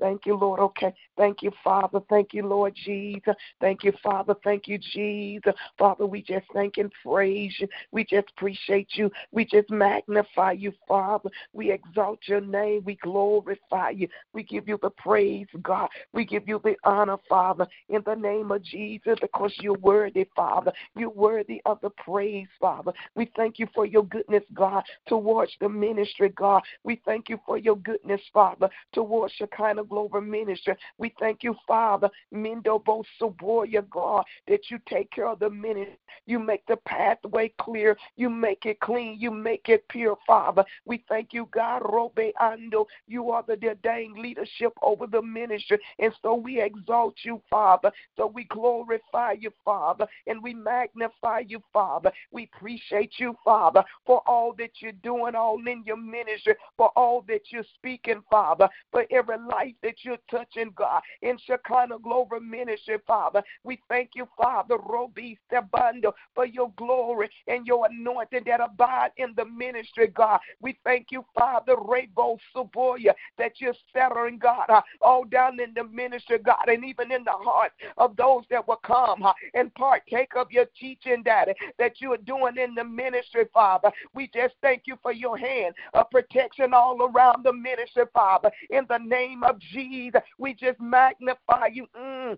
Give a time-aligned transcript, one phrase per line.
[0.00, 0.60] Thank you, Lord.
[0.60, 0.92] Okay.
[1.16, 2.00] Thank you, Father.
[2.10, 3.34] Thank you, Lord Jesus.
[3.60, 4.34] Thank you, Father.
[4.42, 5.54] Thank you, Jesus.
[5.78, 7.68] Father, we just thank and praise you.
[7.92, 9.10] We just appreciate you.
[9.30, 11.30] We just magnify you, Father.
[11.52, 12.82] We exalt your name.
[12.84, 14.08] We glorify you.
[14.32, 15.88] We give you the praise, God.
[16.12, 20.72] We give you the honor, Father, in the name of Jesus, because you're worthy, Father.
[20.96, 22.92] You're worthy of the praise, Father.
[23.14, 26.62] We thank you for your goodness, God, towards the ministry, God.
[26.82, 30.74] We thank you for your goodness, Father, towards your kind of Global Ministry.
[30.98, 35.96] We thank you, Father, Mindo Bosoboya, God, that you take care of the ministry.
[36.26, 37.96] You make the pathway clear.
[38.16, 39.20] You make it clean.
[39.20, 40.64] You make it pure, Father.
[40.84, 42.86] We thank you, God, Robe Ando.
[43.06, 45.78] You are the ordained leadership over the ministry.
[46.00, 47.92] And so we exalt you, Father.
[48.16, 52.10] So we glorify you, Father, and we magnify you, Father.
[52.32, 57.24] We appreciate you, Father, for all that you're doing, all in your ministry, for all
[57.28, 62.98] that you're speaking, Father, for every life that you're touching, God, in Shekinah Global Ministry,
[63.06, 63.42] Father.
[63.62, 69.34] We thank you, Father, Robi Sebando, for your glory and your anointing that abide in
[69.36, 70.40] the ministry, God.
[70.60, 75.84] We thank you, Father, Rebo Suboya, that you're settling, God, uh, all down in the
[75.84, 80.36] ministry, God, and even in the heart of those that will come uh, and partake
[80.36, 83.90] of your teaching, Daddy, that you are doing in the ministry, Father.
[84.14, 88.86] We just thank you for your hand of protection all around the ministry, Father, in
[88.88, 90.22] the name of Jesus.
[90.38, 91.86] We just magnify you.
[91.96, 92.36] Mm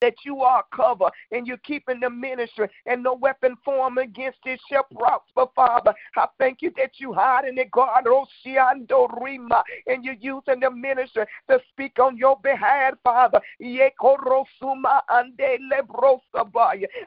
[0.00, 4.60] that you are covered and you're keeping the ministry and no weapon formed against it
[4.70, 5.94] shall prosper, Father.
[6.16, 10.60] I thank you that you hide hiding it, God, oh, Rosiando Rima, and you're using
[10.60, 13.40] the ministry to speak on your behalf, Father.
[13.60, 15.00] Yekorosuma.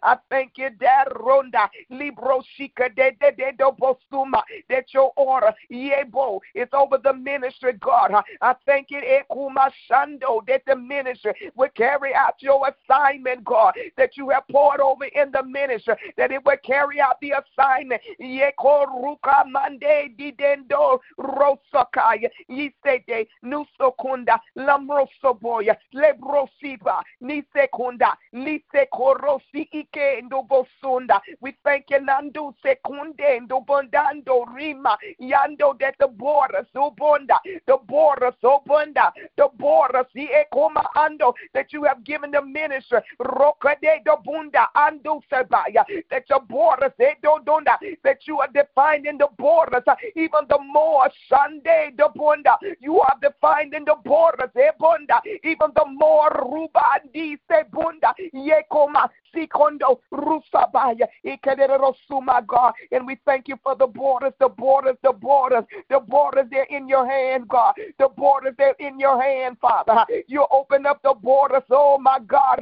[0.03, 6.67] I thank you, Dad Ronda, Libroshika de de de dobosuma, that your order, Yebo, is
[6.73, 8.11] over the ministry, God.
[8.41, 12.59] I thank you, Ekuma that the ministry will carry out your
[12.89, 17.19] assignment, God, that you have poured over in the ministry, that it will carry out
[17.21, 18.01] the assignment.
[18.19, 22.29] Yekoruka mande didendo rosakaya.
[22.49, 31.21] Yisete nusokunda lamrosoboya lebrosiba nisekunda lisekorosi ike ndobosunda.
[31.41, 39.11] We thank you, Nandu sekunde ndobondando rima yando that the borders obonda, the borders obonda,
[39.37, 42.99] the borders the ekoma ando that you have given the ministry ministry.
[43.19, 45.83] Rokade do bunda andu sebaya.
[46.09, 47.45] That your borders, they don't
[48.03, 49.83] that you are defined in the borders.
[50.15, 52.57] Even the more Sunday the bunda.
[52.79, 54.49] You are defined in the borders.
[54.55, 55.21] Eh, bunda.
[55.43, 58.13] Even the more ruba andi se bunda.
[58.33, 61.07] Yekoma sikondo rusabaya.
[61.25, 61.93] Ikedero
[62.47, 62.73] God.
[62.91, 66.45] And we thank you for the borders, the borders, the borders, the borders.
[66.49, 67.73] They're in your hand, God.
[67.97, 70.05] The borders, they're in your hand, Father.
[70.27, 72.58] You open up the borders, oh my God.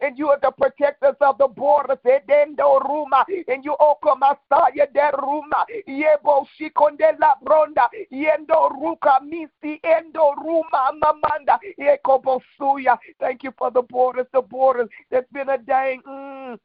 [0.00, 1.98] And you are the protectors of the borders.
[2.04, 5.64] Edendo Ruma, and you open Masaya de Ruma.
[5.88, 7.88] Yebo Shikonde La Bronda.
[8.12, 11.58] Yendo Ruka Misi Endo Ruma Mamanda.
[11.78, 12.98] Yekobosuya.
[13.20, 14.88] Thank you for the borders, the borders.
[15.10, 15.98] There's been a day.
[16.06, 16.58] Mm,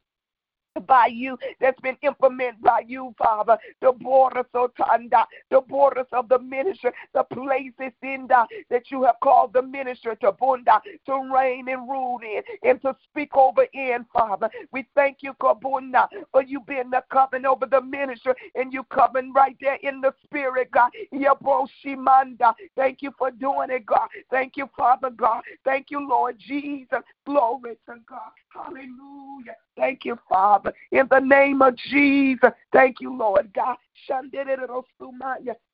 [0.88, 3.58] by you, that's been implemented by you, Father.
[3.81, 9.04] The borders of Tanda, the borders of the ministry, the places in the, that you
[9.04, 13.66] have called the ministry to Bunda, to reign and rule in, and to speak over
[13.74, 14.50] in, Father.
[14.72, 19.34] We thank you, Kabunda, for you being the covering over the ministry, and you coming
[19.34, 20.92] right there in the spirit, God.
[21.14, 22.54] Yaboshimanda.
[22.75, 24.08] Thank you for doing it, God.
[24.30, 25.44] Thank you, Father God.
[25.64, 27.00] Thank you, Lord Jesus.
[27.25, 28.31] Glory to God.
[28.54, 29.56] Hallelujah.
[29.78, 30.74] Thank you, Father.
[30.92, 32.52] In the name of Jesus.
[32.72, 33.78] Thank you, Lord God.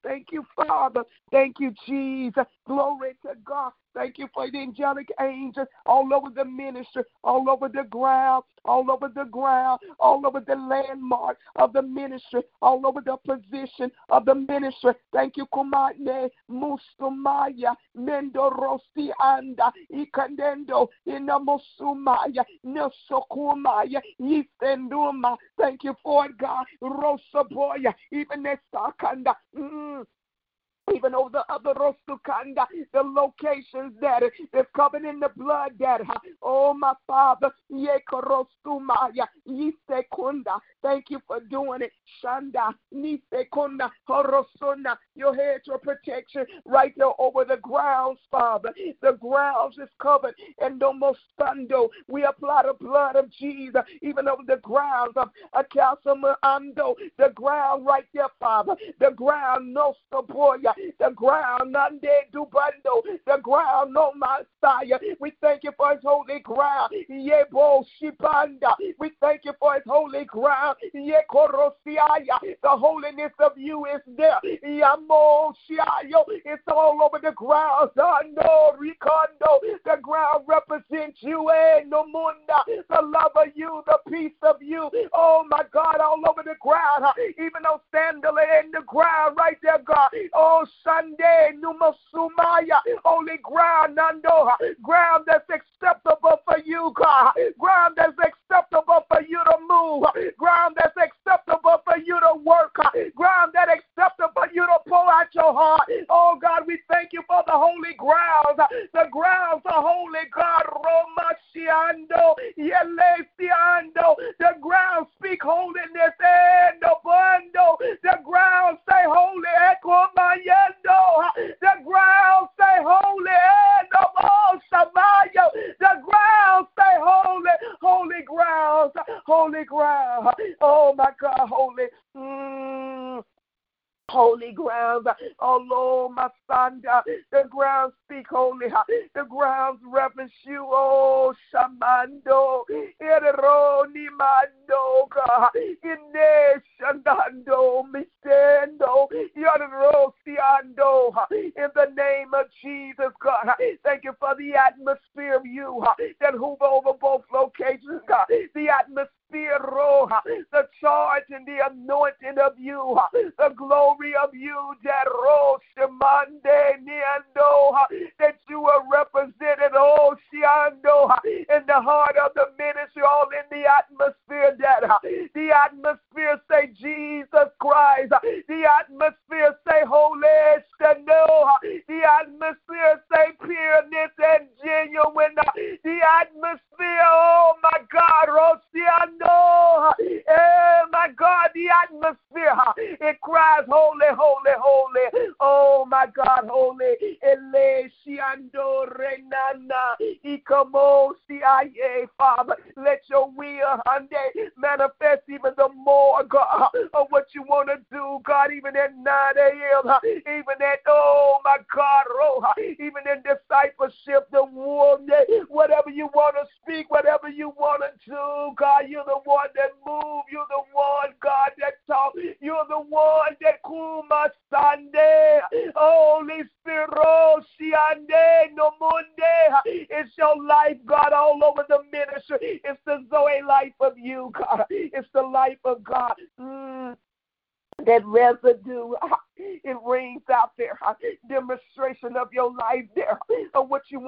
[0.03, 1.03] Thank you, Father.
[1.31, 2.45] Thank you, Jesus.
[2.67, 3.71] Glory to God.
[3.95, 8.89] Thank you for the angelic angels all over the ministry, all over the ground, all
[8.91, 14.25] over the ground, all over the landmark of the ministry, all over the position of
[14.25, 14.93] the ministry.
[15.11, 25.35] Thank you, Kumane, Musumaya, Mendorosi Anda, Ikandendo, Inamusumaya, Nesokumaya, Yisenduma.
[25.59, 26.65] Thank you for it, God.
[26.81, 29.35] Rosaboya, even Nesakanda.
[30.95, 36.01] Even over the other Rosukanda, the locations that is covered in the blood that
[36.41, 40.59] oh my father Yekorosumaya Yisekunda.
[40.81, 41.91] Thank you for doing it.
[42.23, 44.97] Shanda Nisekunda Horosuna.
[45.15, 48.73] Your hedge of protection right there over the grounds, Father.
[49.01, 51.89] The grounds is covered and no more stando.
[52.07, 56.95] We apply the blood of Jesus even over the grounds of a castle ando.
[57.17, 58.75] The ground right there, Father.
[58.99, 64.99] The ground no saboya the ground, Nande Dubando, the ground, no Messiah.
[65.19, 68.73] We thank you for his holy ground, Yebo Shibanda.
[68.99, 72.39] We thank you for his holy ground, Yekorosiaya.
[72.63, 76.23] The holiness of you is there, Yamo Shiayo.
[76.45, 79.59] It's all over the ground, Sando Ricondo.
[79.85, 82.63] The ground represents you, eh, no munda.
[82.89, 84.89] The love of you, the peace of you.
[85.13, 87.05] Oh my God, all over the ground,
[87.37, 90.09] even though sandal in the ground right there, God.
[90.33, 94.49] Oh, Sunday, Numasumaya, holy ground, Nando,
[94.81, 100.05] ground that's acceptable for you, God, ground that's acceptable for you to move,
[100.37, 102.75] ground that's acceptable for you to work,
[103.15, 105.89] ground that's acceptable for you to pull out your heart.
[106.09, 108.59] Oh God, we thank you for the holy ground,
[108.93, 109.48] the grounds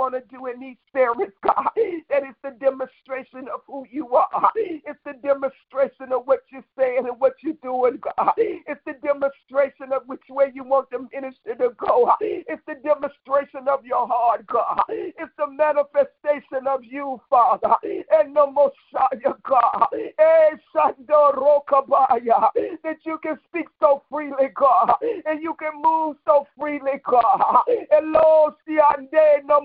[0.02, 1.70] want to do in these spirits, God.
[2.10, 4.50] That is the demonstration of who you are.
[4.56, 8.34] It's the demonstration of what you're saying and what you're doing, God.
[8.38, 12.12] It's the demonstration of which way you want the ministry to go.
[12.20, 14.82] It's the demonstration of your heart, God.
[14.90, 19.88] It's the manifestation of you, Father, and the Messiah, God.
[19.94, 20.56] Eh,
[22.84, 24.94] that you can speak so freely, God,
[25.26, 27.64] and you can move so freely, God.
[27.68, 28.80] And Lord, see,
[29.46, 29.62] no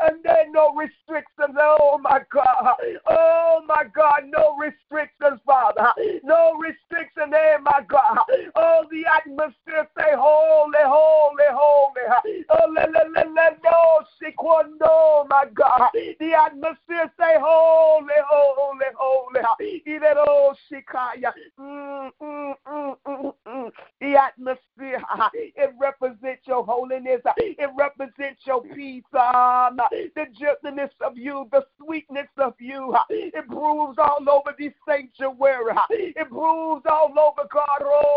[0.00, 2.74] and then no restrictions, oh my God.
[3.08, 5.92] Oh my God, no restrictions, Father.
[6.22, 6.58] No
[7.20, 8.18] restriction, eh, my God.
[8.56, 12.44] Oh, the atmosphere say holy, holy, holy.
[12.50, 15.90] Oh, le, le, le, le, no, sequando, my God.
[15.92, 19.40] The atmosphere say holy, holy, holy.
[19.86, 21.32] Even oh, shikaya.
[21.58, 22.54] Mm, mm,
[23.06, 25.02] mm, the atmosphere,
[25.34, 27.20] it represents your holiness.
[27.36, 29.04] It represents your peace.
[29.14, 29.78] Um,
[30.16, 32.96] the gentleness of you, the sweetness of you.
[33.08, 35.74] It brews all over the sanctuary.
[35.90, 37.82] It brews all over God.
[37.82, 38.10] Oh.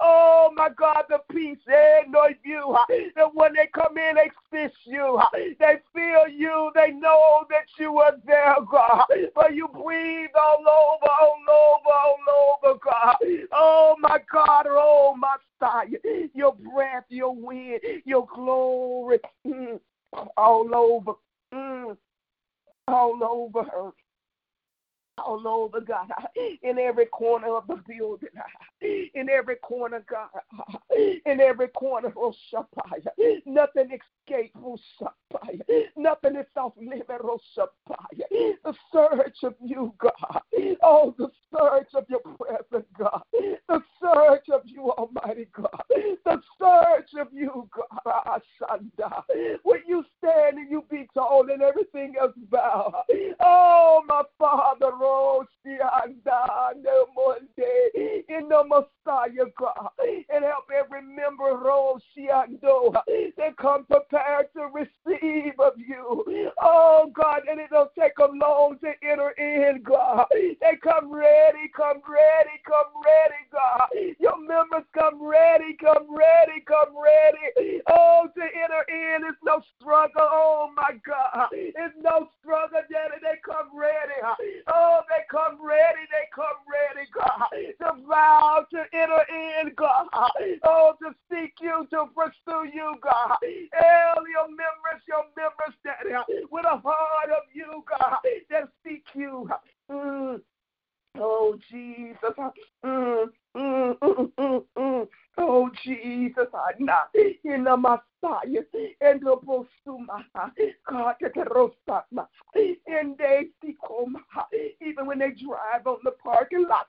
[0.00, 2.76] Oh, my God, the peace and eh, you.
[3.16, 5.20] That when they come in, they fish you.
[5.58, 6.70] They feel you.
[6.74, 9.06] They know that you are there, God.
[9.34, 13.16] But you breathe all over, all over, all over, God.
[13.52, 14.66] Oh, my God.
[14.68, 15.88] Oh, my side.
[16.34, 19.18] Your breath, your wind, your glory.
[19.46, 19.80] Mm,
[20.36, 21.12] all over.
[21.52, 21.96] Mm,
[22.86, 23.92] all over her
[25.18, 26.10] all over, God,
[26.62, 28.28] in every corner of the building,
[29.14, 30.28] in every corner, God,
[31.26, 33.08] in every corner, oh, Shapaya.
[33.46, 35.60] Nothing escapes, oh, Shapaya.
[35.96, 38.54] Nothing is off limit, oh, Shapaya.
[38.64, 40.42] The search of you, God.
[40.82, 43.22] Oh, the search of your presence, God.
[43.32, 45.82] The search of you, Almighty God.
[45.88, 48.40] The search of you, God.
[48.60, 49.22] Ashanda.
[49.62, 53.04] When you stand and you be tall and everything else bow.
[53.40, 54.92] Oh, my Father,
[58.28, 62.92] in the Messiah, God, and help every member Roshiando
[63.36, 66.52] that come prepared to receive of you.
[66.60, 70.26] Oh, God, and it don't take them long to enter in, God.
[70.30, 73.88] They come ready, come ready, come ready, God.
[74.18, 77.80] Your members come ready, come ready, come ready.
[77.90, 80.12] Oh, to enter in it's no struggle.
[80.20, 81.48] Oh, my God.
[81.52, 83.20] It's no struggle, Daddy.
[83.22, 84.20] They come ready.
[84.72, 86.04] Oh, they come ready.
[86.10, 87.48] They come ready, God.
[87.80, 90.06] To vow to enter in, God.
[90.64, 93.38] Oh, to seek you, to pursue you, God.
[93.42, 96.14] All your members, your members, Daddy,
[96.50, 98.18] with a heart of you, God,
[98.50, 99.48] that seek you.
[99.90, 100.40] Mm.
[101.16, 102.16] Oh, Jesus.
[102.84, 103.26] Mm,
[103.56, 105.08] mm, mm, mm, mm.
[105.38, 107.76] Oh, Jesus, I not in the
[108.22, 110.24] And the Bosuma,
[110.88, 111.14] God,
[112.86, 113.46] and they
[114.80, 116.88] even when they drive on the parking lot,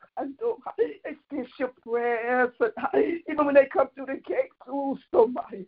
[1.29, 2.50] fish your prayers,
[3.29, 5.65] even when they come through the gate, through somebody,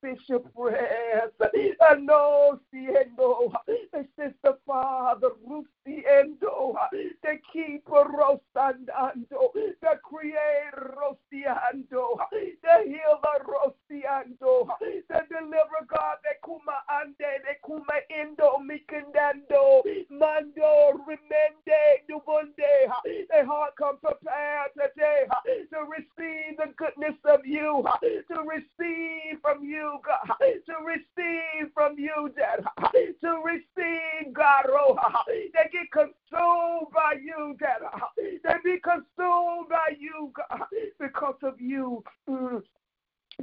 [0.00, 6.74] fish your prayers, I know, Siendo, they says the Father, Rusiendo,
[7.22, 14.68] the keeper, Rosandando, the creator, Rosiando, the healer Rosiando,
[15.08, 22.90] the deliverer God, the Kuma Ande, the Kuma Indo, Mikindando, Mando, Remende, Dubunde,
[23.30, 25.24] the heart come prepared today
[25.72, 32.30] to receive the goodness of you, to receive from you, God, to receive from you,
[32.36, 37.80] Dad, to receive, God, oh, they get consumed by you, Dad,
[38.16, 40.66] they be consumed by you, God,
[40.98, 42.62] because of you, mm,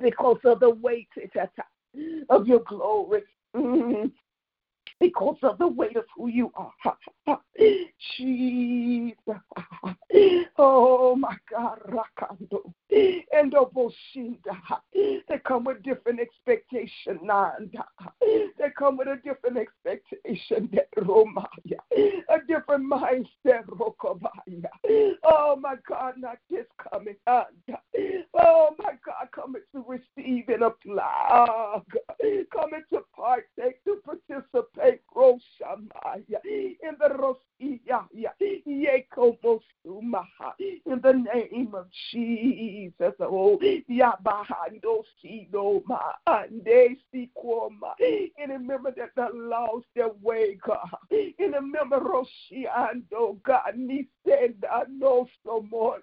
[0.01, 1.10] because of the weight
[2.30, 3.24] of your glory.
[3.56, 4.12] Mm,
[5.00, 6.74] because of the weight of who you are.
[8.18, 9.42] Jesus.
[10.58, 12.74] Oh my God, Rakando.
[13.34, 13.54] And.
[15.27, 17.86] They come with different expectation, Nanda.
[18.22, 21.80] They come with a different expectation, Romaya.
[22.30, 24.70] A different mindset, Rokobaya.
[25.24, 27.82] Oh my God, not just coming, Nanda.
[28.34, 31.82] Oh my God, coming to receive and apply.
[32.54, 36.42] Coming to partake, to participate, Roshamaya.
[36.46, 38.06] In the Rosia,
[40.86, 43.13] in the name of Jesus.
[43.20, 47.94] Oh, Yabahando Sido Ma Ande Sikoma.
[48.00, 50.88] And remember that they lost their way, God.
[51.12, 56.00] And remember Roshiando, God, Nisenda no so more.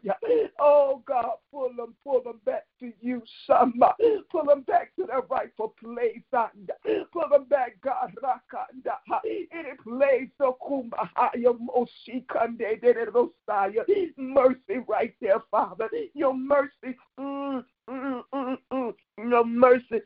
[0.58, 1.38] Oh God,
[1.74, 3.94] pull them, pull them back to you, Shama.
[4.30, 6.70] Pull them back to their rightful place, and
[7.12, 8.96] pull them back, God, Rakanda.
[9.24, 13.84] Any place, so Kumahaya Moshikande de Rosaya.
[14.16, 15.88] Mercy right there, Father.
[16.14, 16.96] Your mercy.
[17.18, 18.94] Mm, mm, mm, mm.
[19.18, 20.00] Your mercy.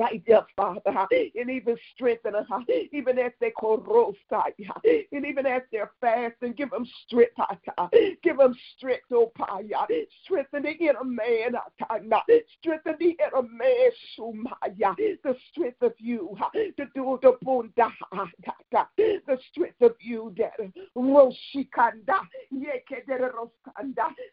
[0.00, 0.80] Right there, Father,
[1.10, 2.46] and even strengthen us,
[2.90, 7.34] even as they call and even as they're fasting, give them strength,
[8.22, 9.86] give them strength, oh, Paya,
[10.24, 11.52] strengthen the inner man,
[12.58, 17.92] strengthen the inner man, Shumaya, the strength of you, to do the bunda,
[18.72, 20.54] the strength of you, that
[20.96, 22.20] Roshikanda,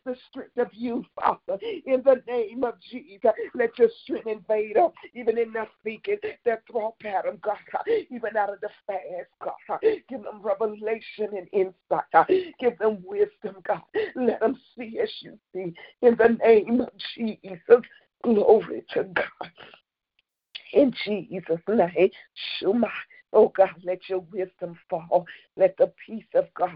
[0.06, 3.20] the strength of you, Father, in the name of Jesus.
[3.54, 7.58] Let your strength invade us, even in their speaking, their thought pattern, God,
[8.12, 9.80] even out of the fast, God.
[10.08, 12.28] Give them revelation and insight.
[12.60, 13.82] Give them wisdom, God.
[14.16, 15.74] Let them see as you see.
[16.02, 17.84] In the name of Jesus.
[18.24, 19.52] Glory to God.
[20.74, 22.10] In Jesus' name,
[22.62, 22.90] Shuma.
[23.34, 25.26] Oh God, let your wisdom fall.
[25.56, 26.72] Let the peace of God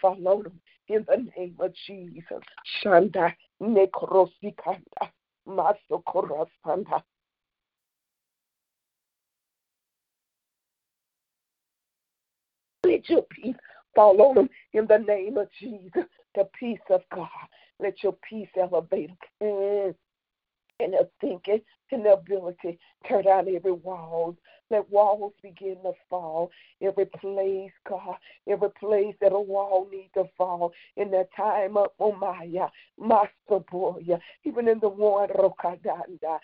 [0.00, 0.60] fall on them.
[0.88, 2.42] In the name of Jesus.
[2.82, 5.10] Shanda nekrosikanda.
[5.48, 7.02] Masokorosanda.
[13.08, 13.56] Let your peace
[13.94, 16.04] fall on them in the name of Jesus.
[16.34, 17.28] The peace of God.
[17.78, 19.10] Let your peace elevate
[19.40, 19.48] them.
[19.48, 19.94] Mm.
[20.78, 22.78] And their thinking and their ability.
[23.06, 24.36] Tear down every wall
[24.70, 26.50] let walls begin to fall.
[26.82, 28.16] Every place, God,
[28.48, 32.70] every place that a wall needs to fall in that time of Omaya,
[33.00, 34.02] Master Boy,
[34.44, 36.38] even in the one Rokadanda,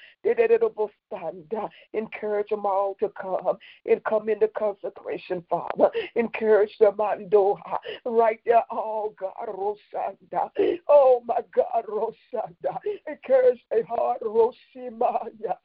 [1.93, 5.91] encourage them all to come and come into consecration, Father.
[6.15, 10.51] Encourage them, Mandoha, right there, oh God, Rosanda.
[10.89, 12.79] Oh my God, Rosanda.
[13.07, 15.57] Encourage their heart, Roshimaya.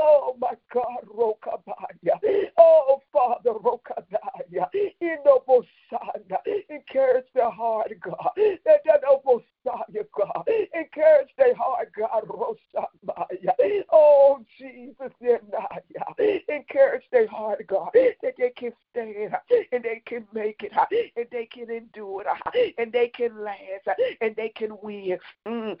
[0.00, 2.01] Oh my God, Rokabaya.
[2.58, 4.68] Oh, Father, Rokadaya,
[5.02, 8.30] Inobosana, encourage their heart, God.
[8.36, 8.82] That
[9.64, 10.48] Messiah, God.
[10.74, 13.84] Encourage their heart, God, Rosamaya.
[13.90, 15.12] Oh, Jesus,
[16.48, 19.36] encourage their heart, God, that they can stand
[19.72, 20.72] and they can make it
[21.16, 22.74] and they can endure it.
[22.78, 25.18] and they can last and they can win.
[25.46, 25.78] Mm.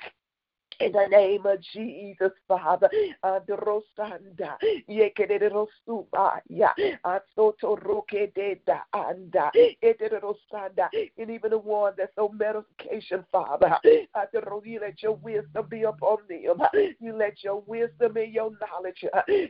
[0.80, 2.88] In the name of Jesus, Father,
[3.24, 4.56] Androsanda,
[4.88, 6.72] Yekedosubaya,
[7.04, 9.50] Asoto Rokededa, Anda,
[9.82, 10.88] Ederosanda,
[11.18, 16.62] and even the one that's on medication, Father, you let your wisdom be upon them.
[17.00, 19.04] You let your wisdom and your knowledge,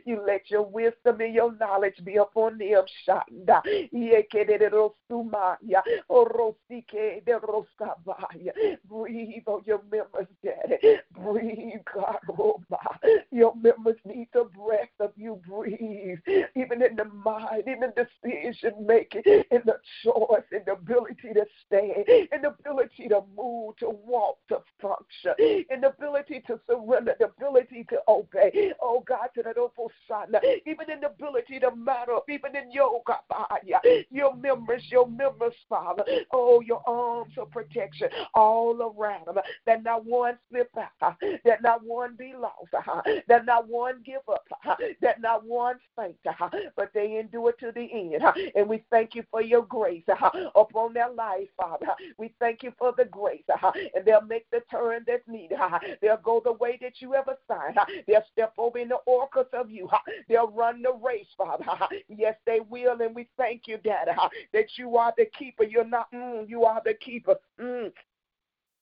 [0.05, 3.61] you let your wisdom and your knowledge be upon them, Shanda,
[3.93, 8.51] Yekedosumaya, Orosike, Derosabaya.
[8.87, 12.61] Breathe on your members, Daddy breathe, God, oh
[13.31, 14.51] Your members need you
[15.63, 16.19] breathe,
[16.55, 21.45] even in the mind, in the decision making, in the choice, in the ability to
[21.65, 27.15] stand, in the ability to move, to walk, to function, in the ability to surrender,
[27.19, 28.73] the ability to obey.
[28.81, 30.33] Oh God, to that awful son,
[30.65, 32.71] even in the ability to matter, even in
[33.05, 33.21] God,
[34.11, 36.03] your members, your members, Father.
[36.31, 39.37] Oh, your arms of protection all around them.
[39.65, 42.71] That not one slip out, that not one be lost,
[43.27, 44.47] that not one give up,
[45.01, 45.52] that not one
[45.95, 46.49] faint, uh-huh.
[46.75, 48.23] but they endure to the end.
[48.23, 48.33] Uh-huh.
[48.55, 51.87] And we thank you for your grace uh-huh, upon their life, Father.
[52.17, 53.71] We thank you for the grace, uh-huh.
[53.95, 55.57] and they'll make the turn that's needed.
[56.01, 57.77] They'll go the way that you ever signed.
[58.07, 59.89] They'll step over in the orcas of you.
[60.27, 61.65] They'll run the race, Father.
[62.07, 64.11] Yes, they will, and we thank you, Daddy,
[64.53, 65.63] that you are the keeper.
[65.63, 67.35] You're not, mm, you are the keeper.
[67.59, 67.91] Mm.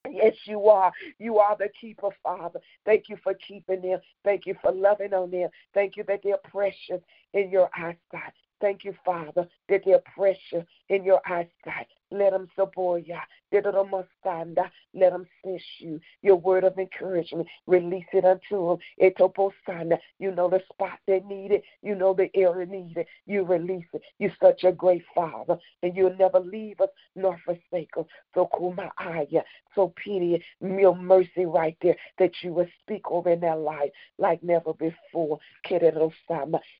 [0.10, 0.92] Yes, you are.
[1.20, 2.60] You are the keeper, Father.
[2.86, 4.00] Thank you for keeping them.
[4.24, 5.50] Thank you for loving on them.
[5.74, 7.02] Thank you that they're precious
[7.34, 8.34] in your eyesight.
[8.60, 11.88] Thank you, Father, that they're precious in your eyesight.
[12.12, 13.20] Let them saboya.
[13.54, 16.00] Let them sense you.
[16.22, 17.48] Your word of encouragement.
[17.68, 19.98] Release it unto them.
[20.20, 21.64] You know the spot they need it.
[21.82, 23.06] You know the area needed.
[23.26, 24.02] You release it.
[24.20, 25.58] You're such a great father.
[25.84, 28.06] And you'll never leave us nor forsake us.
[28.34, 29.44] So kumaaya.
[29.76, 34.44] So pity your mercy right there that you will speak over in their life like
[34.44, 35.40] never before.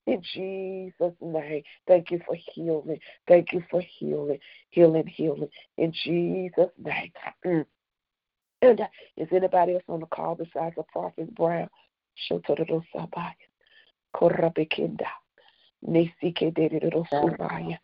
[0.06, 1.62] In Jesus' name.
[1.86, 2.98] Thank you for healing.
[3.26, 4.38] Thank you for healing.
[4.70, 5.48] Healing, healing.
[5.76, 7.12] In Jesus' name.
[7.44, 7.66] Mm.
[8.62, 11.68] And uh, is anybody else on the call besides the prophet Brown?
[12.30, 13.34] Shotoro Sabaya.
[14.14, 15.08] Korabekinda.
[15.88, 17.78] Nesike Dedero Sumaya.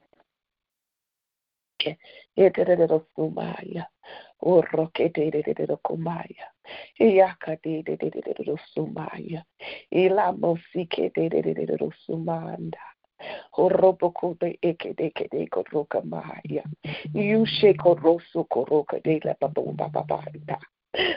[2.36, 3.86] Ederero Sumaya.
[4.42, 6.52] Oroke Dedero Kumaya.
[7.00, 9.42] Iyaka Dedero Sumaya.
[9.92, 11.92] Ilamosike Dedero
[13.18, 13.48] Sumanda.
[13.50, 16.64] Horobokote ekedekede koroka maya.
[17.14, 20.58] You shake rosu koroka de la babumba babanda.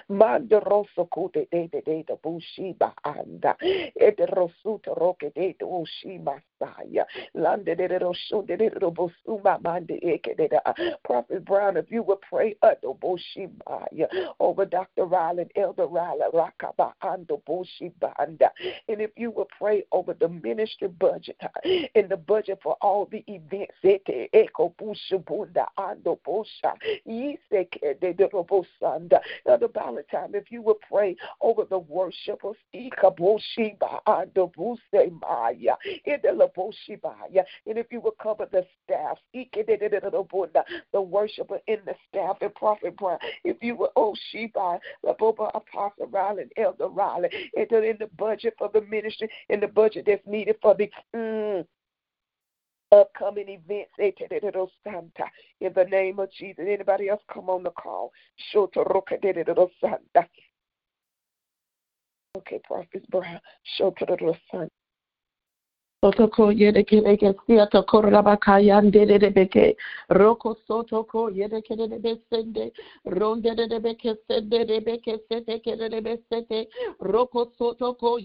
[0.09, 3.55] Mandoroso kote de de de de bushiba anda.
[3.95, 7.05] Ete rosuto roke de de ushima saya.
[7.33, 10.59] Lande de de rosho de de bosuma mande eke de de.
[11.03, 14.07] Prophet Brown, if you would pray uh, ando bushibaya
[14.39, 15.05] over Dr.
[15.05, 18.51] Riley and Elder Riley, rakaba ando bushiba anda.
[18.89, 21.47] And if you would pray over the ministry budget uh,
[21.95, 26.73] in the budget for all the events, ete eko bushibunda ando busha.
[27.07, 29.21] Yiseke de de robosanda.
[29.61, 32.91] Elder Valentine, if you would pray over the worshipers, and
[37.67, 43.19] and if you would cover the staff, the worshiper in the staff, and Prophet Brown,
[43.43, 48.69] if you would, oh Sheba, Apostle Riley, and Elder Riley, into in the budget for
[48.73, 50.89] the ministry, in the budget that's needed for the.
[51.15, 51.65] Mm,
[52.91, 53.91] upcoming events.
[53.99, 54.11] Eh,
[55.61, 56.65] In the name of Jesus.
[56.67, 58.11] Anybody else come on the call?
[62.37, 63.39] Okay, Prophet Brown.
[63.77, 64.69] Show to the.
[66.01, 69.75] Sotoko yede kele ke sia to koraba kaya ndede de beke
[70.09, 71.29] roko sotoko
[72.27, 72.71] sende
[76.27, 76.67] sete.
[77.01, 78.17] Roko sotoko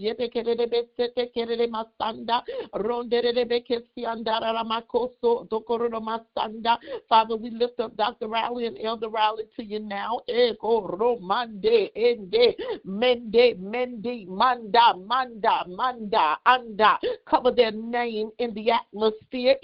[1.69, 2.41] masanda
[2.73, 5.59] ronde de beke sianda la makoso to
[6.01, 6.79] masanda.
[7.07, 8.27] Father we lift up Dr.
[8.27, 10.21] Riley and Elder Riley to you now.
[10.27, 12.55] Eko romande ende
[12.87, 16.97] mende manda manda manda anda.
[17.29, 19.55] Cover their name in the atmosphere.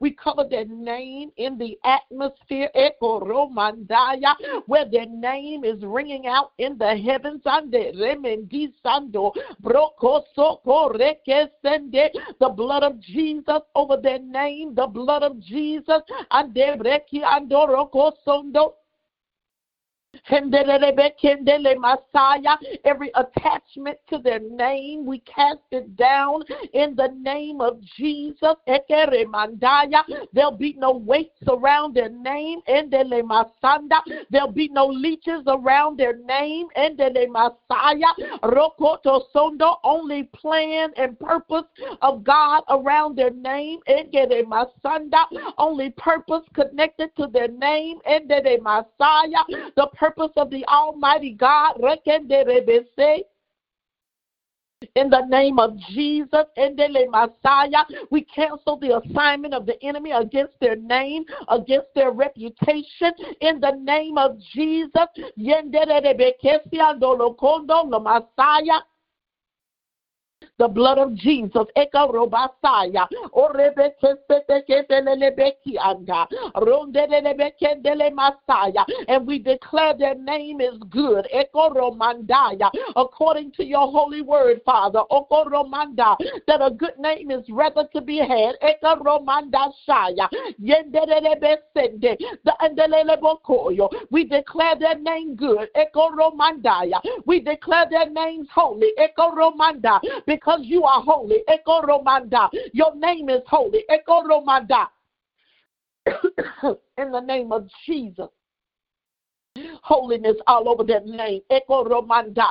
[0.00, 2.70] We cover their name in the atmosphere.
[4.66, 7.42] Where their name is ringing out in the heavens.
[12.40, 14.74] The blood of Jesus over their name.
[14.74, 16.02] The blood of Jesus.
[21.78, 28.54] Messiah, every attachment to their name, we cast it down in the name of Jesus.
[30.32, 32.60] There'll be no weights around their name.
[32.66, 36.68] There'll be no leeches around their name.
[36.76, 38.12] Messiah.
[39.84, 41.64] Only plan and purpose
[42.02, 43.80] of God around their name.
[45.58, 47.98] Only purpose connected to their name.
[48.04, 49.44] Messiah.
[49.76, 51.80] The purpose of the Almighty God.
[54.96, 60.60] In the name of Jesus, Endele Messiah, we cancel the assignment of the enemy against
[60.60, 63.12] their name, against their reputation.
[63.40, 65.08] In the name of Jesus,
[68.00, 68.80] Messiah
[70.58, 71.66] the blood of Jesus.
[71.76, 73.08] Eka robasaya.
[79.08, 81.26] And we declare their name is good.
[81.34, 82.70] Eko romandaya.
[82.94, 85.02] According to your holy word, Father.
[85.10, 86.16] Oko romanda.
[86.46, 88.54] That a good name is rather to be had.
[88.62, 90.28] Eka romanda shaya.
[94.10, 95.68] We declare their name good.
[95.76, 97.00] Eko romandaya.
[97.26, 98.92] We declare their names holy.
[98.98, 100.00] Eko romanda.
[100.26, 101.42] Because because you are holy.
[101.48, 102.48] Eko Romanda.
[102.72, 103.84] Your name is holy.
[103.90, 104.88] Eko Romanda.
[106.98, 108.28] In the name of Jesus
[109.82, 111.40] holiness all over their name.
[111.50, 112.44] Echo Romanda,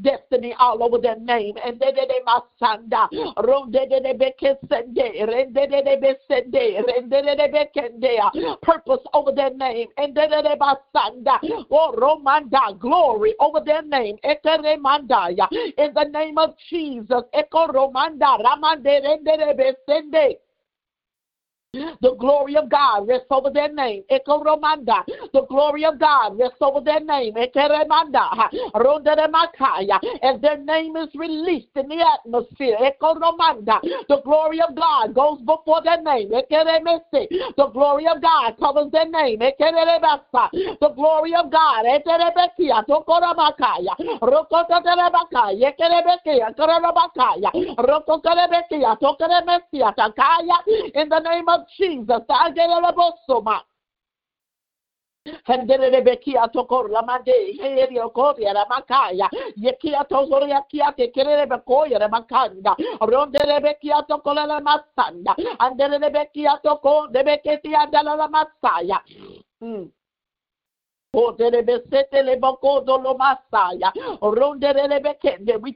[0.00, 1.54] destiny all over their name.
[1.64, 7.36] And de de de masanda, ronde de de bekesende, rende de de besende, rende de
[7.36, 8.30] de bekendea,
[8.62, 9.88] purpose over their name.
[9.96, 11.38] And de de de masanda,
[11.70, 14.16] oh Romanda, glory over their name.
[14.22, 17.24] Eke remandaya, in the name of Jesus.
[17.32, 20.38] Echo Romanda, ramande rende de besende.
[21.72, 24.02] The glory of God rests over their name.
[24.10, 25.04] Ekoromanda.
[25.32, 27.34] The glory of God rests over their name.
[27.34, 28.50] Ekeremanda.
[28.74, 30.00] Ronderemakaya.
[30.22, 32.76] As their name is released in the atmosphere.
[32.80, 33.80] Ekoromanda.
[34.08, 36.32] The glory of God goes before their name.
[36.32, 37.28] Ekeremese.
[37.56, 39.38] The glory of God covers their name.
[39.38, 40.50] Ekerebasa.
[40.80, 41.84] The glory of God.
[41.86, 42.84] Eterebekia.
[42.88, 43.94] Tokoramakaya.
[44.20, 45.70] Rokoterebakaya.
[45.70, 46.50] Ekerebekia.
[46.56, 47.52] Korabakaya.
[47.78, 48.98] Rokoterebekia.
[48.98, 49.94] Tokoremesia.
[49.94, 50.58] Takaya.
[50.94, 52.22] In the name of of Jesus.
[55.46, 61.98] Hendere bekia tokor la mande herio koria la makaya yekia tozoria kia te kerere bekoya
[61.98, 68.98] la makanda rondere bekia tokola la masanda andere bekia toko de beketia dala la masaya
[69.60, 69.90] mm.
[71.12, 71.36] We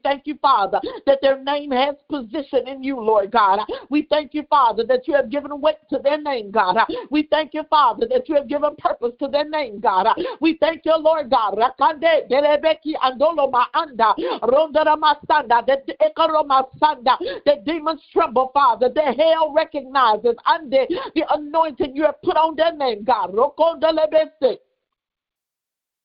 [0.02, 3.60] thank you, Father, that their name has position in you, Lord God.
[3.90, 6.76] We thank you, Father, that you have given weight to their name, God.
[7.10, 10.06] We thank you, Father, that you have given purpose to their name, God.
[10.40, 11.58] We thank you, Lord God.
[17.44, 18.88] That demons tremble, Father.
[18.88, 20.36] That hell recognizes
[20.70, 23.34] the anointing you have put on their name, God.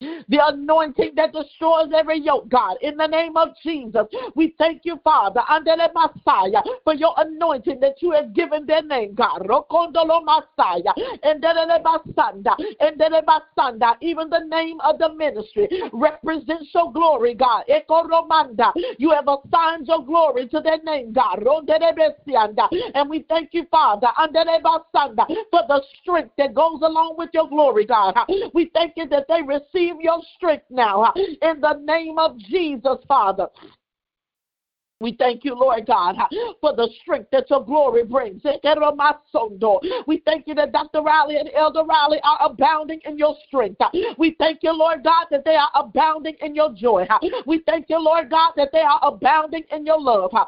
[0.01, 2.77] The anointing that destroys every yoke, God.
[2.81, 7.79] In the name of Jesus, we thank you, Father, under the Messiah, for your anointing
[7.81, 9.41] that you have given their name, God.
[9.41, 17.33] Rokondolo Messiah, and Basanda, and Basanda, even the name of the ministry represents your glory,
[17.33, 17.65] God.
[17.69, 21.43] Eko Romanda, you have assigned your glory to their name, God.
[22.95, 27.49] And we thank you, Father, under Basanda, for the strength that goes along with your
[27.49, 28.15] glory, God.
[28.53, 32.97] We thank you that they receive receive your strength now in the name of Jesus,
[33.07, 33.47] Father.
[35.01, 36.17] We thank you, Lord God,
[36.59, 38.41] for the strength that your glory brings.
[38.43, 41.01] We thank you that Dr.
[41.01, 43.79] Riley and Elder Riley are abounding in your strength.
[44.17, 47.07] We thank you, Lord God, that they are abounding in your joy.
[47.45, 50.31] We thank you, Lord God, that they are abounding in your love.
[50.31, 50.47] For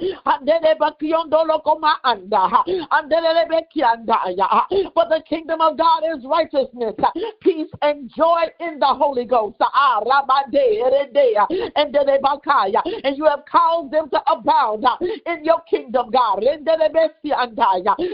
[5.07, 6.95] the kingdom of God is righteousness,
[7.41, 9.55] peace, and joy in the Holy Ghost.
[9.61, 10.01] Ah,
[13.03, 16.43] and you have caused them to abound abound uh, in your kingdom, God.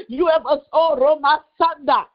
[0.08, 2.06] You have us, oh, Roma Sanda.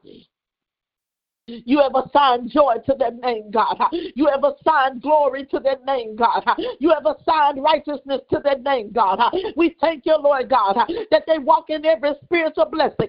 [1.65, 3.77] You have assigned joy to their name, God.
[4.15, 6.45] You have assigned glory to their name, God.
[6.81, 9.21] You have assigned righteousness to their name, God.
[9.57, 10.77] We thank you, Lord God,
[11.11, 13.09] that they walk in every spiritual blessing.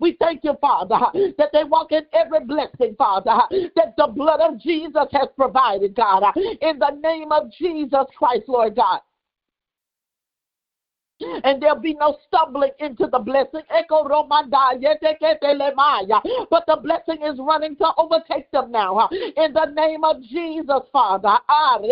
[0.00, 0.98] We thank you, Father,
[1.38, 3.40] that they walk in every blessing, Father,
[3.76, 6.24] that the blood of Jesus has provided, God.
[6.36, 9.00] In the name of Jesus Christ, Lord God
[11.20, 13.62] and there'll be no stumbling into the blessing.
[13.70, 14.04] Echo
[16.50, 19.08] But the blessing is running to overtake them now.
[19.10, 21.38] In the name of Jesus, Father.
[21.48, 21.88] Ah, they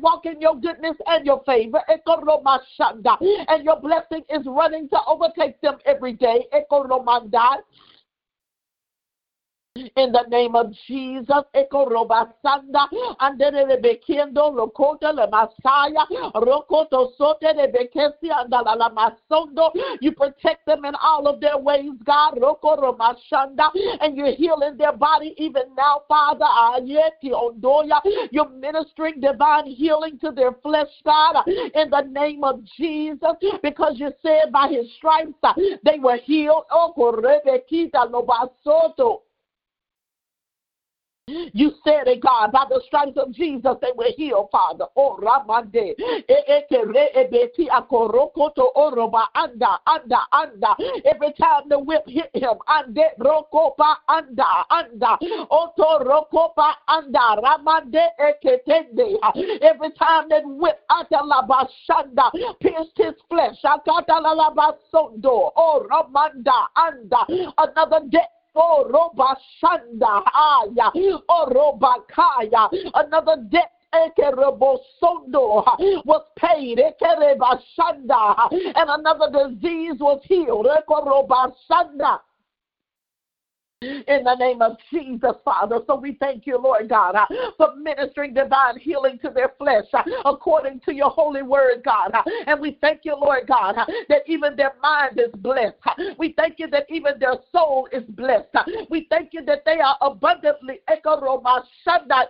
[0.00, 1.82] walk in your goodness and your favor.
[3.48, 6.46] And your blessing is running to overtake them every day
[9.96, 11.44] in the name of Jesus.
[11.54, 12.88] Eko robasanda
[13.20, 19.70] andere bekendo lokota le masaya rokoto sote de bekesi andala la masondo.
[20.00, 22.34] You protect them in all of their ways, God.
[22.36, 26.44] Roko romashanda and you're healing their body even now, Father.
[26.44, 28.00] Ayeti ondoya.
[28.30, 34.10] You're ministering divine healing to their flesh, God, in the name of Jesus, because you
[34.22, 35.34] said by His stripes
[35.84, 36.64] they were healed.
[36.70, 39.20] Oh, korebekita lobasoto.
[41.28, 44.84] You said it, God, by the stripes of Jesus, they were healed, Father.
[44.94, 45.94] Oh, Ramande.
[49.34, 50.76] Anda, anda, anda.
[51.04, 55.18] Every time the whip hit him, ande rokopa anda, anda.
[55.50, 59.18] Oto rokopa anda, Ramande eh, eketende.
[59.62, 65.50] Every time that whip atalabashanda pierced his flesh, akatalabasondo.
[65.56, 67.26] Oh, Ramanda, anda.
[67.58, 68.20] Another day
[68.56, 70.90] Oh, Roba Shanda, Aya,
[71.28, 73.72] Oh, Roba Kaya, another debt
[76.04, 76.94] was paid, and
[78.90, 80.66] another disease was healed
[83.82, 85.80] in the name of Jesus, Father.
[85.86, 87.26] So we thank you, Lord God, uh,
[87.58, 92.12] for ministering divine healing to their flesh uh, according to your holy word, God.
[92.14, 93.76] Uh, and we thank you, Lord God,
[94.08, 95.76] that even their mind is blessed.
[96.18, 98.56] We thank you that even their soul is blessed.
[98.88, 100.80] We thank you that they are abundantly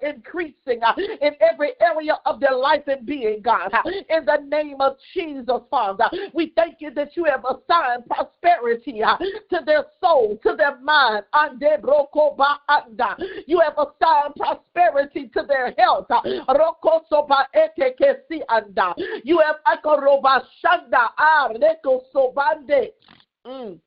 [0.02, 0.80] increasing
[1.20, 3.72] in every area of their life and being, God.
[3.85, 9.02] In the name of Jesus, Father, we thank you that you have assigned prosperity
[9.50, 11.24] to their soul, to their mind,
[13.46, 16.06] you have assigned prosperity to their health.
[16.09, 18.78] Rokoso ba eksi and
[19.24, 21.48] you have akoroba shanda ah,
[22.14, 22.90] sobande.
[23.46, 23.78] Mm.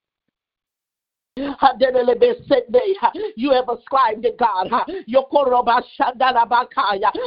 [3.36, 4.70] You have ascribed it, God.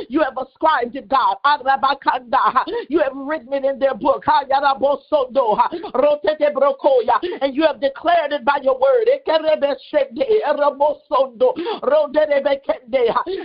[0.08, 1.36] You have ascribed it, God.
[2.88, 4.24] You have written it in their book.
[7.40, 9.08] And you have declared it by your word.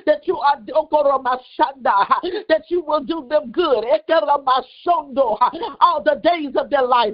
[0.05, 0.57] That you are
[2.49, 3.85] that you will do them good.
[5.79, 7.13] All the days of their life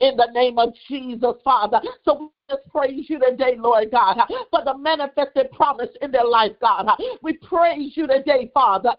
[0.00, 1.80] in the name of Jesus, Father.
[2.04, 4.16] So we just praise you today, Lord God,
[4.50, 6.88] for the manifested promise in their life, God.
[7.22, 8.90] We praise you today, Father.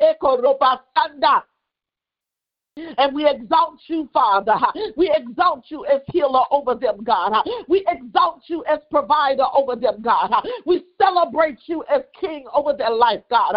[2.78, 4.56] And we exalt you, Father.
[4.96, 7.46] We exalt you as healer over them, God.
[7.68, 10.32] We exalt you as provider over them, God.
[10.66, 13.56] We celebrate you as king over their life, God.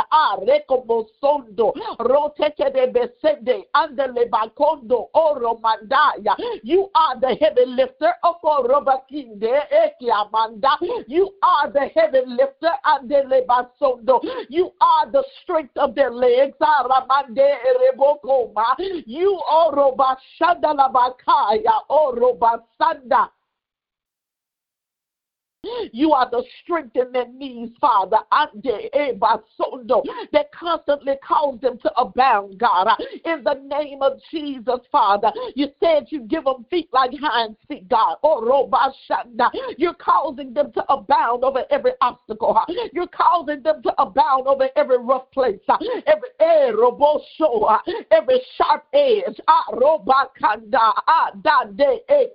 [6.62, 8.12] You are the heavy lifter.
[11.06, 12.72] You are the heavy lifter.
[14.48, 16.56] You are the strength of their legs.
[19.06, 20.16] You oroba
[20.88, 23.28] bakaya oroba oh sanda.
[25.92, 29.12] You are the strength in their knees, Father, eh,
[30.32, 32.88] that constantly cause them to abound, God.
[33.24, 37.88] In the name of Jesus, Father, you said you give them feet like hinds feet,
[37.88, 38.16] God.
[38.22, 38.40] Oh.
[39.76, 42.58] You're causing them to abound over every obstacle.
[42.92, 45.58] You're causing them to abound over every rough place,
[46.06, 46.70] every eh,
[48.10, 49.40] every sharp edge.
[49.48, 49.64] Ah,
[51.06, 51.30] ah,
[52.08, 52.26] eh,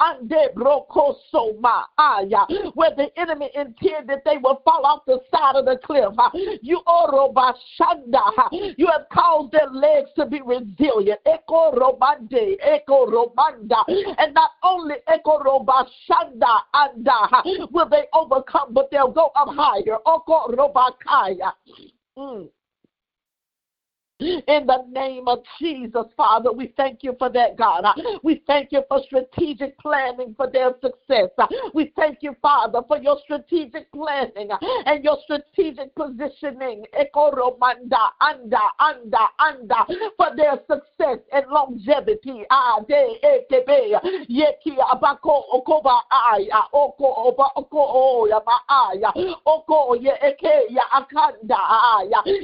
[0.00, 1.86] Ande broko soma
[2.74, 6.12] where the enemy intended they will fall off the side of the cliff.
[6.62, 6.82] You
[8.76, 11.20] you have caused their legs to be resilient.
[11.26, 13.84] Echo romande, echo romanda.
[14.18, 19.98] And not only echo robashanda anda will they overcome, but they'll go up higher.
[20.06, 21.52] Oko robakaya.
[22.18, 22.48] Mm.
[24.24, 27.84] In the name of Jesus, Father, we thank you for that, God.
[28.22, 31.28] We thank you for strategic planning for their success.
[31.74, 34.48] We thank you, Father, for your strategic planning
[34.86, 36.86] and your strategic positioning.
[36.98, 42.44] Ekoromanda, anda, anda, anda, for their success and longevity.
[44.94, 46.00] Abako okoba
[46.72, 48.28] oko oba oko
[49.46, 50.12] oko ye.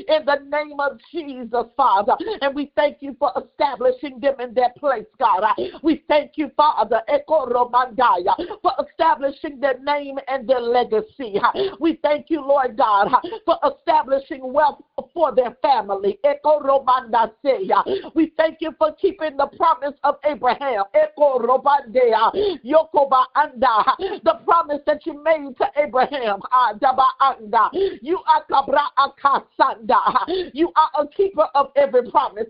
[0.09, 1.70] In the name of Jesus.
[1.77, 2.17] Father.
[2.41, 5.45] And we thank you for establishing them in their place, God.
[5.83, 7.03] We thank you, Father,
[8.63, 11.41] for establishing their name and their legacy.
[11.79, 13.09] We thank you, Lord God,
[13.45, 16.19] for establishing wealth for their family.
[18.15, 20.85] We thank you for keeping the promise of Abraham.
[24.23, 26.41] The promise that you made to Abraham.
[28.03, 28.45] You are
[30.53, 32.47] You are a keeper of every promise.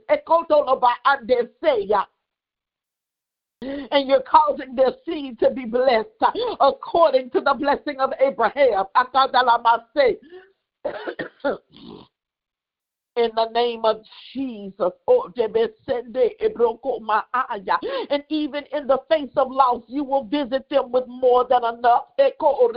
[3.62, 8.84] And you're causing their seed to be blessed uh, according to the blessing of Abraham
[13.16, 14.92] in the name of Jesus.
[15.08, 15.30] Oh,
[18.10, 22.04] and even in the face of loss, you will visit them with more than enough.
[22.18, 22.70] Oh,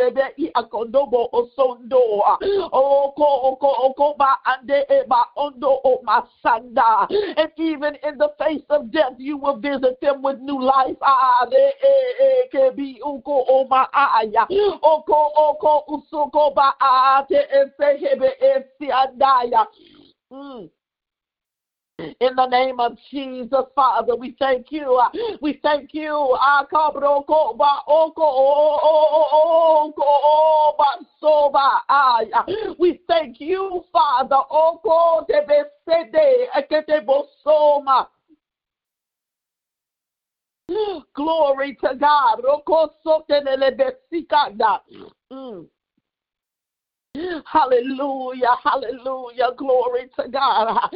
[7.38, 10.98] and even in the face of death, you will visit them with new life.
[20.34, 20.70] Mm.
[22.00, 25.00] In the name of Jesus, Father, we thank you.
[25.42, 26.36] We thank you.
[32.80, 34.40] We thank you, Father.
[41.16, 42.42] Glory to God.
[45.32, 45.68] Mm.
[47.46, 50.90] Hallelujah, hallelujah, glory to God.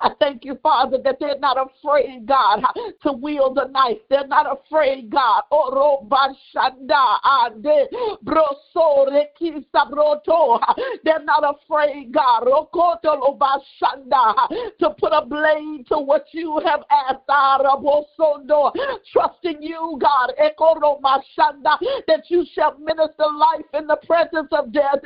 [0.00, 2.62] I thank you, Father, that they're not afraid, God,
[3.02, 3.98] to wield a knife.
[4.08, 5.42] They're not afraid, God.
[5.50, 6.06] Oh,
[11.04, 12.40] they're not afraid, God,
[14.78, 17.20] to put a blade to what you have asked.
[19.12, 20.32] Trusting you, God,
[22.06, 25.00] that you shall minister life in the presence of death.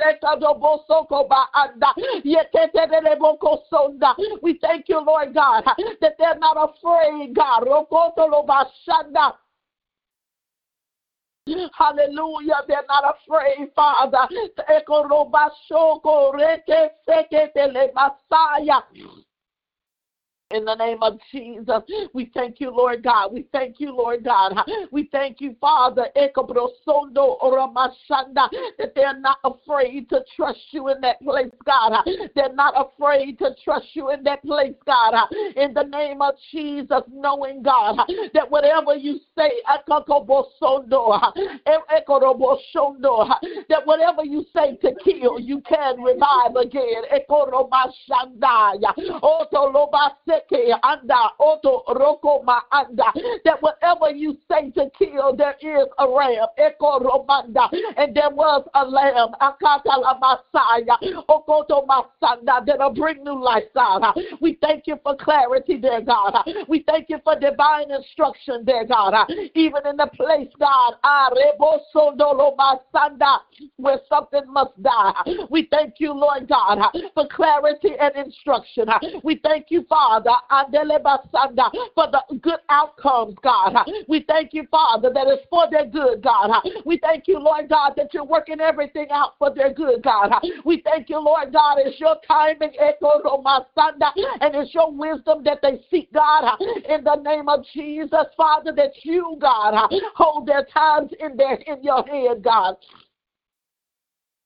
[4.43, 5.63] We thank you, Lord God,
[6.01, 7.67] that they're not afraid, God.
[11.73, 12.61] Hallelujah.
[12.67, 14.27] They're not afraid, Father.
[20.51, 21.83] In the name of Jesus,
[22.13, 23.33] we thank you, Lord God.
[23.33, 24.53] We thank you, Lord God.
[24.91, 26.31] We thank you, Father, that
[28.95, 32.01] they're not afraid to trust you in that place, God.
[32.33, 35.27] They're not afraid to trust you in that place, God.
[35.57, 37.97] In the name of Jesus, knowing, God,
[38.33, 39.51] that whatever you say,
[43.67, 47.03] that whatever you say to kill, you can revive again
[53.43, 56.47] that whatever you say to kill there is a ram.
[56.59, 59.33] Eko romanda and there was a lamb.
[59.41, 60.97] Akata la masaya
[61.29, 64.17] okoto masanda that'll bring new life God.
[64.41, 66.33] We thank you for clarity there God.
[66.67, 69.13] We thank you for divine instruction there God.
[69.55, 70.93] Even in the place God
[73.77, 75.13] where something must die.
[75.49, 76.79] We thank you Lord God
[77.13, 78.85] for clarity and instruction.
[79.23, 80.26] We thank you Father
[81.95, 83.75] for the good outcomes, God.
[84.07, 86.51] We thank you, Father, that it's for their good, God.
[86.85, 90.31] We thank you, Lord God, that you're working everything out for their good, God.
[90.65, 96.11] We thank you, Lord God, it's your timing, and it's your wisdom that they seek,
[96.13, 96.59] God,
[96.89, 101.83] in the name of Jesus, Father, that you, God, hold their times in their in
[101.83, 102.75] your hand, God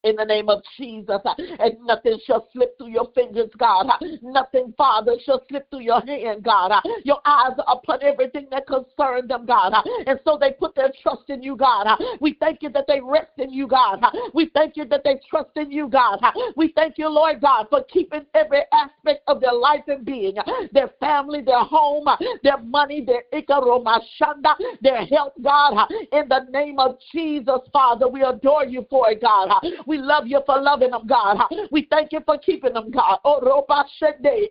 [0.04, 1.20] in the name of Jesus.
[1.24, 3.88] Uh, and nothing shall slip through your fingers, God.
[3.88, 6.72] Uh, nothing, Father, shall slip through your hand, God.
[6.72, 9.74] Uh, your eyes are upon everything that concerns them, God.
[10.08, 11.88] And so they put their trust in you, God.
[12.20, 14.04] We thank you that they rest in you, God.
[14.34, 16.20] We thank you that they trust in you, God.
[16.56, 20.36] We thank you, Lord God, for keeping every aspect of their life and being
[20.72, 22.06] their family, their home,
[22.44, 25.90] their money, their ikaromashanda, their health, God.
[26.12, 29.50] In the name of Jesus, Father, we adore you for it, God.
[29.92, 31.38] We love you for loving them, God.
[31.70, 33.20] We thank you for keeping them, God.
[33.26, 33.42] Oh,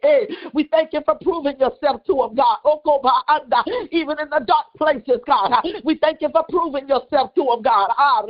[0.02, 0.26] eh.
[0.52, 2.58] We thank you for proving yourself to them, God.
[3.90, 5.64] Even in the dark places, God.
[5.82, 7.88] We thank you for proving yourself to them, God.
[7.96, 8.22] Ah,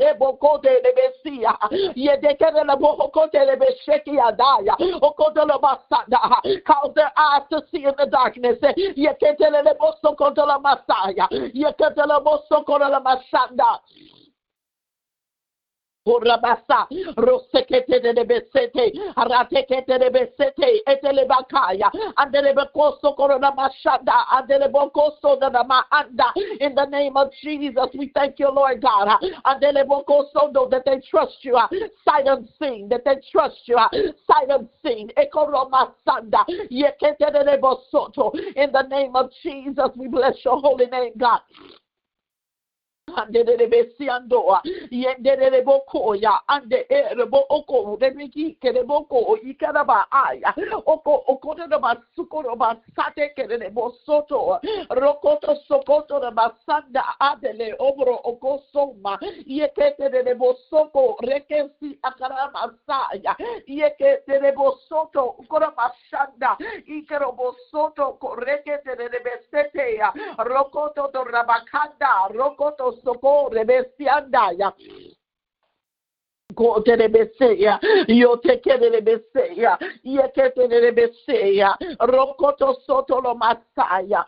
[6.65, 8.57] Cause their eyes to see in the darkness.
[16.07, 16.87] Urabasa,
[17.17, 25.39] Rosekete de Besete, Aratekete de Besete, Etelebakaya, and the Lebecoso Corona Mashada, and the Lebocoso
[25.39, 26.33] de Maanda.
[26.61, 29.09] In the name of Jesus, we thank you, Lord God.
[29.45, 31.59] And the Lebocoso that they trust you,
[32.05, 33.77] sight unseen, that they trust you,
[34.27, 35.11] sight unseen.
[35.19, 38.35] Ekoroma Sanda, Yekete de Lebosoto.
[38.57, 41.41] In the name of Jesus, we bless your holy name, God.
[43.17, 50.55] Anderebe siandoa, yenderebe bokoya, ande erebo oko, remiki kerebo ko, ikaraba aya,
[50.87, 60.55] oko okoreba sukoroba sate kerebo soto, rokoto sokoto reba sanda adele obro oko soma, yeketerebo
[60.71, 63.37] soko, rekesi akarama saya,
[63.67, 66.57] yeketerebo soto, ukoraba shanda,
[66.87, 74.75] ikerobo soto, koreketerebe seteya, rokoto rabakanda, rokoto socorre, bestiandaya.
[82.01, 82.75] Rokoto
[83.35, 84.25] Masaya,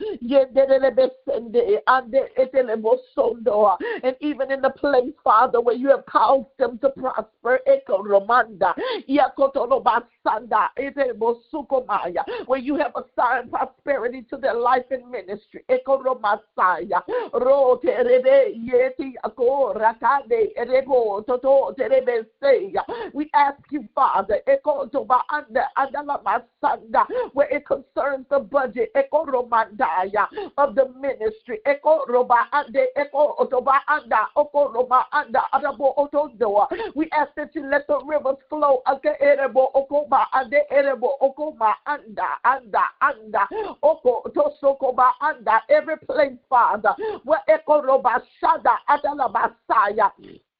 [4.02, 8.74] and even in the place, Father, where you have caused them to prosper, Eko Romanda,
[9.08, 17.02] Yakotolo Basanda, Etelebosukomaya, where you have assigned prosperity to their life and ministry, Eko Romasaya,
[18.72, 22.11] Yeti, Ako, Rakade, Erebo, Toto, Terebe,
[23.12, 24.40] we ask you, Father,
[27.32, 31.58] where it concerns the budget of the ministry.
[31.66, 32.48] Echo Roba
[32.96, 33.48] Echo.
[36.94, 38.82] We ask that you let the rivers flow
[45.68, 46.94] every place, Father,
[47.24, 47.40] where
[48.88, 50.51] and then they may say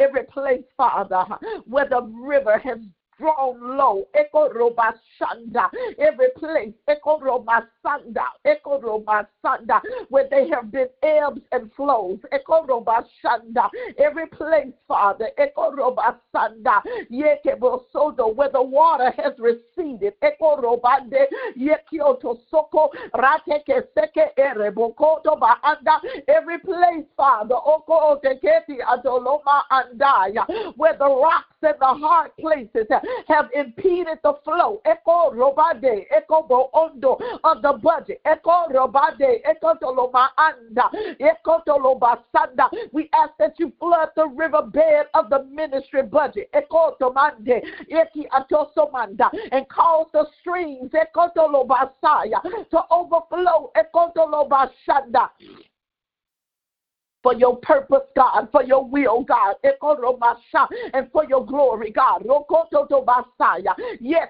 [0.00, 1.24] every place, Father,
[1.66, 2.78] where the river has
[3.18, 4.04] drawn low.
[4.16, 5.68] Eko roba shanda.
[5.98, 9.26] Every place, eko roba sanda, eko roba
[10.08, 12.18] where they have been ebbs and flows.
[12.32, 13.68] Eko roba shanda.
[13.98, 17.82] Every place, Father, eko roba sanda, yekebo
[18.34, 20.14] where the water has receded.
[20.22, 21.26] Eko roba de
[21.58, 26.00] yekioto soko rateke seke erebokoto bahanda.
[26.28, 30.44] Every place, Father, oko oteketi adoloma andaya,
[30.76, 32.86] where the rocks and the hard places
[33.26, 34.80] have impeded the flow.
[34.84, 38.20] Echo robade, echo boondo of the budget.
[38.24, 40.90] Echo robade, echo toloma anda,
[41.20, 42.68] echo toloba sanda.
[42.92, 46.50] We ask that you flood the riverbed of the ministry budget.
[46.52, 52.40] Echo tomande, eki atosomanda, and cause the streams, echo toloba saya,
[52.70, 53.70] to overflow.
[53.74, 55.30] Echo toloba shanda
[57.24, 62.22] for your purpose, God, for your will, God, and for your glory, God.
[64.00, 64.28] Yes,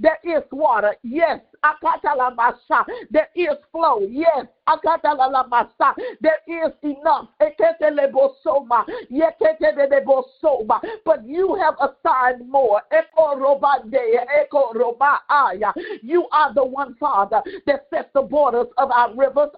[0.00, 0.96] there is water.
[1.02, 1.40] Yes,
[3.10, 4.00] there is flow.
[4.08, 5.94] Yes, Akata Lala Masa.
[6.20, 7.28] there is enough.
[11.04, 12.82] But you have assigned more.
[12.92, 14.00] Eko robande.
[14.40, 15.72] Eko robaaya.
[16.02, 19.50] You are the one, Father, that sets the borders of our rivers.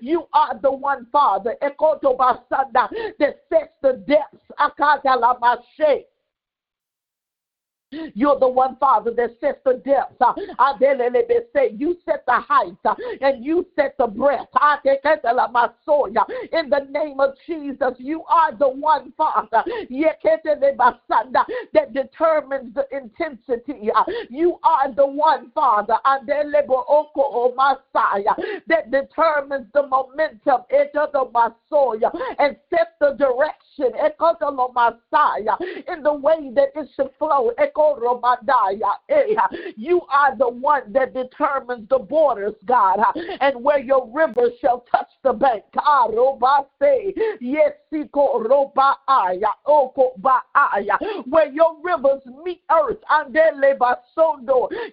[0.00, 4.46] You are the one, Father, that sets the depths.
[7.90, 10.16] You're the one, Father, that sets the depths.
[10.20, 10.32] Uh,
[11.78, 14.48] you set the height uh, and you set the breadth.
[16.52, 19.62] In the name of Jesus, you are the one, Father,
[21.72, 23.90] that determines the intensity.
[24.30, 28.34] You are the one, Father, deliver Oko Messiah
[28.66, 33.92] that determines the momentum and sets the direction
[35.88, 37.50] in the way that it should flow.
[39.76, 42.98] You are the one that determines the borders, God,
[43.40, 45.64] and where your rivers shall touch the bank.
[51.26, 52.98] Where your rivers meet earth.
[53.10, 53.34] And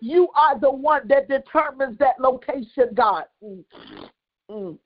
[0.02, 3.26] you are the one that determines that location, God.
[3.44, 3.64] Mm.
[4.52, 4.78] Mm.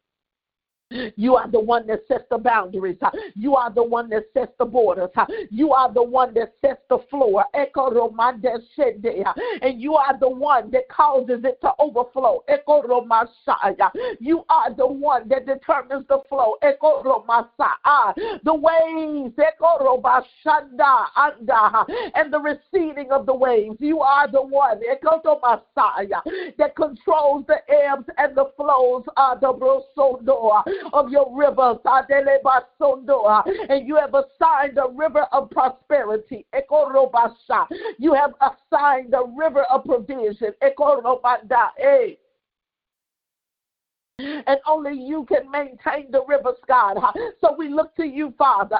[0.89, 2.97] You are the one that sets the boundaries.
[3.35, 5.09] You are the one that sets the borders.
[5.51, 7.43] You are the one that sets the floor.
[7.53, 7.67] And
[9.81, 12.43] you are the one that causes it to overflow.
[14.19, 16.55] You are the one that determines the flow.
[18.43, 19.33] The waves
[22.15, 23.75] and the receding of the waves.
[23.79, 24.79] You are the one
[26.57, 29.35] that controls the ebbs and the flows ah,
[30.93, 31.77] of your rivers.
[31.85, 32.01] Uh,
[33.69, 36.45] and you have assigned a river of prosperity.
[37.99, 40.53] You have assigned a river of provision.
[40.61, 42.13] Eh.
[44.19, 46.97] And only you can maintain the rivers, God.
[47.39, 48.79] So we look to you, Father.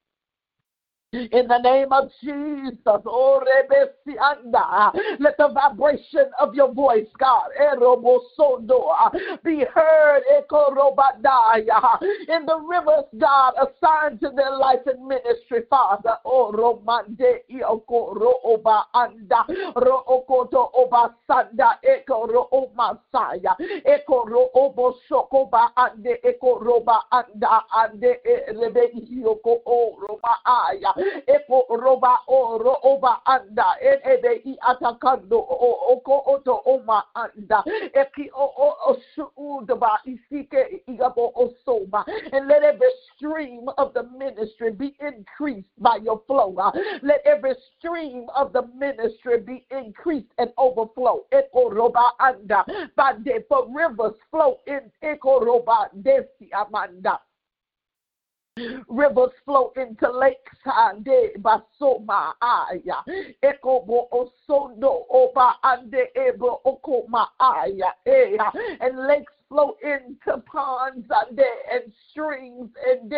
[1.13, 3.43] In the name of Jesus, oh,
[5.19, 7.49] let the vibration of your voice, God,
[9.43, 10.23] be heard
[12.29, 16.15] in the rivers, God, assigned to their life and ministry, Father.
[16.23, 19.43] Oh, Romande Ioko Rooba Anda
[19.75, 26.15] Rookoto Oba Sanda Eko Rooma Saya Eko Roobo Sokoba Ande
[28.55, 33.75] Rebe Ioko O Roma Aya Eko roba o ro oba anda.
[33.81, 37.63] Ebe i atakando o oko oto oma anda.
[37.93, 42.05] Eki o o o suudaba isike igabo osoma.
[42.33, 46.55] And let every stream of the ministry be increased by your flow.
[47.01, 51.25] Let every stream of the ministry be increased and overflow.
[51.31, 52.65] Eko roba anda.
[52.95, 57.19] Bande for rivers flow in Eko roba desi amanda.
[58.87, 60.57] Rivers flow into lakes.
[60.65, 63.03] Ande basoma aya.
[63.43, 67.91] Eko bo osondo oba ande ebo okoma aya.
[68.81, 73.11] And lakes flow into ponds and and streams and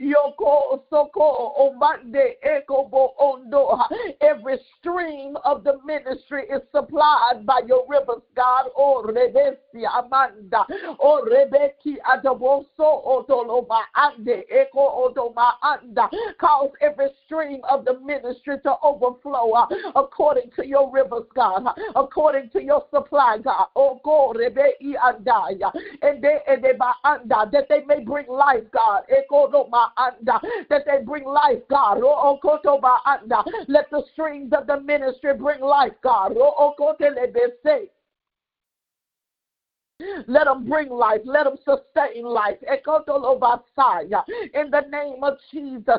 [0.00, 3.76] yoko soko omande ekobo ondo.
[4.20, 8.66] Every stream of the ministry is supplied by your rivers, God.
[8.76, 10.64] Oh, rebesi amanda.
[11.00, 16.08] Oh, rebeki adaboso otoloma ande eko otoma anda.
[16.40, 19.66] Cause every stream of the ministry to overflow uh,
[19.96, 23.66] according to your rivers, God, uh, according to your supply, God.
[23.74, 25.71] Oh, go rebei andaya.
[26.02, 26.72] And they and they
[27.04, 29.02] anda that they may bring life, God.
[30.68, 31.98] That they bring life, God.
[33.68, 36.34] Let the streams of the ministry bring life, God.
[40.26, 41.20] Let them bring life.
[41.24, 42.56] Let them sustain life.
[42.62, 42.78] In
[44.70, 45.98] the name of Jesus.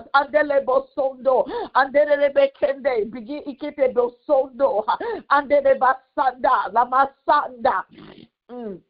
[8.52, 8.82] Mm.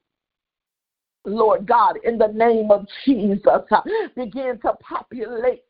[1.25, 3.81] Lord God, in the name of Jesus, uh,
[4.15, 5.63] begin to populate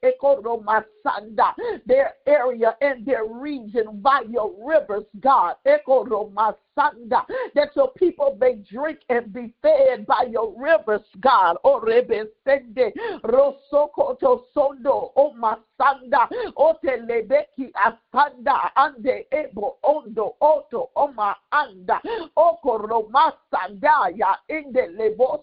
[1.86, 5.56] their area and their region by your rivers, God
[7.56, 11.58] that your people may drink and be fed by your rivers, God.
[11.64, 12.92] O rebesende
[13.24, 16.28] rosokoto sondo o masanda
[16.58, 22.02] o telebeki asanda ande ebo ondo oto oma anda
[22.38, 25.43] o koromasanda ya inde leboso maya eke.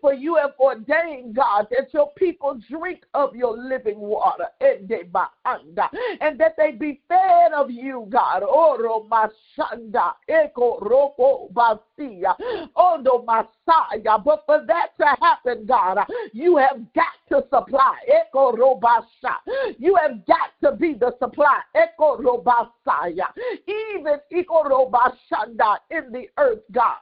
[0.00, 6.54] For you have ordained, God, that your people drink of your living water and that
[6.56, 8.42] they be fed of you, God.
[8.42, 12.36] Oro mas Shanda Eko Roko Basia
[12.74, 14.18] Ondo Messiah.
[14.18, 15.98] But for that to happen, God,
[16.32, 19.36] you have got to supply Eko Robasha.
[19.78, 23.32] You have got to be the supply Eko Robasaya.
[23.66, 26.96] Even Eko Robashanda in the earth, God.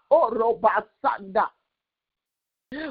[1.04, 1.50] Orobasanda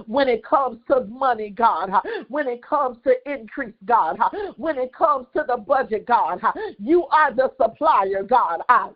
[0.06, 1.90] when it comes to money, God,
[2.30, 4.18] when it comes to increase, God,
[4.58, 6.40] when it comes to the budget, God,
[6.80, 8.62] you are the supplier, God.
[8.70, 8.90] Ah,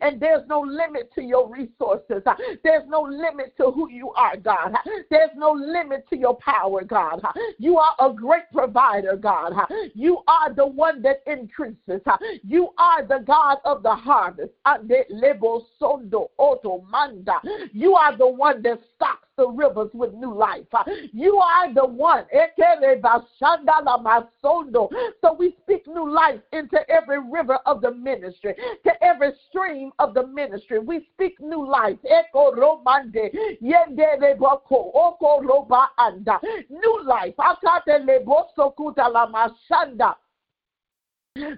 [0.00, 2.22] and there's no limit to your resources.
[2.62, 4.74] There's no limit to who you are, God.
[5.10, 7.22] There's no limit to your power, God.
[7.58, 9.52] You are a great provider, God.
[9.94, 12.00] You are the one that increases.
[12.42, 14.52] You are the God of the harvest.
[17.72, 20.66] You are the one that stocks the rivers with new life.
[20.72, 20.82] Uh,
[21.12, 22.24] you are the one.
[25.20, 30.14] So we speak new life into every river of the ministry, to every stream of
[30.14, 30.78] the ministry.
[30.80, 31.98] We speak new life.
[36.70, 37.34] New life.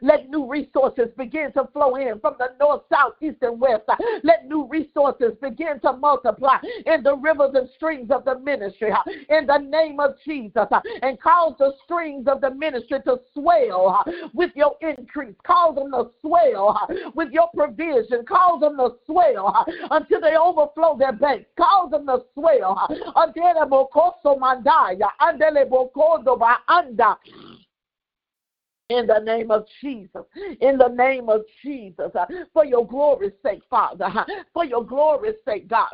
[0.03, 3.83] Let new resources begin to flow in from the north, south, east, and west.
[4.23, 8.93] Let new resources begin to multiply in the rivers and streams of the ministry
[9.29, 10.69] in the name of Jesus
[11.03, 15.35] and cause the streams of the ministry to swell with your increase.
[15.45, 18.25] Cause them to swell with your provision.
[18.27, 21.51] Cause them to swell until they overflow their banks.
[21.57, 22.89] Cause them to swell.
[28.91, 30.25] In the name of Jesus.
[30.61, 32.11] In the name of Jesus.
[32.15, 34.05] Uh, for your glory's sake, Father.
[34.05, 35.89] Uh, for your glory's sake, God.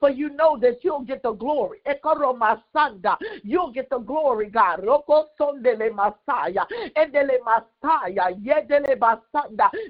[0.00, 1.78] For you know that you'll get the glory.
[3.44, 4.82] You'll get the glory, God.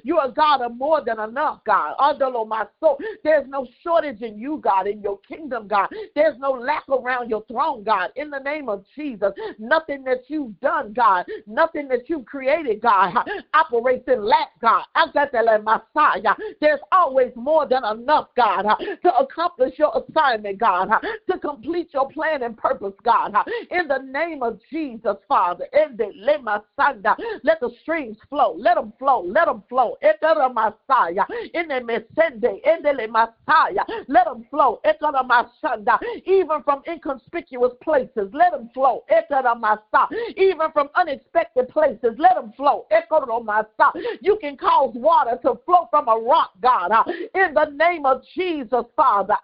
[0.04, 1.94] You're a God of more than enough, God.
[3.24, 5.88] There's no shortage in you, God, in your kingdom, God.
[6.14, 8.10] There's no lack around your throne, God.
[8.16, 9.06] In the name of Jesus.
[9.16, 9.32] Jesus.
[9.58, 13.14] Nothing that you've done, God, nothing that you've created, God,
[13.54, 14.84] operates in lack, God.
[14.94, 16.34] I got that like Messiah.
[16.60, 20.88] There's always more than enough, God, to accomplish your assignment, God,
[21.30, 23.34] to complete your plan and purpose, God.
[23.70, 26.12] In the name of Jesus, Father, in the
[27.42, 28.54] let the streams flow.
[28.56, 29.22] Let them flow.
[29.26, 29.96] Let them flow.
[30.02, 31.24] Messiah.
[31.54, 33.84] In the Mesende, in the Messiah.
[34.08, 34.80] Let them flow.
[36.26, 38.30] Even from inconspicuous places.
[38.32, 40.18] Let them flow flow.
[40.36, 42.86] Even from unexpected places, let them flow.
[44.20, 46.90] You can cause water to flow from a rock, God.
[47.34, 49.36] In the name of Jesus, Father.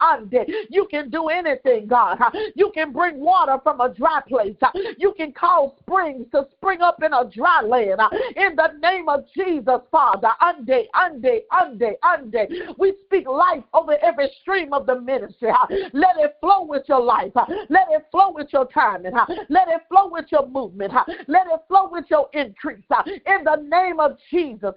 [0.70, 2.18] You can do anything, God.
[2.54, 4.56] You can bring water from a dry place.
[4.98, 8.00] You can cause springs to spring up in a dry land.
[8.36, 10.30] In the name of Jesus, Father.
[10.40, 12.48] Ande, ande, ande, ande.
[12.78, 15.50] We speak life over every stream of the ministry.
[15.92, 17.32] Let it flow with your life.
[17.68, 19.12] Let it flow with your timing.
[19.48, 20.92] Let it flow with your movement.
[21.28, 22.84] Let it flow with your increase.
[23.06, 24.74] In the name of Jesus.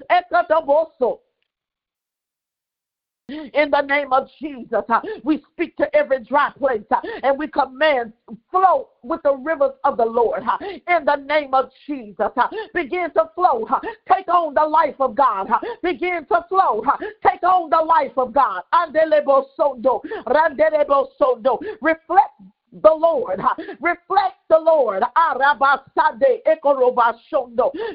[3.28, 4.84] In the name of Jesus,
[5.24, 6.84] we speak to every dry place
[7.24, 8.14] and we command
[8.52, 10.44] flow with the rivers of the Lord.
[10.62, 12.30] In the name of Jesus,
[12.76, 13.68] begin to flow.
[14.14, 15.50] Take on the life of God.
[15.82, 16.84] Begin to flow.
[17.26, 18.62] Take on the life of God.
[21.82, 22.32] Reflect
[22.72, 23.40] the Lord.
[23.82, 25.04] Reflect the Lord.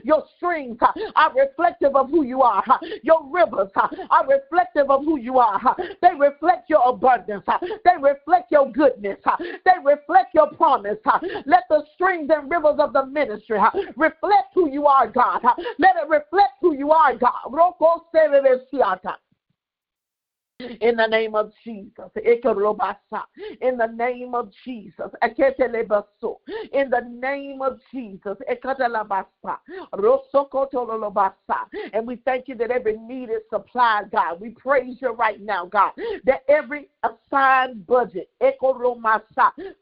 [0.04, 0.78] Your streams
[1.16, 2.64] are reflective of who you are.
[3.02, 5.60] Your rivers are reflective of who you are.
[6.00, 7.44] They reflect your abundance.
[7.84, 9.18] They reflect your goodness.
[9.38, 10.98] They reflect your promise.
[11.46, 13.58] Let the streams and rivers of the ministry
[13.96, 15.42] reflect who you are, God.
[15.78, 17.32] Let it reflect who you are, God.
[20.80, 22.10] In the name of Jesus.
[22.16, 25.10] In the name of Jesus.
[26.72, 28.36] In the name of Jesus.
[31.92, 34.40] And we thank you that every need is supplied, God.
[34.40, 35.92] We praise you right now, God,
[36.24, 38.30] that every assigned budget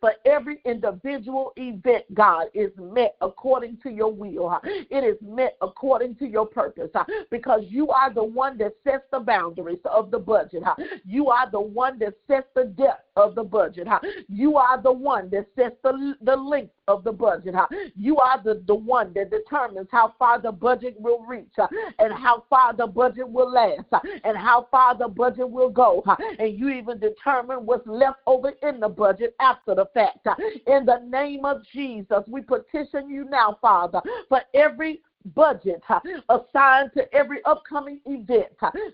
[0.01, 4.61] for every individual event, God, is met according to your will.
[4.65, 6.91] It is met according to your purpose
[7.31, 10.63] because you are the one that sets the boundaries of the budget.
[11.05, 13.89] You are the one that sets the depth of the budget.
[14.29, 17.55] You are the one that sets the, the length of the budget.
[17.97, 21.53] You are the, the one that determines how far the budget will reach
[21.99, 23.85] and how far the budget will last
[24.25, 26.03] and how far the budget will go.
[26.39, 30.27] And you even determine what's left over in the budget after the fact.
[30.67, 35.01] In the name of Jesus, we petition you now, Father, for every
[35.35, 38.47] budget uh, assigned to every upcoming event,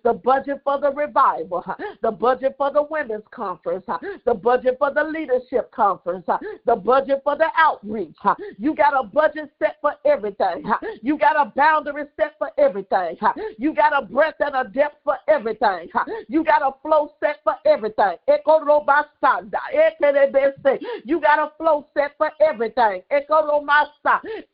[0.03, 1.65] the budget for the revival,
[2.03, 3.85] the budget for the women's conference,
[4.25, 6.27] the budget for the leadership conference,
[6.67, 8.17] the budget for the outreach.
[8.59, 10.65] You got a budget set for everything.
[11.03, 13.17] You got a boundary set for everything.
[13.59, 15.89] You got a breadth and a depth for everything.
[16.29, 18.17] You got a flow set for everything.
[21.05, 23.03] You got a flow set for everything.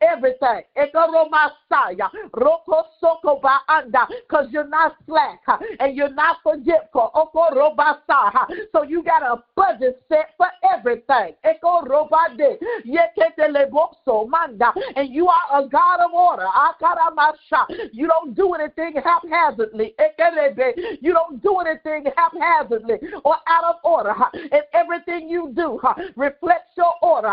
[0.01, 0.63] Everything.
[1.71, 2.09] Messiah.
[2.35, 3.41] Roko soko.
[4.29, 5.41] Because you're not slack
[5.79, 7.11] and you're not forgetful.
[7.15, 8.47] Oko robasa.
[8.73, 11.35] So you got a budget set for everything.
[11.45, 12.59] Eko robade.
[12.87, 14.73] Yekete lebopso manda.
[14.97, 16.47] And you are a God of order.
[16.47, 17.91] Akaramasha.
[17.93, 19.95] You don't do anything haphazardly.
[21.01, 24.15] You don't do anything haphazardly or out of order.
[24.35, 25.81] And everything you do
[26.17, 27.33] reflects your order.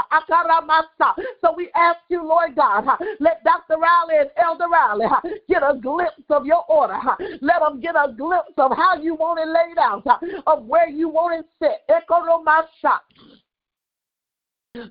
[1.41, 2.85] So we ask you, Lord God,
[3.19, 3.77] let Dr.
[3.79, 5.05] Riley Elder Riley
[5.49, 6.99] get a glimpse of your order.
[7.41, 10.05] Let them get a glimpse of how you want it laid out,
[10.45, 11.83] of where you want it set.
[11.89, 13.03] Echo my shot.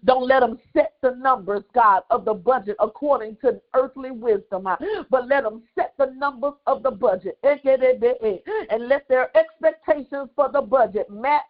[0.05, 4.69] Don't let them set the numbers, God, of the budget according to earthly wisdom,
[5.11, 10.63] but let them set the numbers of the budget and let their expectations for the
[10.63, 11.43] budget match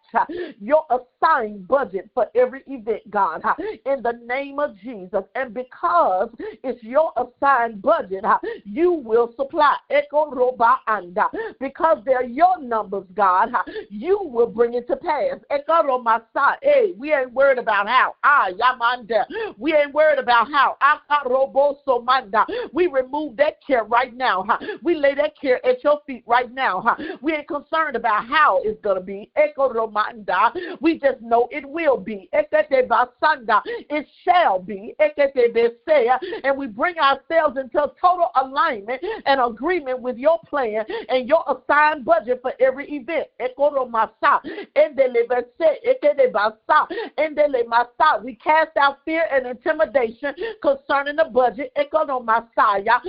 [0.61, 3.43] your assigned budget for every event, God,
[3.84, 5.24] in the name of Jesus.
[5.34, 8.24] And because it's your assigned budget,
[8.64, 9.76] you will supply.
[11.61, 13.51] Because they're your numbers, God,
[13.91, 15.39] you will bring it to pass.
[16.62, 18.14] Hey, we ain't worried about how.
[18.29, 18.49] Ah.
[19.57, 20.77] We ain't worried about how.
[22.72, 24.45] We remove that care right now.
[24.83, 26.97] We lay that care at your feet right now.
[27.22, 29.31] We ain't concerned about how it's going to be.
[30.81, 32.29] We just know it will be.
[32.33, 34.95] It shall be.
[36.45, 42.05] And we bring ourselves into total alignment and agreement with your plan and your assigned
[42.05, 43.29] budget for every event.
[48.23, 51.73] We cast out fear and intimidation concerning the budget.
[51.77, 53.01] Echo no messiah.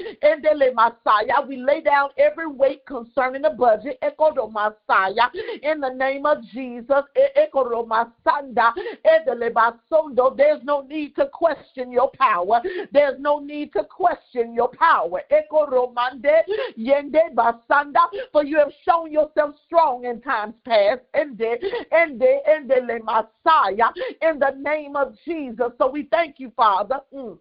[0.76, 1.42] Messiah.
[1.48, 4.00] We lay down every weight concerning the budget.
[4.02, 5.30] Messiah.
[5.64, 7.04] In the name of Jesus.
[10.36, 12.62] There's no need to question your power.
[12.92, 15.22] There's no need to question your power.
[18.32, 21.02] For you have shown yourself strong in times past.
[21.16, 21.60] In the
[23.04, 23.92] Messiah.
[24.22, 25.72] In the name of Jesus.
[25.78, 27.00] So we thank you, Father.
[27.14, 27.38] Mm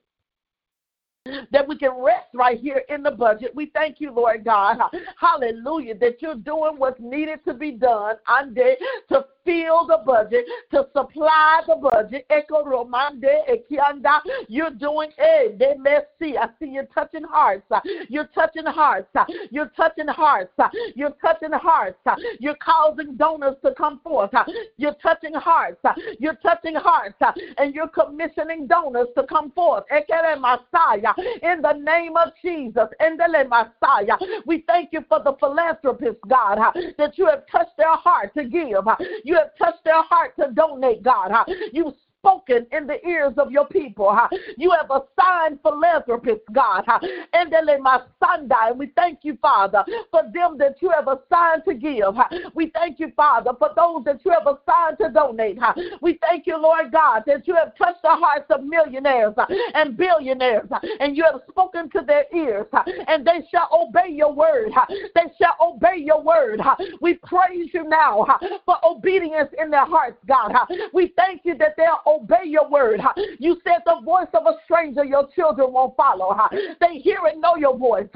[1.50, 3.54] that we can rest right here in the budget.
[3.54, 4.78] We thank you, Lord God.
[5.20, 8.76] Hallelujah, that you're doing what's needed to be done I'm dead
[9.08, 12.26] to fill the budget, to supply the budget.
[12.28, 15.58] Echo Romande Ekianda, you're doing it.
[15.58, 16.36] They may see.
[16.36, 17.64] I see you're touching hearts.
[18.08, 19.08] You're touching hearts.
[19.50, 20.52] You're touching hearts.
[20.94, 21.98] You're touching hearts.
[22.40, 24.30] You're causing donors to come forth.
[24.76, 25.80] You're touching hearts.
[26.18, 27.16] You're touching hearts.
[27.58, 29.84] And you're commissioning donors to come forth.
[29.90, 31.14] Messiah.
[31.42, 32.88] In the name of Jesus.
[33.00, 34.16] Messiah.
[34.44, 36.58] We thank you for the philanthropists, God,
[36.98, 38.84] that you have touched their heart to give.
[39.24, 41.32] You have touched their heart to donate, God.
[41.72, 41.94] You
[42.26, 44.16] spoken in the ears of your people.
[44.56, 46.84] You have assigned philanthropists, God.
[47.32, 48.70] And then my son die.
[48.70, 52.14] And we thank you, Father, for them that you have assigned to give.
[52.54, 55.58] We thank you, Father, for those that you have assigned to donate.
[56.00, 59.34] We thank you, Lord God, that you have touched the hearts of millionaires
[59.74, 60.68] and billionaires,
[61.00, 62.66] and you have spoken to their ears,
[63.06, 64.70] and they shall obey your word.
[65.14, 66.60] They shall obey your word.
[67.00, 68.26] We praise you now
[68.64, 70.52] for obedience in their hearts, God.
[70.92, 73.00] We thank you that they'll obey your word.
[73.38, 76.36] You said the voice of a stranger your children won't follow.
[76.80, 78.08] They hear and know your voice.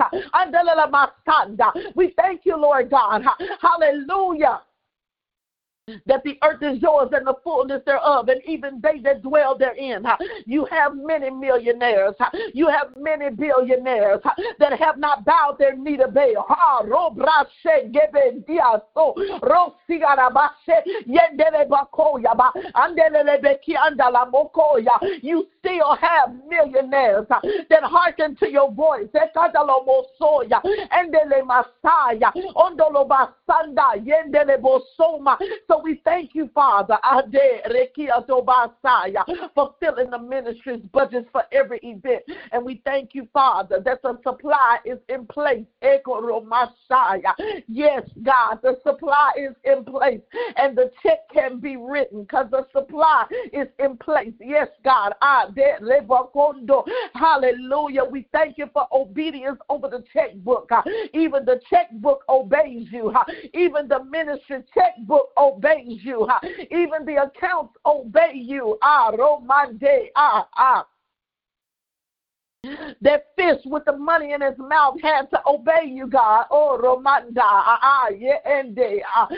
[1.94, 3.22] We thank you, Lord God.
[3.60, 4.60] Hallelujah
[6.06, 10.04] that the earth is yours and the fullness thereof, and even they that dwell therein.
[10.46, 12.14] You have many millionaires,
[12.54, 14.20] you have many billionaires
[14.58, 16.46] that have not bowed their knee to Baal.
[25.22, 29.08] You still have millionaires that hearken to your voice.
[35.68, 36.98] So we thank you, Father,
[39.54, 42.22] for filling the ministry's budgets for every event.
[42.52, 45.64] And we thank you, Father, that the supply is in place.
[47.68, 50.20] Yes, God, the supply is in place.
[50.56, 54.32] And the check can be written because the supply is in place.
[54.40, 55.14] Yes, God.
[57.14, 58.04] Hallelujah.
[58.04, 60.70] We thank you for obedience over the checkbook.
[61.14, 63.14] Even the checkbook obeys you.
[63.54, 66.28] Even the ministry checkbook obeys obeys you.
[66.70, 68.78] Even the accounts obey you.
[68.82, 70.86] Ah, Romande, ah, ah.
[73.02, 76.44] That fish with the money in his mouth had to obey you, God.
[76.50, 78.08] Oh, Romanda, ah, ah,
[79.14, 79.28] ah,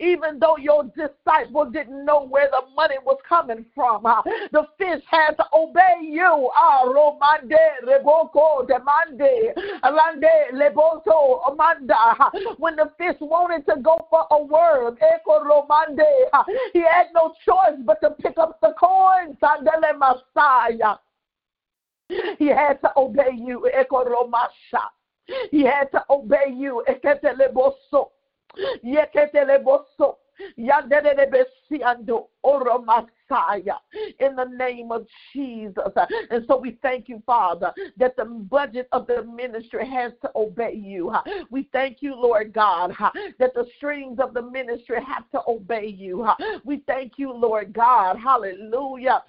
[0.00, 4.04] Even though your disciple didn't know where the money was coming from,
[4.52, 6.50] the fish had to obey you.
[6.56, 9.52] Ah, Romande, Reboko, Demande,
[9.84, 12.30] Alande, Leboto, Amanda.
[12.56, 16.30] When the fish wanted to go for a worm, Eko Romande,
[16.72, 19.36] he had no choice but to pick up the coins.
[19.42, 20.61] Sandele Masai.
[22.38, 23.68] He had to obey you.
[23.74, 24.90] Ekoromasha.
[25.50, 26.84] He had to obey you.
[26.88, 28.10] Eketeleboso.
[28.84, 30.16] Yeketeleboso.
[30.58, 30.66] In
[34.36, 35.92] the name of Jesus.
[36.30, 40.74] And so we thank you, Father, that the budget of the ministry has to obey
[40.74, 41.14] you.
[41.50, 42.92] We thank you, Lord God,
[43.38, 46.26] that the strings of the ministry have to obey you.
[46.64, 48.16] We thank you, Lord God.
[48.18, 49.22] Hallelujah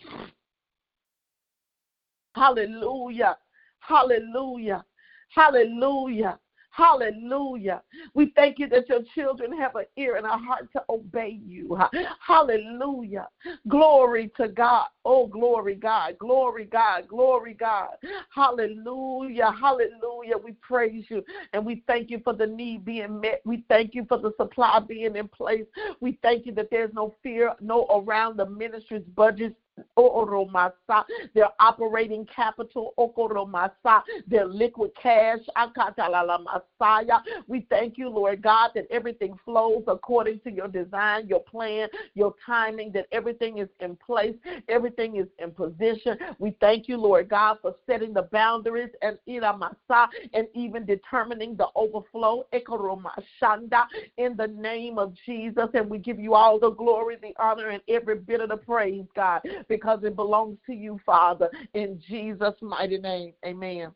[2.36, 3.38] Hallelujah.
[3.80, 4.86] Hallelujah.
[5.30, 6.40] Hallelujah.
[6.74, 7.84] Hallelujah.
[8.16, 11.78] We thank you that your children have an ear and a heart to obey you.
[12.20, 13.28] Hallelujah.
[13.68, 14.88] Glory to God.
[15.06, 16.18] Oh, glory, God.
[16.18, 17.08] Glory, God.
[17.08, 17.90] Glory, God.
[18.34, 19.52] Hallelujah.
[19.52, 20.38] Hallelujah.
[20.44, 21.24] We praise you
[21.54, 23.42] and we thank you for the need being met.
[23.46, 25.66] We thank you for the supply being in place.
[26.00, 29.56] We thank you that there's no fear, no around the ministry's budgets
[29.98, 31.04] Oromasa,
[31.34, 37.22] their operating capital, Okoromasa, their liquid cash, Masaya.
[37.48, 42.34] We thank you, Lord God, that everything flows according to your design, your plan, your
[42.46, 44.36] timing, that everything is in place,
[44.68, 46.18] everything is in position.
[46.40, 51.68] We thank you, Lord God, for setting the boundaries and Iramasa and even determining the
[51.76, 53.86] overflow, Ekoromashanda,
[54.18, 55.70] in the name of Jesus.
[55.74, 59.06] And we give you all the glory, the honor, and every bit of the praise,
[59.16, 63.34] God because it belongs to you, Father, in Jesus' mighty name.
[63.46, 63.92] Amen.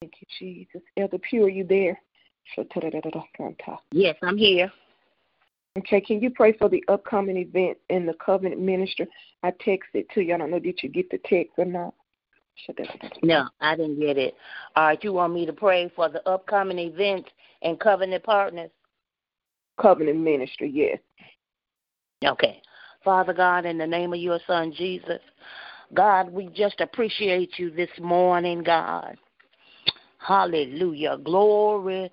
[0.00, 0.82] Thank you, Jesus.
[0.96, 2.00] Elder Pugh, are you there?
[3.92, 4.72] Yes, I'm here.
[5.78, 9.06] Okay, can you pray for the upcoming event in the covenant ministry?
[9.42, 10.34] I texted to you.
[10.34, 11.94] I don't know, did you get the text or not?
[13.22, 14.34] No, I didn't get it.
[14.74, 17.30] All right, you want me to pray for the upcoming events
[17.62, 18.70] and covenant partners?
[19.80, 20.98] Covenant ministry, yes.
[22.24, 22.60] Okay.
[23.04, 25.20] Father God, in the name of your Son, Jesus.
[25.94, 29.16] God, we just appreciate you this morning, God.
[30.18, 31.18] Hallelujah.
[31.18, 32.10] Glory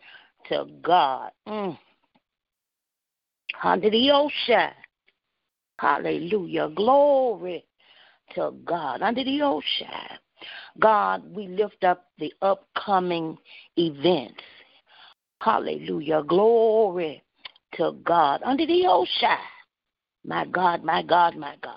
[0.50, 1.32] to God.
[1.48, 1.78] Mm.
[3.64, 4.72] Under the ocean.
[5.80, 6.70] Hallelujah.
[6.70, 7.66] Glory
[8.36, 9.02] to God.
[9.02, 9.88] Under the ocean.
[10.80, 13.38] God, we lift up the upcoming
[13.78, 14.44] events.
[15.42, 16.24] Hallelujah.
[16.24, 17.24] Glory
[17.74, 18.42] to God.
[18.44, 19.38] Under the ocean.
[20.26, 21.76] My God, my God, my God.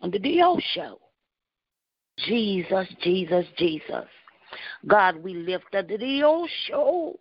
[0.00, 0.98] Under the DO show,
[2.18, 4.06] Jesus, Jesus, Jesus.
[4.86, 7.18] God, we lift under the DO show.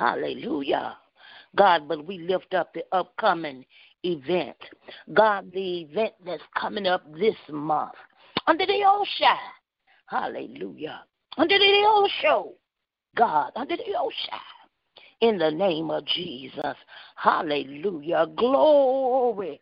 [0.00, 0.96] Hallelujah.
[1.56, 3.64] God, but we lift up the upcoming
[4.02, 4.56] event.
[5.14, 7.92] God, the event that's coming up this month.
[8.46, 9.38] Under the ocean.
[10.06, 11.04] Hallelujah.
[11.38, 12.54] Under the ocean.
[13.16, 14.40] God, under the ocean.
[15.22, 16.76] In the name of Jesus.
[17.14, 18.26] Hallelujah.
[18.36, 19.60] Glory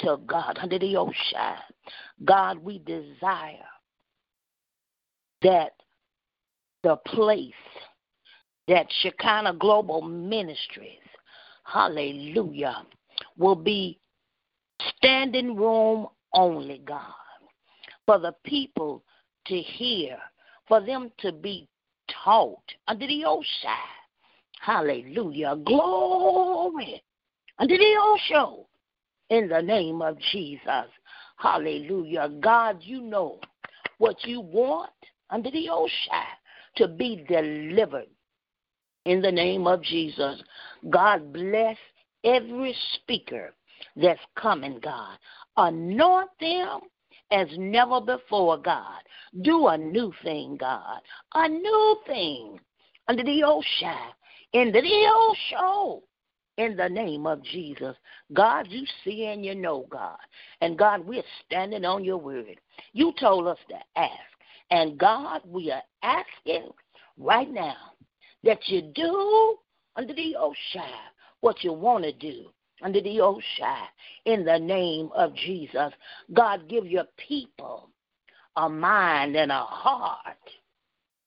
[0.00, 1.58] to God under the ocean.
[2.24, 3.68] God, we desire
[5.42, 5.72] that
[6.82, 7.52] the place
[8.66, 11.00] that Shekinah Global Ministries,
[11.64, 12.86] hallelujah,
[13.36, 13.98] will be
[14.96, 17.12] standing room only, God,
[18.06, 19.04] for the people
[19.48, 20.16] to hear,
[20.66, 21.68] for them to be
[22.24, 23.70] taught under the ocean.
[24.64, 25.56] Hallelujah.
[25.56, 27.02] Glory
[27.58, 28.64] under the ocean
[29.28, 30.86] in the name of Jesus.
[31.36, 32.30] Hallelujah.
[32.40, 33.40] God, you know
[33.98, 34.90] what you want
[35.28, 35.90] under the ocean
[36.76, 38.08] to be delivered
[39.04, 40.42] in the name of Jesus.
[40.88, 41.76] God bless
[42.24, 43.52] every speaker
[43.96, 45.18] that's coming, God.
[45.58, 46.80] Anoint them
[47.30, 49.02] as never before, God.
[49.42, 51.00] Do a new thing, God.
[51.34, 52.58] A new thing
[53.08, 54.08] under the ocean,
[54.54, 56.00] into the ocean
[56.56, 57.96] in the name of Jesus.
[58.32, 60.16] God, you see and you know, God.
[60.60, 62.60] And God, we're standing on your word.
[62.92, 64.12] You told us to ask.
[64.70, 66.70] And God, we are asking
[67.18, 67.76] right now
[68.44, 69.56] that you do
[69.96, 70.94] under the ocean
[71.40, 72.46] what you want to do
[72.82, 73.88] under the ocean
[74.24, 75.92] in the name of Jesus.
[76.32, 77.90] God, give your people
[78.56, 80.36] a mind and a heart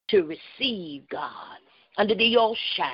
[0.09, 1.57] to receive God
[1.97, 2.85] under the ocean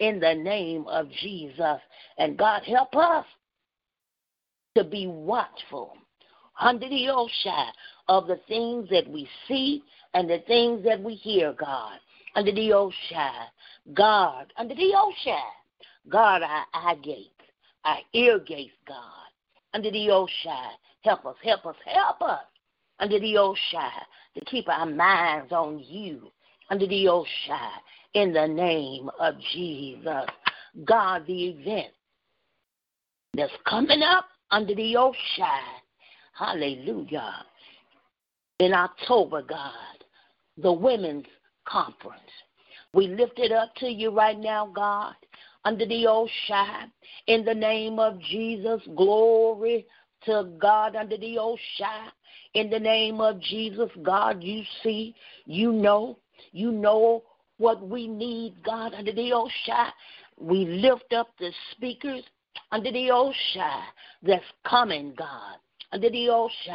[0.00, 1.80] in the name of Jesus.
[2.18, 3.24] And God, help us
[4.76, 5.96] to be watchful
[6.60, 7.72] under the ocean
[8.08, 9.82] of the things that we see
[10.14, 11.98] and the things that we hear, God.
[12.34, 13.46] Under the ocean,
[13.94, 15.34] God, under the ocean,
[16.08, 17.30] God, our eye gates,
[17.84, 19.00] our ear gates, God.
[19.74, 20.52] Under the ocean,
[21.02, 22.44] help us, help us, help us.
[22.98, 23.80] Under the ocean,
[24.34, 26.30] to keep our minds on you.
[26.70, 27.70] Under the ocean,
[28.14, 30.26] in the name of Jesus.
[30.84, 31.92] God, the event
[33.34, 35.46] that's coming up under the ocean.
[36.32, 37.44] Hallelujah.
[38.58, 40.04] In October, God,
[40.56, 41.26] the women's
[41.66, 42.20] conference.
[42.92, 45.14] We lift it up to you right now, God,
[45.64, 46.90] under the ocean.
[47.26, 49.86] In the name of Jesus, glory
[50.24, 52.10] to God under the ocean.
[52.54, 55.14] In the name of Jesus, God, you see,
[55.44, 56.18] you know,
[56.52, 57.22] you know
[57.58, 59.92] what we need, God, under the ocean.
[60.38, 62.22] We lift up the speakers
[62.72, 63.82] under the ocean
[64.22, 65.56] that's coming, God.
[65.92, 66.74] Under the ocean,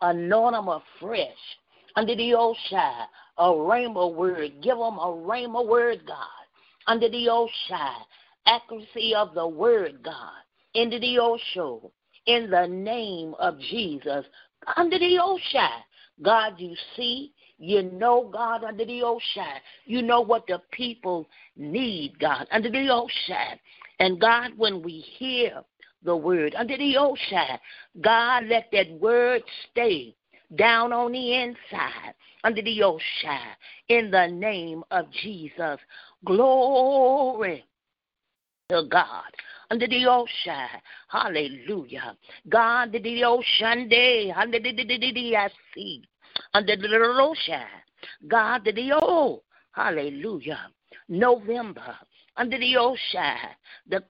[0.00, 1.28] anoint them afresh.
[1.96, 3.06] Under the ocean,
[3.38, 4.52] a rainbow word.
[4.62, 6.26] Give them a rainbow word, God.
[6.86, 8.04] Under the ocean,
[8.46, 10.42] accuracy of the word, God.
[10.74, 11.90] Into the ocean,
[12.26, 14.24] in the name of Jesus.
[14.76, 15.82] Under the ocean,
[16.22, 19.60] God, you see, you know, God, under the ocean.
[19.84, 23.60] You know what the people need, God, under the ocean.
[24.00, 25.62] And God, when we hear
[26.02, 27.58] the word under the ocean,
[28.00, 30.16] God, let that word stay
[30.56, 33.52] down on the inside under the ocean
[33.88, 35.78] in the name of Jesus.
[36.24, 37.66] Glory
[38.70, 39.30] to God
[39.70, 40.80] under the ocean.
[41.08, 42.16] Hallelujah.
[42.48, 46.08] God, the ocean day, under the sea
[46.54, 46.88] under the
[47.20, 47.66] ocean.
[48.26, 49.42] God, the oh,
[49.72, 50.70] hallelujah.
[51.08, 51.96] November,
[52.36, 53.36] under the ocean,
[53.88, 54.02] the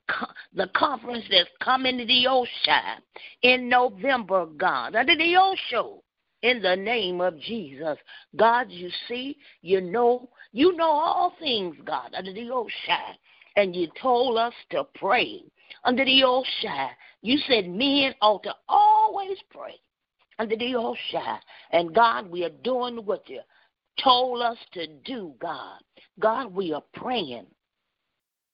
[0.54, 3.02] the conference that's coming to the ocean
[3.42, 6.00] in November, God, under the ocean,
[6.42, 7.98] in the name of Jesus.
[8.36, 13.16] God, you see, you know, you know all things, God, under the ocean.
[13.56, 15.42] And you told us to pray
[15.84, 16.88] under the ocean.
[17.22, 19.74] You said men ought to always pray
[20.40, 21.38] under the ocean.
[21.70, 23.40] And God, we are doing what you
[24.02, 25.80] told us to do, God.
[26.18, 27.46] God, we are praying.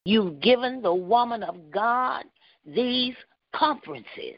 [0.05, 2.25] You've given the woman of God
[2.65, 3.15] these
[3.55, 4.37] conferences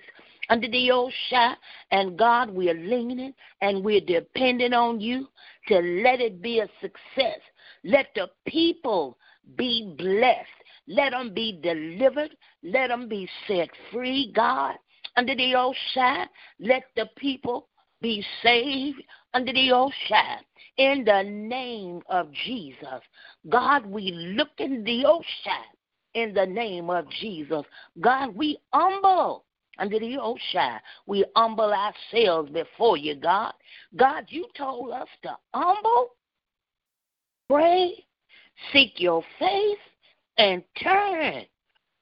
[0.51, 1.57] under the ocean.
[1.90, 3.32] And God, we are leaning
[3.62, 5.28] and we're depending on you
[5.68, 7.40] to let it be a success.
[7.82, 9.16] Let the people
[9.57, 10.49] be blessed.
[10.86, 12.30] Let them be delivered.
[12.62, 14.74] Let them be set free, God.
[15.19, 16.29] Under the ocean,
[16.61, 17.66] let the people
[18.01, 19.03] be saved
[19.35, 20.45] under the ocean.
[20.77, 23.03] In the name of Jesus.
[23.49, 25.66] God, we look in the ocean
[26.14, 27.64] in the name of Jesus.
[28.01, 29.45] God, we humble
[29.81, 30.79] under the ocean.
[31.07, 33.55] We humble ourselves before you, God.
[33.97, 36.11] God, you told us to humble,
[37.51, 38.05] pray,
[38.73, 39.79] seek your face,
[40.37, 41.43] and turn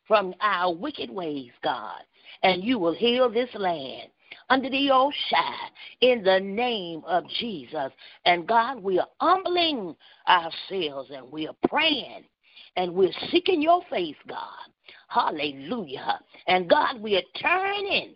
[0.06, 2.02] from our wicked ways, God,
[2.42, 4.10] and you will heal this land
[4.48, 5.70] under the ocean
[6.00, 7.90] in the name of Jesus.
[8.24, 9.96] And God, we are humbling
[10.28, 12.24] ourselves and we are praying
[12.76, 14.70] and we're seeking your face, God.
[15.08, 16.20] Hallelujah.
[16.46, 18.14] And God, we are turning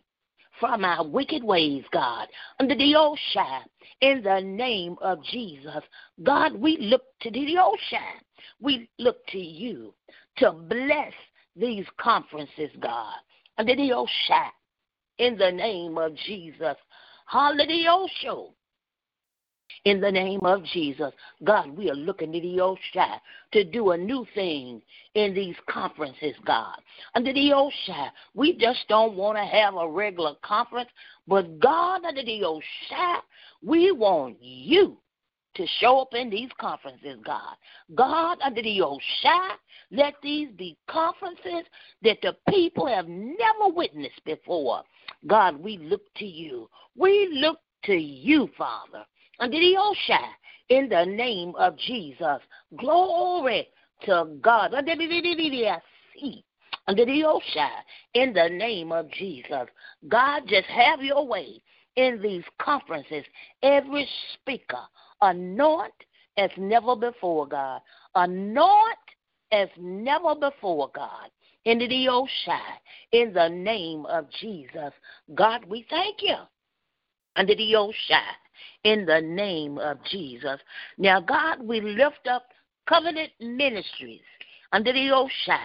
[0.59, 2.29] from our wicked ways, God,
[2.61, 3.65] under the ocean
[4.03, 5.83] in the name of Jesus.
[6.23, 8.21] God, we look to the ocean.
[8.61, 9.95] We look to you
[10.37, 11.13] to bless
[11.57, 13.15] these conferences, God,
[15.19, 16.77] in the name of Jesus.
[17.27, 18.07] Hallelujah
[19.85, 21.13] in the name of Jesus.
[21.45, 23.19] God, we are looking to the ocean
[23.53, 24.83] to do a new thing
[25.15, 26.77] in these conferences, God.
[27.15, 30.91] Under the ocean, we just don't want to have a regular conference,
[31.27, 33.23] but God, under the ocean,
[33.63, 34.99] we want you
[35.55, 37.57] to show up in these conferences, God.
[37.95, 39.57] God, under the ocean,
[39.91, 41.65] let these be conferences
[42.03, 44.83] that the people have never witnessed before.
[45.27, 46.69] God, we look to you.
[46.97, 49.05] We look to you, Father
[49.41, 50.29] under the ocean
[50.69, 52.39] in the name of Jesus.
[52.77, 53.67] Glory
[54.03, 54.75] to God.
[54.75, 55.81] Under the
[57.27, 57.71] ocean
[58.15, 59.67] in the name of Jesus.
[60.09, 61.61] God, just have your way
[61.97, 63.25] in these conferences.
[63.63, 64.87] Every speaker,
[65.23, 65.93] anoint
[66.37, 67.81] as never before, God.
[68.15, 68.99] Anoint
[69.53, 71.31] as never before, God.
[71.67, 72.55] Into the ocean,
[73.13, 74.93] in the name of Jesus.
[75.35, 76.37] God, we thank you.
[77.37, 78.19] Under the ocean,
[78.85, 80.59] in the name of Jesus.
[80.97, 82.45] Now, God, we lift up
[82.87, 84.23] covenant ministries
[84.73, 85.59] under the ocean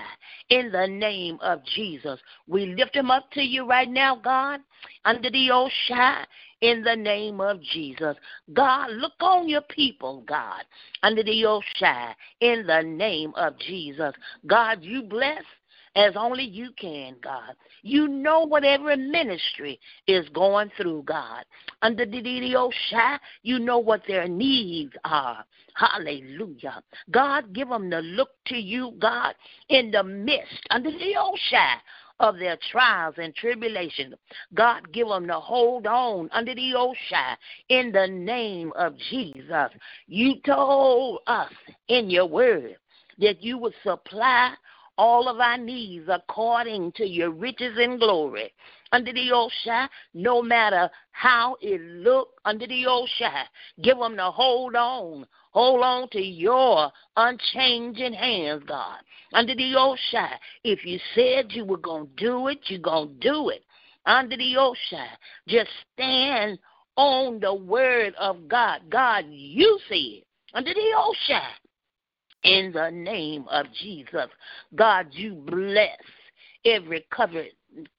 [0.49, 2.20] in the name of Jesus.
[2.47, 4.62] We lift them up to you right now, God,
[5.06, 6.26] under the ocean
[6.62, 8.16] in the name of Jesus.
[8.53, 10.64] God, look on your people, God,
[11.03, 14.14] under the ocean in the name of Jesus.
[14.47, 15.43] God, you bless
[15.95, 17.56] as only you can, God.
[17.82, 21.45] You know what every ministry is going through, God.
[21.82, 22.72] Under the DDO
[23.43, 25.45] you know what their needs are.
[25.76, 26.82] Hallelujah.
[27.12, 29.36] God, give them to look to you, God,
[29.70, 31.80] in the midst, under the ocean
[32.20, 34.16] of their trials and tribulations.
[34.53, 37.38] God, give them to hold on under the ocean
[37.70, 39.70] in the name of Jesus.
[40.07, 41.51] You told us
[41.88, 42.78] in your word
[43.20, 44.53] that you would supply
[44.97, 48.53] all of our needs according to your riches and glory.
[48.92, 53.32] Under the ocean, no matter how it look under the ocean,
[53.82, 55.26] give them to hold on.
[55.52, 59.00] Hold on to your unchanging hands, God.
[59.34, 63.30] Under the ocean, if you said you were going to do it, you're going to
[63.30, 63.64] do it.
[64.06, 65.08] Under the ocean,
[65.48, 66.60] just stand
[66.96, 68.82] on the word of God.
[68.90, 70.24] God, you said,
[70.54, 71.42] under the ocean,
[72.46, 74.30] in the name of Jesus.
[74.76, 75.98] God, you bless
[76.64, 77.06] every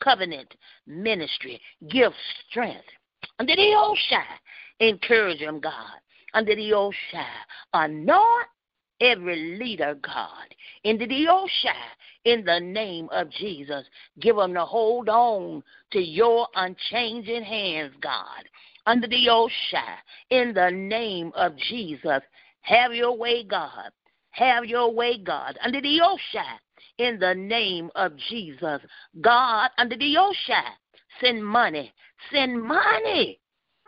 [0.03, 0.55] covenant
[0.87, 1.61] ministry.
[1.89, 2.13] Give
[2.49, 2.85] strength.
[3.39, 4.27] Under the ocean,
[4.81, 6.01] encourage them, God.
[6.35, 7.25] Under the ocean,
[7.73, 8.47] anoint
[9.01, 10.55] every leader, God.
[10.85, 11.71] Into the ocean,
[12.25, 13.85] in the name of Jesus.
[14.21, 15.63] Give them to hold on
[15.93, 18.45] to your unchanging hands, God.
[18.87, 19.81] Under the ocean,
[20.31, 22.21] in the name of Jesus.
[22.63, 23.91] Have your way, God.
[24.31, 26.59] Have your way, God, under the ocean
[26.99, 28.81] in the name of Jesus.
[29.21, 30.73] God, under the ocean,
[31.21, 31.93] send money.
[32.33, 33.41] Send money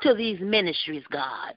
[0.03, 1.55] to these ministries, God.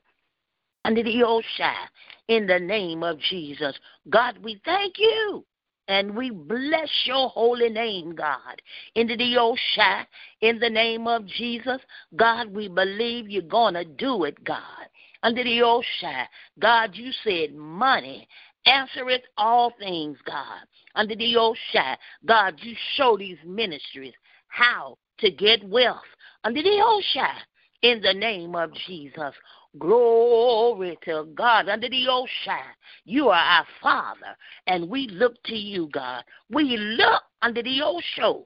[0.84, 1.88] Under the ocean,
[2.28, 3.78] in the name of Jesus.
[4.10, 5.46] God, we thank you.
[5.88, 8.62] And we bless your holy name, God.
[8.96, 10.06] Into the ocean,
[10.40, 11.82] in the name of Jesus.
[12.16, 14.88] God, we believe you're going to do it, God.
[15.24, 16.26] Under the ocean,
[16.60, 18.28] God, you said money
[18.66, 20.60] answereth all things, God.
[20.96, 24.14] Under the ocean, God, you show these ministries
[24.48, 26.00] how to get wealth.
[26.44, 27.36] Under the ocean,
[27.82, 29.34] in the name of Jesus.
[29.80, 31.70] Glory to God.
[31.70, 32.66] Under the ocean,
[33.06, 34.36] you are our Father,
[34.68, 36.24] and we look to you, God.
[36.50, 38.44] We look under the ocean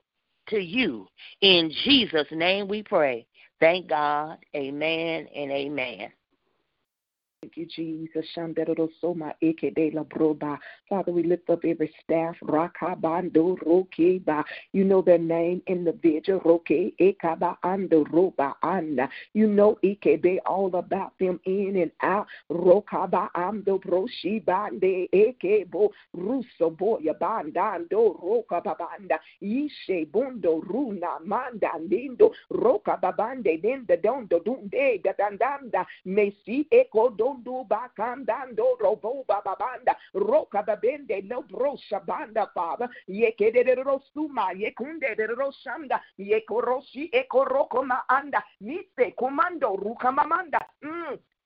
[0.50, 1.08] to you.
[1.42, 3.26] In Jesus' name we pray.
[3.60, 4.38] Thank God.
[4.56, 6.12] Amen and amen.
[7.46, 8.26] Thank you, Jesus.
[8.36, 8.48] La
[10.04, 10.58] broba.
[10.90, 12.36] Father, we lift up every staff.
[12.42, 14.44] Rokeba.
[14.72, 16.42] You know their name individual.
[16.44, 18.56] Roke ekaba ando roba.
[19.34, 22.26] You know ekebe all about them in and out.
[22.52, 25.92] Rokaba ando broshi bande ekebo
[30.66, 32.32] runa manda lindo
[34.02, 35.00] dondo dunde
[37.44, 42.90] dondo bakandando robo babanda roka babende no brosha banda father.
[43.08, 48.44] Yekede rosuma yekunde roshanda yekoroshi ekoroko ma anda.
[48.62, 49.76] Niste komando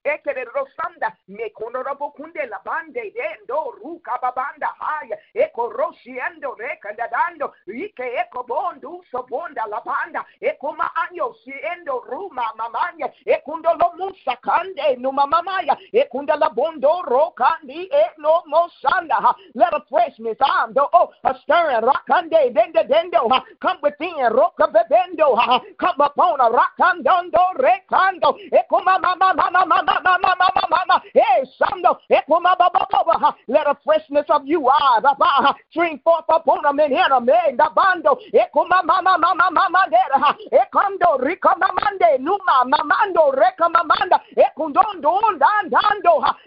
[0.05, 7.53] ruka mamanda mm ekererosanda mekonorabokunde la bande dendo ruka babanda haya eko roshiendo reka dadando
[7.67, 14.35] ike eko bondu sobonda la banda eko ma anyo siendo ruma mamanya ekundo lo musa
[14.41, 19.35] kande no mamamaya ekunda la bondo rokandi e no mosanda ha.
[19.53, 25.35] Let a freshness ando oh a stirring rakande dende dendo come within roka bebendo
[25.77, 29.88] come upon a rakandando rekando eko mama mama mama
[33.47, 38.17] let a freshness of you ah stream forth upon them in me da bando
[40.51, 43.33] ekando rika mamande numa mamando
[44.37, 45.19] ekundondo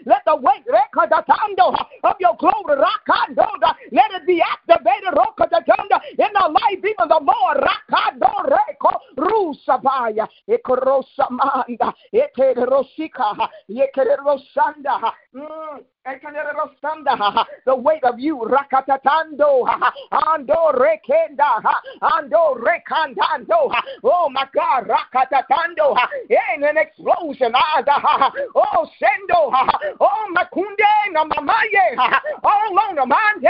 [0.05, 3.47] let the weight reka datando of your glory rakando
[3.91, 5.13] let it be activated
[6.17, 11.93] in our life even the more rakando reko rusabaya ekorosa manda
[13.33, 15.11] ekerosika yekerosanda mm.
[15.35, 15.83] Mm,
[17.65, 19.65] the weight of you, rakatatando,
[20.11, 21.61] ando rekenda,
[22.01, 23.71] ando rekandando.
[24.03, 25.95] Oh my God, rakatatando,
[26.29, 27.53] in an explosion.
[27.55, 29.51] Ah, oh sendo,
[29.99, 31.97] oh makunde na mamaye,
[32.43, 33.47] all on the mande,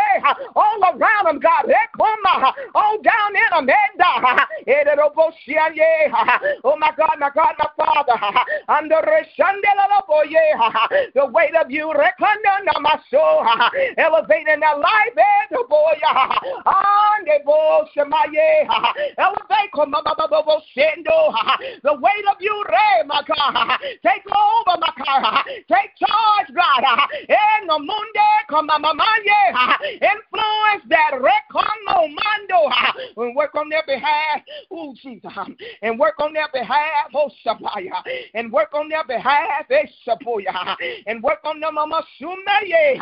[0.55, 4.47] all around them, God, eh, rekoma, all down in amenda.
[6.63, 8.19] Oh my God, my God, my Father,
[8.69, 9.01] under
[11.15, 13.45] the weight of you, rekanda my soul,
[13.97, 15.93] elevating that life, eh, boy,
[19.17, 19.63] elevate,
[21.83, 22.63] the weight of you,
[23.07, 26.83] my God, take over, my God, take charge, God,
[27.27, 28.33] in the Munde,
[30.01, 32.71] influence that recommando,
[33.17, 34.41] and work on their behalf,
[34.71, 35.31] oh Jesus,
[35.81, 38.01] and work on their behalf, oh Sabaya,
[38.33, 40.75] and work on their behalf, eh, Sapoya,
[41.07, 42.97] and work on them, Mama Sumaye,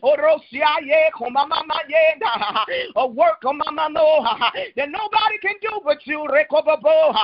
[0.02, 2.18] Orosiaye, Komamamaye,
[2.96, 4.24] a work, Komamamo,
[4.76, 7.14] that nobody can do but you, Rekobabo,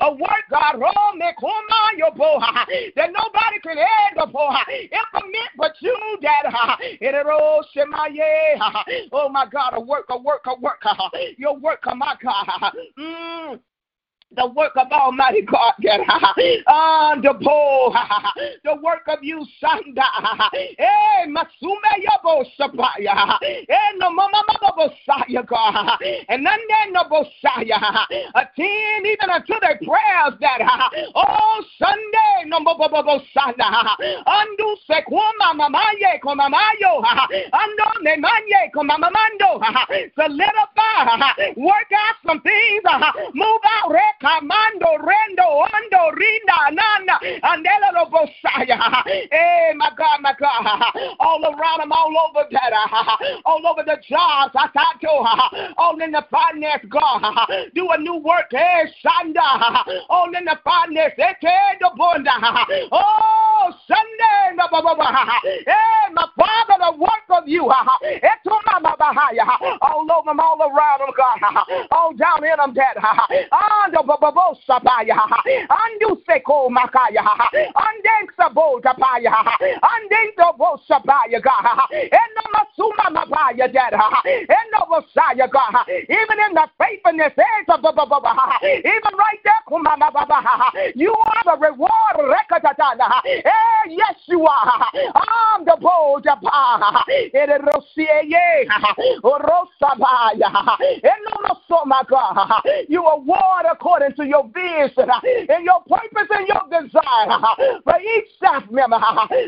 [0.00, 2.40] a work, God, Rome, Komayobo,
[2.96, 6.52] that nobody can handle, implement but you, Dad,
[7.02, 8.58] Erosemaye,
[9.12, 10.82] oh my God, a work, a work, a work,
[11.38, 12.74] your work, my God.
[12.98, 13.60] Mm
[14.36, 15.74] the work of Almighty God,
[16.66, 17.94] on the pole,
[18.64, 20.04] the work of you, Sanda,
[20.78, 24.42] eh, Masume Yabo Sapaya, eh, no Mama
[24.76, 25.98] Bosaya, God,
[26.28, 27.78] and then no Bosaya,
[28.34, 30.60] attend even unto their prayers that,
[31.14, 33.96] oh, Sunday, no Bosanda,
[34.26, 37.02] Andu Sequama Mamaye, Comamayo,
[37.52, 39.60] Ando Nemanye, Comamando,
[40.16, 42.82] solidify, work out some things,
[43.34, 43.92] move out,
[44.24, 49.04] Kamando Rendo Ando Rinda Nana Andela Bosaya.
[49.04, 50.64] Hey, eh, my God, my God.
[51.20, 52.72] All around them, all over that,
[53.44, 55.74] all over the jobs, I saw.
[55.76, 57.20] all in the finance, God.
[57.74, 59.84] Do a new work, eh, hey, Shanda.
[60.08, 61.34] All in the finance, hey,
[61.80, 62.30] the Bunda.
[62.92, 64.56] Oh, Sunday,
[65.66, 67.70] hey, my Father, the work of you.
[67.70, 67.98] All
[70.10, 71.38] over them, all around them, God.
[71.90, 72.96] All down in them, Dad.
[74.68, 75.16] Sabaya,
[75.68, 77.22] Andu Seko Makaya,
[77.74, 79.32] Anden Sabo Tapaya,
[79.82, 87.32] Anden Dobo Sabaya, God, and Masuma Mabaya, Dad, and Novosaya, God, even in the faithfulness,
[88.84, 89.62] even right there,
[90.94, 93.50] you are the reward, Rekatana, eh,
[93.88, 97.04] yes, you are, I'm the bold Japa,
[97.34, 98.06] and Rosie,
[99.22, 100.50] Rosabaya,
[101.68, 105.08] and Nomasoma, God, you award according to your vision
[105.48, 108.98] and your purpose and your desire for each staff member.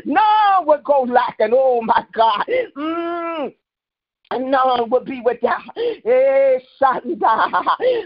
[0.05, 1.51] None would go lacking.
[1.52, 2.44] Oh my God.
[2.76, 3.55] Mm.
[4.32, 5.62] none will be without.
[5.76, 6.59] Eh,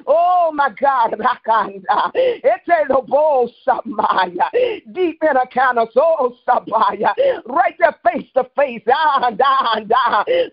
[0.06, 2.12] oh my God, Rakanda.
[2.44, 4.50] Etelobo Samaya.
[4.92, 7.14] Deep in a kind of soul Samaya.
[7.46, 8.82] Right there face to face.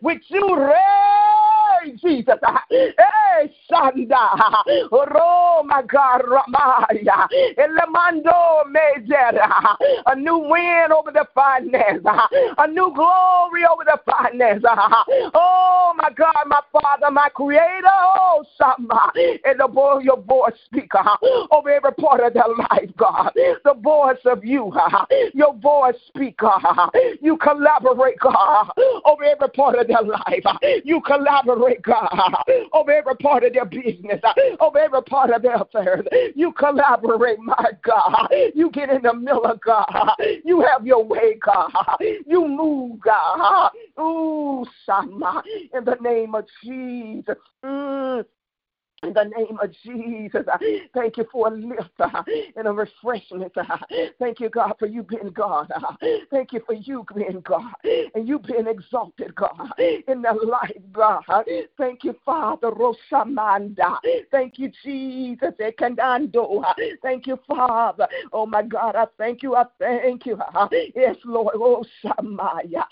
[0.01, 0.55] With you,
[1.95, 2.35] Jesus.
[2.69, 4.17] Hey, Sanda.
[4.91, 7.27] Oh my God, Ramaya.
[7.57, 9.75] Elemando Mejera.
[10.05, 12.03] A new wind over the finance.
[12.57, 14.63] A new glory over the finance.
[15.33, 20.97] Oh, my God, my Father, my Creator, oh Sama, and the boy, your voice speaker
[20.99, 21.17] uh,
[21.51, 23.31] over every part of their life, God.
[23.63, 26.47] The voice of you, uh, your voice speaker.
[26.47, 26.89] Uh,
[27.21, 28.71] you collaborate, God,
[29.05, 30.43] over every part of their life.
[30.83, 32.09] You collaborate, God,
[32.73, 34.21] over every part of their business,
[34.59, 36.05] over every part of their affairs.
[36.35, 38.27] You collaborate, my God.
[38.53, 39.87] You get in the middle of God.
[40.43, 41.71] You have your way, God.
[42.25, 43.71] You move, God.
[43.99, 45.43] Ooh, Sama
[45.73, 47.37] in the name of Jesus.
[47.63, 48.25] Mm.
[49.03, 50.43] In the name of Jesus,
[50.93, 52.23] thank you for a lift uh,
[52.55, 53.51] and a refreshment.
[53.55, 53.77] Uh,
[54.17, 55.71] thank you, God, for you being God.
[55.75, 55.93] Uh,
[56.31, 57.73] thank you for you being God
[58.15, 61.23] and you being exalted, God, in the life, God.
[61.77, 62.71] Thank you, Father.
[62.71, 63.99] Rosamanda.
[64.31, 65.53] Thank you, Jesus.
[65.59, 68.07] Thank you, Father.
[68.33, 69.55] Oh, my God, I thank you.
[69.55, 70.39] I thank you.
[70.95, 71.53] Yes, Lord.
[71.55, 72.83] Oh, Samaya.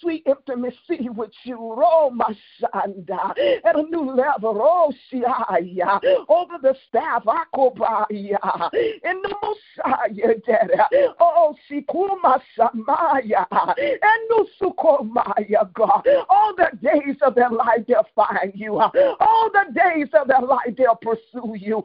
[0.00, 1.74] Sweet intimacy with you.
[1.74, 3.33] Roma Sanda
[3.64, 4.60] at a new level.
[4.62, 11.14] Oh, Shia, ah, over the staff, Akobaya, in the Messiah, ah.
[11.20, 13.46] oh, Sikuma Samaya,
[13.78, 16.06] and Nusukomaya, God.
[16.28, 18.78] All the days of their life they'll find you.
[18.78, 18.90] Ah.
[19.20, 21.82] All the days of their life they'll pursue you.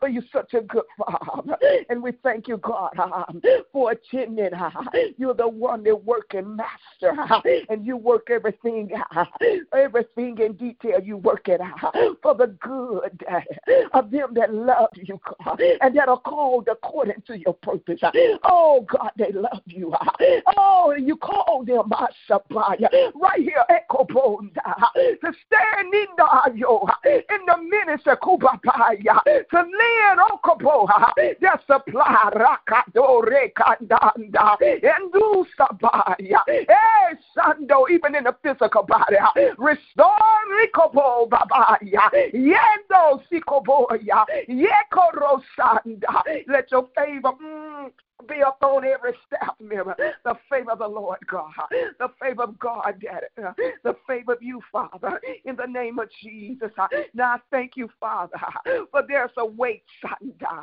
[0.00, 1.56] For you're such a good father.
[1.88, 2.90] And we thank you, God,
[3.72, 4.50] for attending.
[5.18, 7.16] You're the one that working master.
[7.68, 8.90] And you work everything
[9.74, 13.24] Everything in detail, you work it out for the good
[13.92, 18.00] of them that love you, God, and that are called according to your purpose.
[18.44, 19.94] Oh, God, they love you.
[20.56, 24.52] Oh, you call them my supplier right here Kobonda
[24.94, 32.30] to stand in the in the ministry Kubapaya to lean on oh, Koboha, their supply
[32.34, 36.40] Rakadore Kandanda and do Sabaya.
[37.36, 39.16] Sando, even in the physical body.
[39.58, 42.10] Restore Rikobo Babaya.
[42.32, 44.24] Yendo Sikoboya.
[44.48, 46.22] Yekorosanda.
[46.48, 47.32] Let your favor.
[47.42, 47.90] Mm,
[48.26, 49.94] be upon every staff member.
[50.24, 53.26] The favor of the Lord God, the favor of God, Daddy,
[53.82, 56.70] the favor of you, Father, in the name of Jesus.
[57.14, 58.38] Now I thank you, Father,
[58.90, 60.62] for there's a weight, Sanda,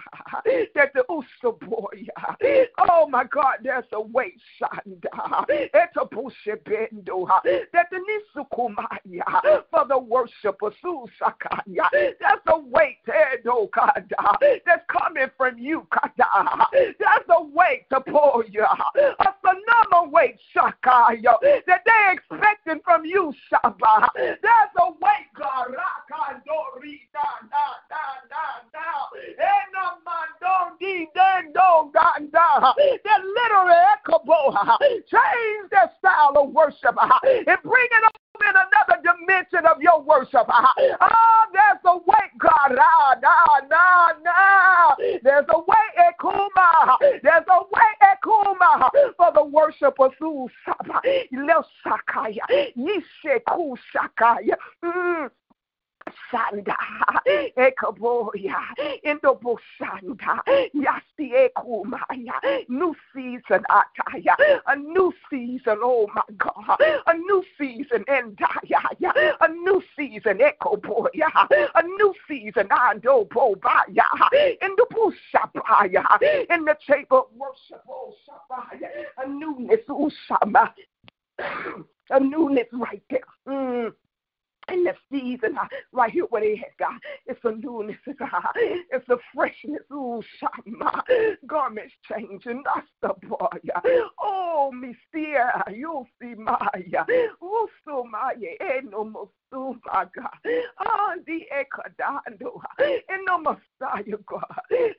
[0.76, 2.66] that the Usaboya.
[2.80, 5.46] Oh my God, there's a weight, Sanda.
[5.50, 7.28] It's a Bushibendo,
[7.74, 8.00] that the
[8.38, 11.88] Nisukumaya for the worshipers, Susakaya.
[12.20, 16.68] That's a weight, eh, Edo Kada, that's coming from you, Kada.
[17.00, 21.36] That's a weight to pull you, a phenomenal weight, Shakayo,
[21.68, 24.10] that they expecting from you, Shaba.
[24.16, 29.10] There's a weight, God, Rakandori, da, da, da, da, da,
[29.40, 34.20] and a mandon, then, do, da, da, that literally echo,
[35.10, 40.48] change their style of worship and bring it up in another dimension of your worship.
[40.48, 42.78] Oh, there's a way, God.
[42.80, 44.96] Ah, nah, nah, nah.
[45.24, 46.98] There's a way, Ekuma.
[47.22, 52.46] There's a way, Ekuma, for the worshipers who Sakaya.
[52.78, 54.56] Yisheku Sakaya.
[54.84, 55.30] Mm.
[56.32, 56.76] Sanda,
[57.58, 58.58] Ekaboya,
[59.06, 60.42] Indobosanda,
[60.76, 64.36] Yasti Ekumaya, new season, Ataya,
[64.68, 71.08] a new season, oh my God, a new season, Endaya, a new season, Echo Boy,
[71.76, 76.04] a new season, Andobobaya, oh, in the Bushapaya,
[76.50, 76.76] in the
[77.12, 78.14] of worship, oh
[79.24, 80.74] a newness, oh, Ushama,
[82.10, 83.19] a newness right there.
[84.72, 87.00] In the season, uh, right here where they had God.
[87.26, 88.30] It's a newness, God.
[88.56, 89.82] It's a freshness.
[89.92, 91.04] Ooh, shama.
[91.10, 91.14] Uh,
[91.48, 92.64] garments changing.
[92.64, 93.48] That's the boy.
[94.22, 97.06] Oh, Misia, You'll see Maya.
[97.42, 98.82] Oh, so Maya.
[98.90, 100.30] no more Oh my God.
[100.80, 102.62] Ah, the Ekadando.
[102.80, 104.44] And no Messiah, God.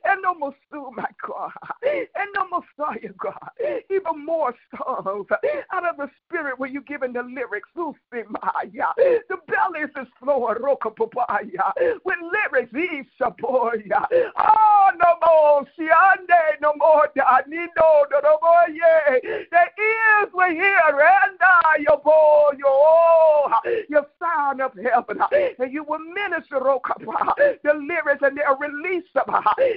[0.03, 1.51] And no Messiah, my God.
[1.83, 3.49] And no Messiah, God.
[3.89, 5.27] Even more songs
[5.71, 7.69] out of the spirit where you're giving the lyrics.
[7.75, 8.87] Maya.
[8.97, 11.71] The bellies is flowing, Rokapapaya,
[12.05, 14.05] with lyrics, Isapoya.
[14.37, 18.67] Oh, no more, Siande, no more, Danino, no more.
[18.67, 23.51] The ears will hear, and I, your boy, your, oh
[23.89, 25.19] your sound of heaven,
[25.59, 27.33] and you will minister, oh, Rokapa,
[27.63, 29.03] the lyrics, and they'll release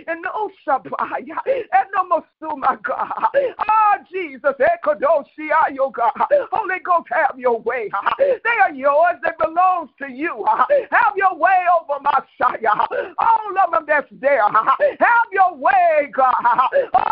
[0.07, 2.25] and no Sapaya, and no more,
[2.57, 3.27] my God.
[3.35, 6.13] Oh, Jesus, Ekodosia, your God.
[6.53, 7.91] Holy Ghost, have your way.
[8.19, 9.31] They are yours, they
[9.75, 10.45] belongs to you.
[10.91, 12.87] Have your way over Messiah.
[13.19, 14.43] All of them that's there.
[14.49, 16.35] Have your way, God.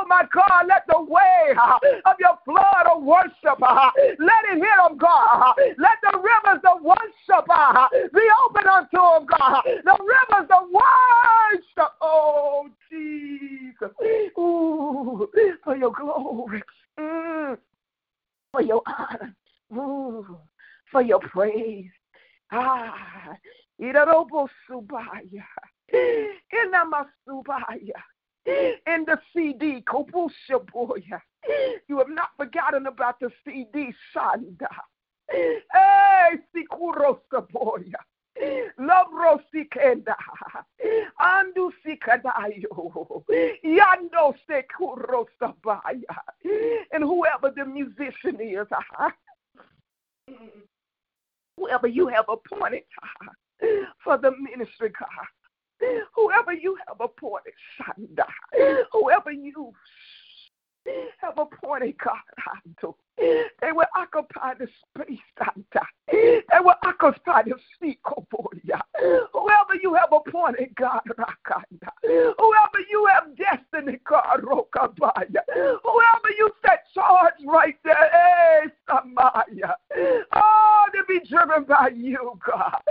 [0.00, 1.54] Oh, my God, let the way
[2.04, 5.54] of your flood of worship, let it hit them, God.
[5.76, 7.46] Let the rivers of worship
[8.14, 9.62] be open unto them, God.
[9.64, 11.92] The rivers of worship.
[12.00, 13.90] Oh, Jesus.
[14.38, 15.28] Ooh,
[15.64, 16.62] for your glory.
[16.98, 17.58] Mm,
[18.52, 19.34] for your honor.
[19.74, 20.38] Ooh,
[20.92, 21.90] for your praise.
[22.50, 23.36] Ah,
[23.80, 25.44] Irarobo Subaya.
[26.52, 28.02] Inamasubaya.
[28.46, 31.20] In the CD, Kobushaboya.
[31.88, 34.68] You have not forgotten about the CD, Sanda.
[35.30, 36.38] Hey,
[37.30, 38.00] Saboya.
[38.78, 40.16] Labro sikenda.
[41.20, 43.24] Andu sikadayo.
[43.64, 46.18] Yando sekuro sabaya.
[46.92, 48.66] And whoever the musician is,
[51.58, 52.82] whoever you have appointed
[54.04, 58.24] for the ministry, God, whoever you have appointed, Shanda,
[58.92, 59.72] whoever you
[61.20, 62.94] have appointed, God,
[63.60, 65.86] they will occupy the space, Santa.
[66.10, 68.80] They will occupy the seat, Koboya.
[69.32, 71.90] Whoever you have appointed, God, Rakanda.
[72.02, 75.42] Whoever you have destined, God, Rokabaya.
[75.82, 79.74] Whoever you set charge right there, eh, Samaya.
[80.34, 82.82] Oh, to be driven by you, God.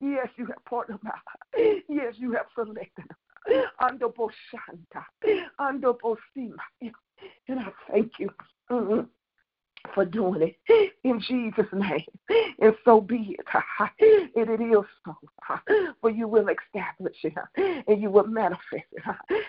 [0.00, 1.58] Yes, you have poured them out.
[1.88, 3.64] Yes, you have selected them.
[3.80, 5.04] Under Boshanta.
[5.58, 6.56] Under Bosima.
[7.48, 8.30] And I thank you.
[8.70, 9.02] Mm-hmm
[9.94, 12.04] for doing it in Jesus' name.
[12.60, 13.46] And so be it.
[14.36, 15.16] And it is so.
[16.00, 17.34] For you will establish it
[17.86, 19.02] and you will manifest it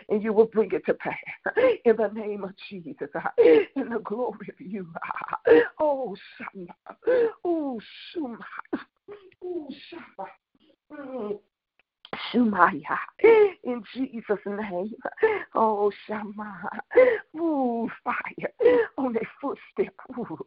[0.09, 1.15] and you will bring it to pass
[1.85, 2.95] in the name of Jesus.
[3.75, 4.87] In the glory of you.
[5.79, 6.75] Oh, Shama.
[7.43, 7.79] Oh,
[8.15, 8.37] Shuma.
[9.89, 10.29] Shama.
[10.91, 11.39] Mm.
[12.31, 12.97] Shumaya.
[13.23, 14.93] Eh, in Jesus' name.
[15.55, 16.69] Oh, Shama.
[17.37, 19.93] Ooh, fire on their footstep.
[20.17, 20.37] Ooh,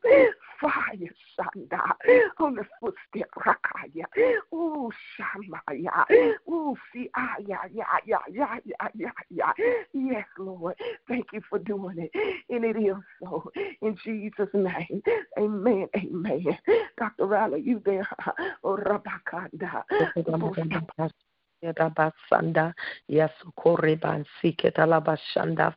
[0.60, 1.80] fire, Shanda.
[2.38, 3.30] On the footstep.
[3.36, 4.04] Rakaya.
[4.52, 6.04] Ooh, Shamaya.
[6.48, 9.52] Ooh, see, ah, yeah, yeah, yeah, yeah, yeah, yeah, yeah.
[9.92, 10.74] Yes, Lord.
[11.08, 12.10] Thank you for doing it.
[12.50, 13.50] And it is so.
[13.82, 15.02] In Jesus' Jesus' name.
[15.38, 15.88] Amen.
[15.96, 16.58] Amen.
[16.98, 17.26] Dr.
[17.26, 18.08] Riley, you there?
[18.64, 19.84] Oh, Rabakanda.
[23.08, 23.30] Yes.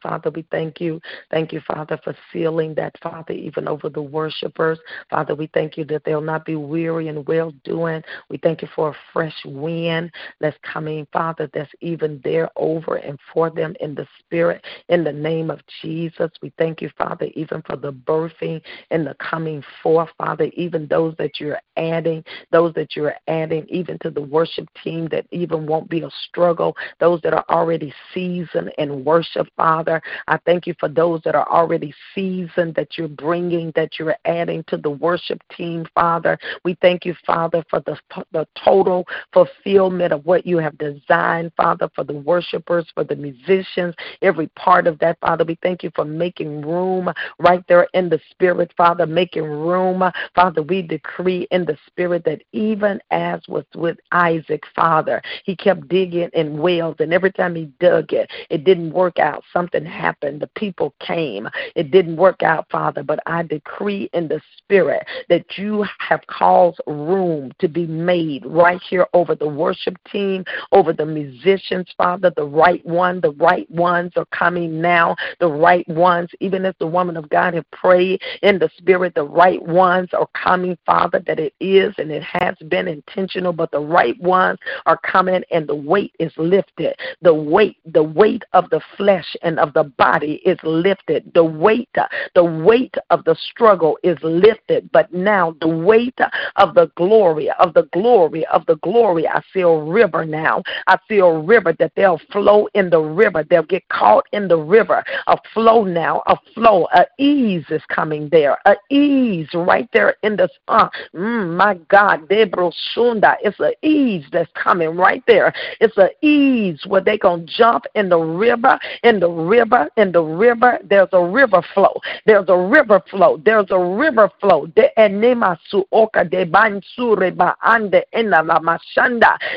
[0.01, 1.01] Father, we thank you.
[1.31, 4.79] Thank you, Father, for sealing that, Father, even over the worshipers.
[5.09, 8.03] Father, we thank you that they'll not be weary and well doing.
[8.29, 13.19] We thank you for a fresh wind that's coming, Father, that's even there over and
[13.33, 14.63] for them in the spirit.
[14.89, 18.61] In the name of Jesus, we thank you, Father, even for the birthing
[18.91, 23.97] and the coming forth, Father, even those that you're adding, those that you're adding, even
[23.99, 26.75] to the worship team that even won't be a struggle.
[26.99, 31.49] Those that are already seasoned in worship, Father, I thank you for those that are
[31.49, 36.37] already seasoned that you're bringing, that you're adding to the worship team, Father.
[36.63, 37.97] We thank you, Father, for the,
[38.31, 43.95] the total fulfillment of what you have designed, Father, for the worshipers, for the musicians,
[44.21, 45.43] every part of that, Father.
[45.43, 50.03] We thank you for making room right there in the Spirit, Father, making room.
[50.35, 55.68] Father, we decree in the Spirit that even as was with Isaac, Father, he kept
[55.75, 59.43] digging in wells, and every time he dug it, it didn't work out.
[59.53, 60.41] Something happened.
[60.41, 61.47] The people came.
[61.75, 63.03] It didn't work out, Father.
[63.03, 68.81] But I decree in the Spirit that you have caused room to be made right
[68.89, 72.31] here over the worship team, over the musicians, Father.
[72.35, 75.15] The right one, the right ones are coming now.
[75.39, 79.23] The right ones, even as the woman of God have prayed in the Spirit, the
[79.23, 83.79] right ones are coming, Father, that it is and it has been intentional, but the
[83.79, 86.95] right ones are coming and the weight is lifted.
[87.21, 91.31] The weight, the weight of the flesh and of the body is lifted.
[91.33, 91.89] The weight,
[92.35, 94.89] the weight of the struggle is lifted.
[94.91, 96.17] But now the weight
[96.55, 100.63] of the glory, of the glory, of the glory, I see a river now.
[100.87, 103.43] I see a river that they'll flow in the river.
[103.43, 105.03] They'll get caught in the river.
[105.27, 108.57] A flow now, a flow, a ease is coming there.
[108.65, 113.35] A ease right there in the uh, mm, my God, Debro Sunda.
[113.43, 115.38] It's an ease that's coming right there.
[115.79, 120.21] It's an ease where they gonna jump in the river, in the river, in the
[120.21, 120.79] river.
[120.83, 121.99] There's a river flow.
[122.25, 123.41] There's a river flow.
[123.43, 124.67] There's a river flow.
[124.67, 126.45] De enemasu oka de.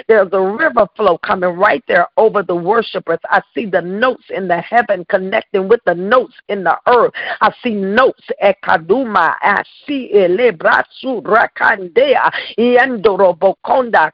[0.09, 3.19] There's a river flow coming right there over the worshipers.
[3.25, 7.13] I see the notes in the heaven connecting with the notes in the earth.
[7.41, 9.35] I see notes ekaduma.
[9.41, 12.31] I see ele brasu rakandea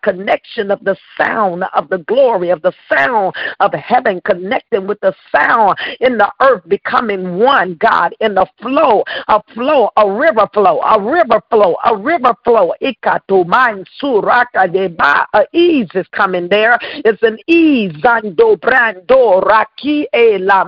[0.03, 5.15] connection of the sound of the glory of the sound of heaven connecting with the
[5.31, 10.81] sound in the earth becoming one, God, in the flow, a flow, a river flow,
[10.81, 12.73] a river flow, a river flow.
[12.83, 15.27] Ikatuman suraka deba.
[15.53, 16.79] Ease is coming there.
[16.81, 17.93] It's an ease.
[18.03, 20.65] Zando brando raki e la.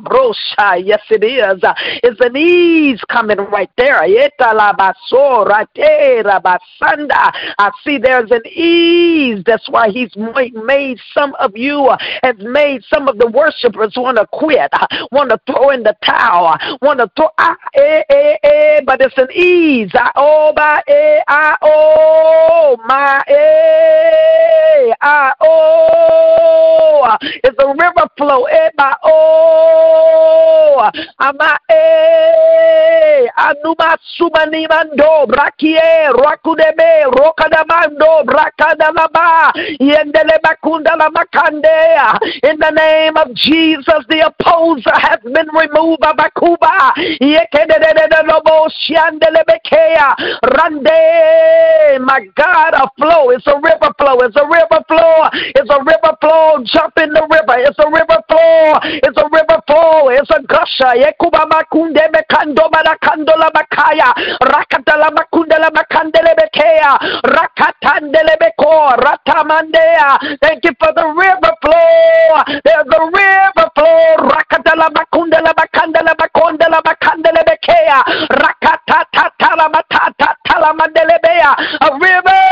[0.79, 1.61] Yes, it is.
[2.03, 4.03] It's an ease coming right there.
[4.03, 6.23] Eta la basora te.
[6.23, 9.43] I see there's an ease.
[9.47, 10.55] That's why he's made
[11.15, 11.91] some of you,
[12.23, 14.71] has made some of the worshipers want to quit,
[15.13, 19.17] want to throw in the towel, want to throw, ah, eh, eh, eh, but it's
[19.19, 19.91] an ease.
[19.95, 28.71] Ah, oh, by, eh, ah, oh, my, eh, ah, oh, it's a river flow, eh,
[28.77, 35.81] by, oh, ama, eh, anuma sumanimando, brakie,
[36.13, 40.70] rakudebe, rokadamando, brakadalaba, yendele bakunda la makandea.
[40.77, 46.01] In the name of Jesus, the opposer has been removed.
[46.01, 46.93] By Bakuba.
[50.43, 52.01] Rande.
[52.01, 53.31] My God, a flow.
[53.31, 54.19] It's a river flow.
[54.21, 55.29] It's a river flow.
[55.33, 56.63] It's a river flow.
[56.65, 57.57] Jump in the river.
[57.59, 58.79] It's a river flow.
[58.85, 60.09] It's a river flow.
[60.11, 60.95] It's a gusher.
[60.97, 64.15] Yekuba makunde mekando marakando la makaya.
[64.41, 66.99] Rakata la makunda la makandele bekea.
[67.25, 68.97] Rakatandele beko.
[68.97, 70.39] Ratamandea.
[70.41, 72.61] Thank you for the river flow.
[72.65, 74.29] There's a river flow.
[74.31, 78.03] Rakatala bakundala bakandala bakondala bakandala bekea.
[78.31, 80.40] Rakatata talamatata talamandelebea.
[80.63, 82.51] A river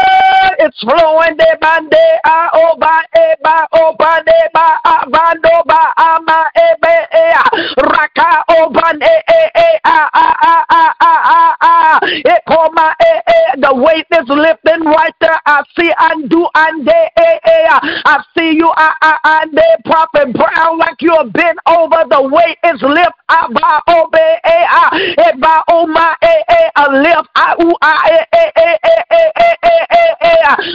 [0.64, 7.44] is flowing de bande a oba eba oba de ba abando ba ama ebe ea.
[7.76, 12.01] Raka oban e e e a a a a a a a.
[12.24, 13.60] Ekoma e e.
[13.60, 15.39] The weight is lifting right there.
[15.47, 17.59] I see undo ande e e.
[18.05, 22.05] I see you uh, uh, ande prophet brown like you have been over.
[22.09, 23.18] The weight is lift.
[23.28, 24.90] Aba obe e a.
[25.28, 26.70] Eba oma e e.
[26.76, 27.28] A lift.
[27.36, 27.98] A u a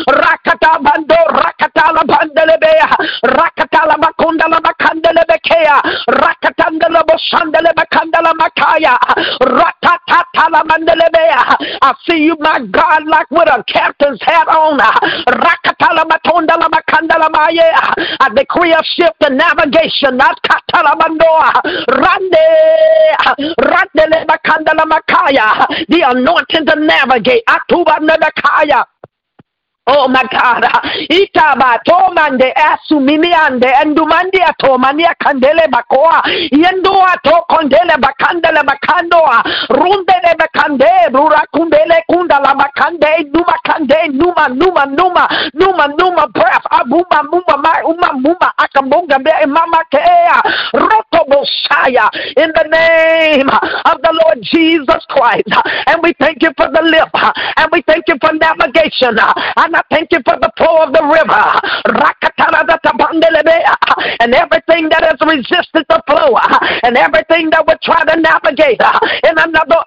[0.08, 2.04] rakata bando rakata la
[3.24, 8.98] rakata la makunda la makandelebekea rakatanda la boshandele bakanda la makaya
[9.40, 14.80] rakata la mandelebea I see you my God like with a captain's hat on.
[14.80, 20.18] Rakata la matonda la makanda la I decree a shift in navigation.
[20.18, 21.52] Not katala mandoa
[21.88, 22.48] rande
[23.60, 27.13] rande le bakanda makaya the anointing to navigate.
[27.46, 28.86] Atuba Nebekaya.
[29.86, 30.64] Oh my God.
[31.10, 36.24] Itaba tomande asumimiande endumandi atomania kandele bakoa.
[36.52, 39.44] Yendua to kondele bakandele bakandoa.
[39.70, 46.66] Rundele bakande rura kundele kunda la bakande numa kande numa numa numa numa numa breath.
[46.72, 50.24] Abuma muma ma uma muma akamunga mama kea.
[50.24, 51.13] Messiah
[52.38, 55.50] in the name of the Lord Jesus Christ.
[55.88, 57.10] And we thank you for the lip.
[57.58, 59.18] And we thank you for navigation.
[59.20, 61.44] And I thank you for the flow of the river.
[64.20, 66.38] And everything that has resisted the flow
[66.84, 68.82] and everything that would try to navigate
[69.24, 69.84] in another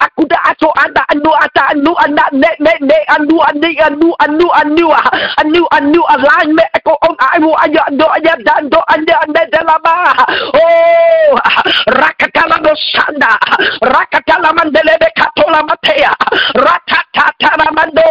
[6.09, 6.69] alignment
[10.55, 11.26] oh
[12.01, 13.33] rakatala dosanda
[13.83, 16.13] rakatala mandele be katola matea
[16.55, 18.09] rakatata mando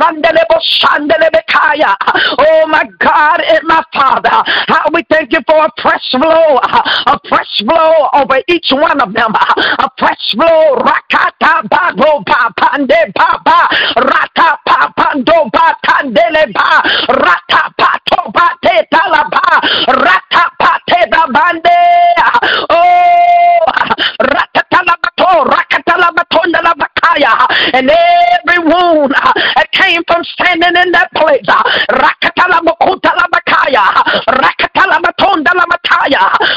[0.00, 0.58] randele bo
[2.38, 4.30] Oh my God and my Father,
[4.68, 9.12] how we thank you for a fresh flow, a fresh flow over each one of
[9.12, 10.76] them, a fresh flow.
[10.76, 12.76] Rakata babo pa pa
[13.96, 15.74] rata pa pando pa
[17.08, 19.42] rata pa to te talaba
[19.88, 21.67] rata pa te.
[27.24, 31.44] And every wound uh, that came from standing in that place.
[31.48, 31.62] Uh,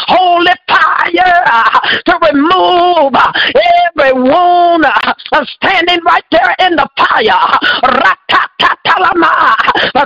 [0.08, 3.14] holy fire uh, to remove
[3.96, 4.86] every wound
[5.44, 7.62] standing right there in the fire.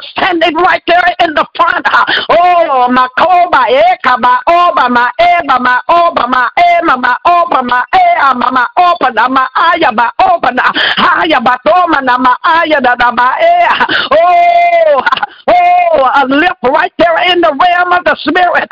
[0.04, 1.88] Standing right there in the front.
[2.30, 7.64] Oh, my koba, eh, eka, my oba, my eba, my oba, my ema, my oba,
[7.64, 12.80] my ea, my open, my aya, my open, aya, my toma, my aya,
[13.14, 13.86] my ea.
[14.12, 18.70] Oh, oh, a lift right there in the realm of the spirit.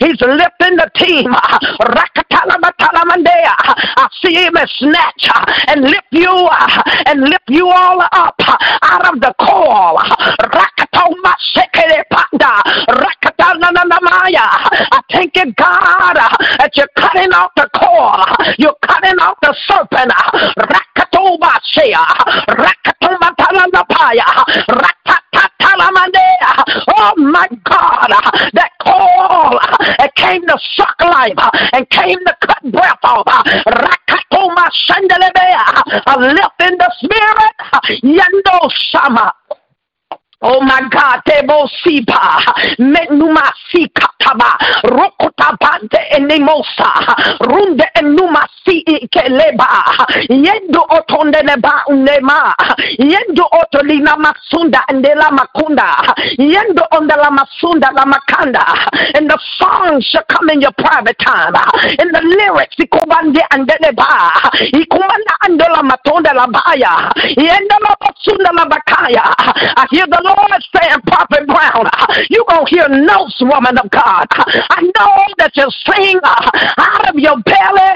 [0.00, 1.34] He's lifting the team.
[3.96, 5.28] I see him snatch
[5.68, 6.48] and lift you
[7.06, 8.36] and lift you all up
[8.82, 9.98] out of the coil.
[14.92, 18.56] I thank you, God, that you're cutting off the cord.
[18.58, 20.12] You're cutting off the serpent.
[26.96, 28.10] Oh my God,
[28.52, 29.58] that call
[29.98, 31.34] that came to suck life
[31.72, 33.26] and came to cut breath off.
[33.66, 37.54] Rakatoma Shandelebea, a lift in the spirit.
[38.02, 39.32] Yendo Sama.
[40.46, 42.36] Oh my God, Tebo Sipa,
[42.76, 52.54] Menuma Sikataba, Rokotabante Enemosa, uh, Runde Enuma Si eh, Keleba, Yendo Otonde Neba Unema,
[52.98, 59.40] Yendo Otolina Masunda and la Makunda, Yendo on the la Masunda la Makanda, and the
[59.56, 61.54] songs shall come in your private time,
[61.98, 64.28] and the lyrics, Ikubande and Deneba,
[64.76, 69.24] Ikumanda and la Matonda la Baya, Yendo la Masunda la Bakaya.
[69.76, 71.86] I hear the Lord Lord saying, Prophet Brown,
[72.30, 74.26] you're going to hear notes, woman of God.
[74.70, 77.90] I know that you sing out of your belly,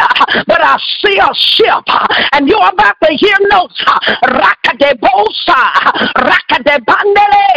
[0.47, 1.85] but I see a ship,
[2.33, 3.83] and you're about to hear notes.
[4.23, 5.63] Raka de bosa,
[6.15, 7.49] raka de bandele,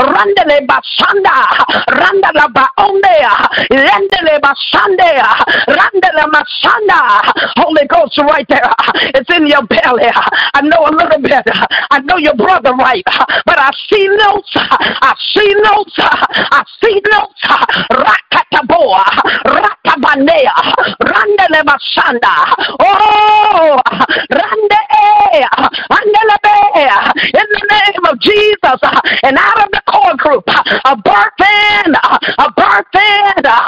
[0.00, 1.36] randele basanda,
[1.92, 3.18] randala baonde,
[3.70, 5.12] lendele basande,
[5.68, 7.32] randele masanda.
[7.56, 8.70] Holy Ghost right there.
[9.14, 10.08] It's in your belly.
[10.54, 11.44] I know a little bit.
[11.90, 13.04] I know your brother right,
[13.44, 14.52] but I see notes.
[14.54, 15.94] I see notes.
[15.98, 17.42] I see notes.
[17.90, 19.04] Rakataboa.
[19.46, 20.56] Ratabanea.
[21.00, 22.34] Randele Basanda.
[22.80, 23.80] Oh,
[24.30, 24.82] Rande.
[27.34, 28.80] In the name of Jesus.
[29.22, 31.94] And out of the core group, a birthing,
[32.38, 33.61] a birthing of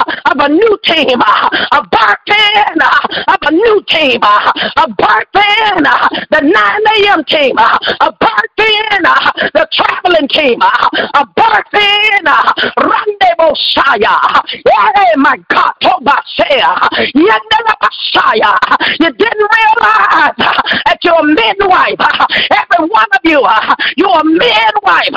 [0.45, 5.81] a new team, uh, a birthing uh, of a new team, uh, a birthing
[6.29, 7.23] the 9 a.m.
[7.25, 9.01] team, a birthing
[9.53, 12.25] the traveling team, a birthing
[12.77, 14.17] rendezvous Shaya.
[14.65, 16.89] Yeah, my God, Tobashaya.
[18.15, 18.57] Messiah.
[18.99, 21.99] You didn't realize that you're a midwife.
[22.51, 23.45] Every one of you,
[23.97, 25.15] you're a midwife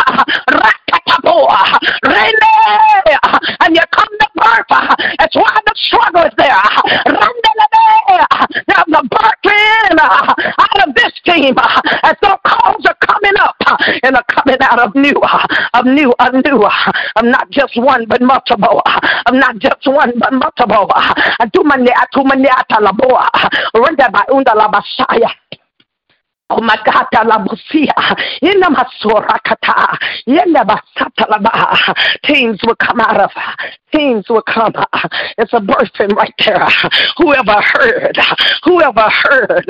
[3.60, 4.66] and you come to birth.
[5.18, 6.62] That's why the struggle is there.
[8.68, 11.54] Now the birthing out of this team
[12.02, 13.56] as though calls are coming up
[14.02, 15.20] and are coming out of new,
[15.74, 16.68] of new, of new.
[17.16, 18.82] I'm not just one but multiple.
[19.26, 20.90] I'm not just one but multiple.
[23.74, 25.30] Renda by under la basaya.
[26.50, 27.92] Oh my God, Talabusia,
[28.42, 31.94] Yena Masorakata, Yena Basatalaba,
[32.24, 33.30] teams will come out of,
[33.94, 34.72] teams will come.
[35.36, 36.66] It's a birthing right there.
[37.18, 38.18] Whoever heard,
[38.64, 39.66] whoever heard,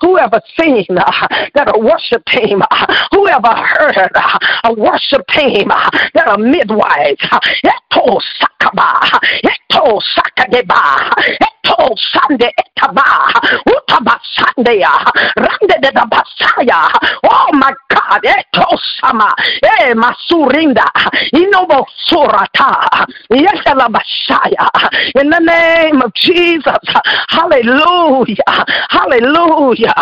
[0.00, 2.62] whoever seen that a worship team,
[3.10, 4.16] whoever heard
[4.64, 7.18] a worship team that a midwife,
[7.62, 11.12] Eto Sakaba, Eto Sakadeba,
[11.92, 13.02] Eto Sande Etaba,
[13.66, 14.88] Utaba Sandea,
[15.36, 16.88] Rande de the Basaya.
[17.24, 17.72] Oh my
[18.12, 20.84] God, Eto Sama, Eh Masurinda,
[21.32, 23.88] Inobo Surata, Yesela
[25.14, 26.76] In the name of Jesus,
[27.28, 28.36] Hallelujah,
[28.90, 29.94] Hallelujah,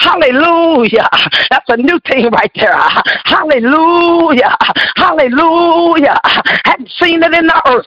[0.00, 1.08] Hallelujah.
[1.50, 2.78] That's a new thing right there.
[3.24, 4.56] Hallelujah,
[4.96, 6.20] Hallelujah.
[6.64, 7.86] Hadn't seen it in the earth.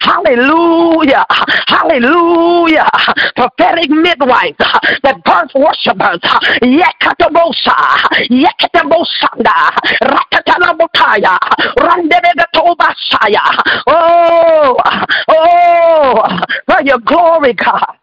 [0.00, 1.24] Hallelujah,
[1.66, 2.88] Hallelujah.
[3.36, 4.56] Prophetic midwives
[5.02, 6.20] that birth worshipers.
[6.62, 7.76] Yekatabosa,
[9.18, 9.70] Yekatabosanda,
[10.02, 11.38] Rakatanabotaya,
[11.78, 13.42] Randedetobasaya.
[13.86, 14.76] Oh,
[15.28, 17.96] oh, for your glory, God.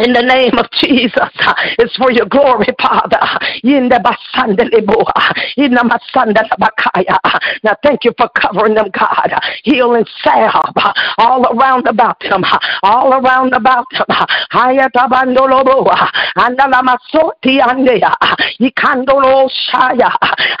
[0.00, 1.30] In the name of Jesus,
[1.78, 3.20] it's for your glory, Father.
[3.62, 7.16] In the basandeleboa, in the masandelabakaya.
[7.62, 9.32] Now, thank you for covering them, God.
[9.62, 10.74] Healing salve
[11.18, 12.42] all around about them,
[12.82, 14.06] all around about them.
[14.50, 18.16] Hayatabandoloboa, andalamasoti andea,
[18.58, 20.10] ikandolo shaya,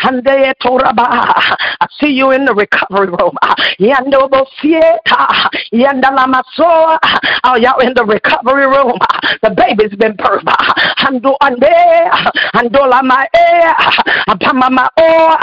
[0.04, 1.34] andea toraba.
[1.80, 3.34] I see you in the recovery room.
[3.80, 6.98] Yandobo sieta, yandalamasoa.
[7.42, 8.96] Oh, y'all in the recovery room.
[9.42, 10.48] The baby's been birthed.
[11.04, 12.84] Ande, e, o,
[14.98, 15.36] o,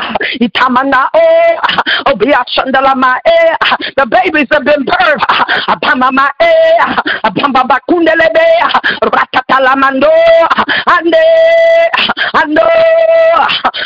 [2.72, 3.52] e.
[3.98, 5.26] The babies have been birthed.
[5.68, 6.54] Apama ma e,
[7.24, 8.48] apama bakunde lebe,
[9.02, 11.22] ratata la ande,
[12.36, 12.68] ando.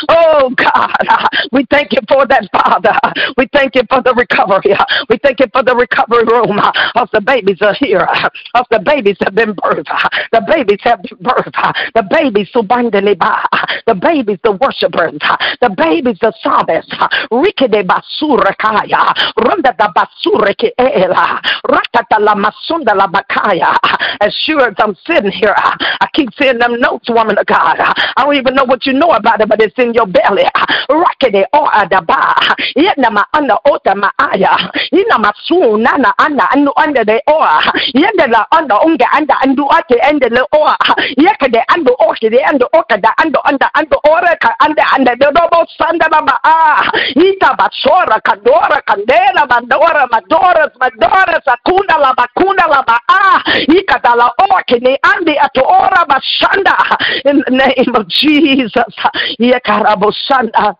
[0.08, 2.94] Oh God, we thank you for that, Father.
[3.36, 4.76] We thank you for the recovery.
[5.08, 6.60] We thank you for the recovery room.
[6.94, 8.06] Of the babies are here.
[8.54, 9.85] Of the babies have been birthed.
[10.32, 11.74] The babies have birthed.
[11.94, 13.44] The babies subandeleba.
[13.86, 15.18] The babies, the worshipers.
[15.60, 16.92] The babies, the psalmists.
[17.30, 19.14] Rikede basurakaya.
[19.36, 21.40] Ronda da basureke ela.
[21.64, 23.76] Rakata la masunda la bakaya.
[24.20, 27.76] As sure as I'm sitting here, I keep seeing them notes, woman of God.
[27.78, 30.44] I don't even know what you know about it, but it's in your belly.
[30.88, 32.34] Rakede o adaba.
[32.76, 34.56] Yena ma anda ota ma aya.
[34.92, 37.60] Ina masu nana anda anu anda de oa.
[37.94, 40.76] Yenda la anda unga anda andu ate ende le oa.
[41.16, 45.14] Yeka de ando oke de ando oka da ando anda ando ora ka anda anda
[45.16, 46.90] de dobo sanda la ba a.
[47.14, 53.42] Ita basora kandora kandela mandora madora madora sakunda la bakunda la ba a.
[53.68, 56.76] Ika da la oke ne andi ato ora bashanda.
[57.24, 58.94] In the name of Jesus.
[59.38, 60.76] Yeka rabo sanda.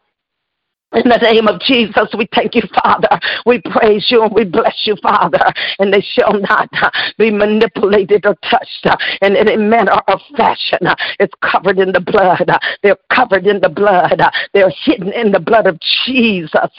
[0.97, 3.20] In the name of Jesus, we thank you, Father.
[3.44, 5.44] We praise you and we bless you, Father.
[5.78, 6.70] And they shall not
[7.18, 8.86] be manipulated or touched
[9.20, 10.78] in any manner or fashion.
[11.20, 12.48] It's covered in the blood.
[12.82, 14.23] They're covered in the blood.
[14.55, 16.70] They're hidden in the blood of Jesus.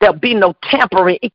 [0.00, 1.18] There'll be no tampering.
[1.22, 1.30] In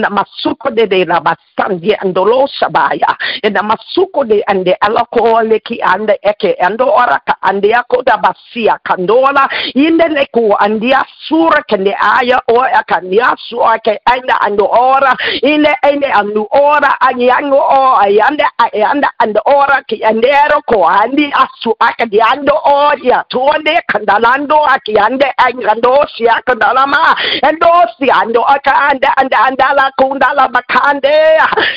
[0.00, 3.09] the masuko de de labasandi andolo shabaya.
[3.42, 9.48] In the masuko de ande alakooleki ande eke ando oraka ande akoda basia kandola.
[9.74, 15.14] Inde leku andia sura kende aya o akandia sura ke anda ando ora.
[15.42, 21.74] Inde ende andu ora anyango o ayande ayanda ando ora ki andero ko andi asu
[21.80, 27.14] akadi ando oria tuande kandalando aki ande angando sia kandalama
[27.48, 31.16] endo sia ando aka anda anda andala kundala makande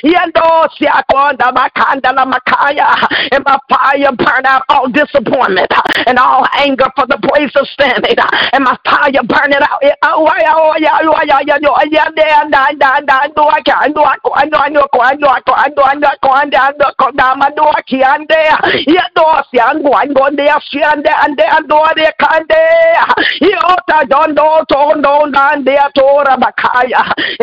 [0.04, 0.48] yendo
[0.78, 2.88] sia konda makandala makaya
[3.32, 5.72] and my fire burn out all disappointment
[6.06, 8.16] and all anger for the place of standing
[8.52, 9.80] and my fire burn it out.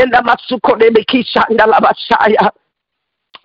[0.01, 2.51] In the masuko de basaya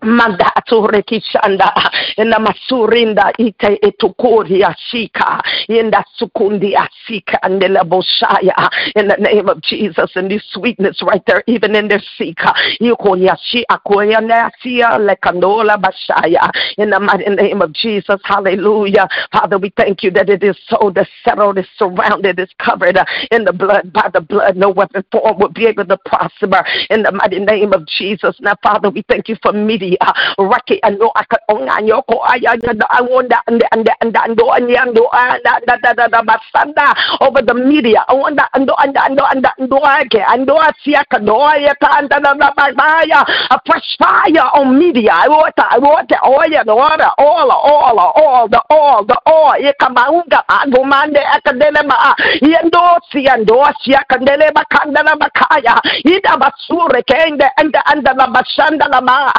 [0.06, 1.74] Manda atureki shanda
[2.18, 8.70] ina masurinda ite etukuri ashika inda sukundi asika andela boshaya.
[8.96, 12.54] In the name of Jesus and this sweetness right there even in their sika.
[12.80, 16.52] Yukonya shi akoya nasia lekandola bashaya.
[16.78, 19.08] In the mighty name of Jesus hallelujah.
[19.32, 23.00] Father we thank you that it is so the settled is surrounded is covered
[23.32, 24.56] in the blood by the blood.
[24.56, 26.64] No weapon form will be able to prosper.
[26.92, 28.36] In the mighty name of Jesus.
[28.40, 29.95] Now Father we thank you for media
[30.38, 35.04] raki ano aka onganyo ko aya da awonda and and and ando anyando
[35.44, 39.78] da da da da da basanda over the media awonda ando ando ando ando ando
[40.00, 43.20] ake ando asia ka do ya ka anda da da baya
[43.52, 48.48] a fresh fire on media I want I want oil the water all all all
[48.48, 55.04] the all the all ye kamaunga agomande akadele ma yendo si ando asia kandele bakanda
[55.04, 59.32] na bakaya ida basure kende anda anda la basanda la ma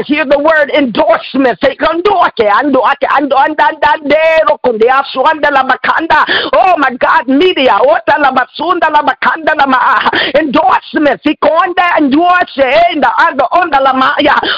[0.00, 1.60] I hear the word endorsement.
[6.56, 7.76] Oh my God, media.
[10.40, 11.24] Endorsements.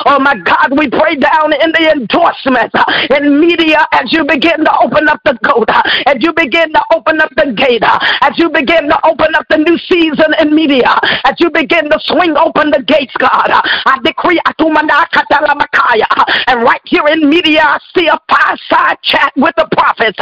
[0.06, 2.74] Oh my God, we pray down in the endorsements
[3.10, 5.68] in media as you begin to open up the code,
[6.06, 7.82] as you begin to open up the gate,
[8.22, 10.94] as you begin to open up the new season in media,
[11.24, 13.50] as you begin to swing open the gates, God.
[13.50, 16.06] I decree atumanda katala Makaya.
[16.46, 20.18] And right here in media, I see a fireside chat with the prophets.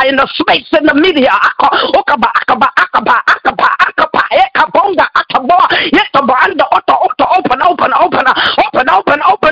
[0.00, 2.24] In the space in the media, open,
[7.62, 9.49] open, open, open, open, open.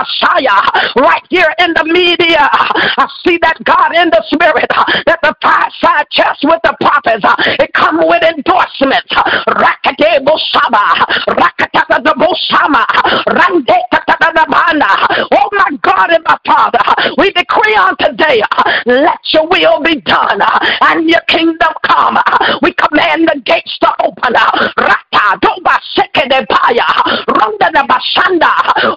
[0.00, 0.64] Messiah.
[0.96, 4.68] Right here in the media, I see that God in the spirit,
[5.06, 7.24] that the five-side chest with the prophets,
[7.60, 9.12] it come with endorsements.
[9.60, 11.04] Rakate Bosaba,
[11.36, 12.84] Rakatata the Bosama,
[13.28, 14.90] Rande Tatanabana.
[15.36, 16.80] Oh my God and my Father,
[17.18, 18.40] we decree on today,
[18.86, 20.40] let your will be done
[20.80, 22.16] and your kingdom come.
[22.62, 24.32] We command the gates to open.
[24.32, 26.88] Rata Doba Sekede Paya,
[27.28, 28.96] Ronda Basanda,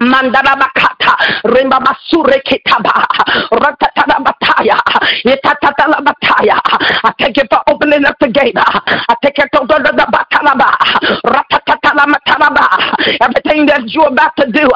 [0.00, 1.14] Makata,
[1.44, 3.06] Rimba Masure Kitaba,
[3.52, 4.80] Ratatana Bataya,
[5.24, 6.58] Itatala Bataya.
[7.04, 8.56] I thank you for opening up the gate.
[8.56, 10.72] I take you to the Batalaba,
[11.24, 12.66] Ratatala Matalaba.
[13.20, 14.68] Everything that you're about to do,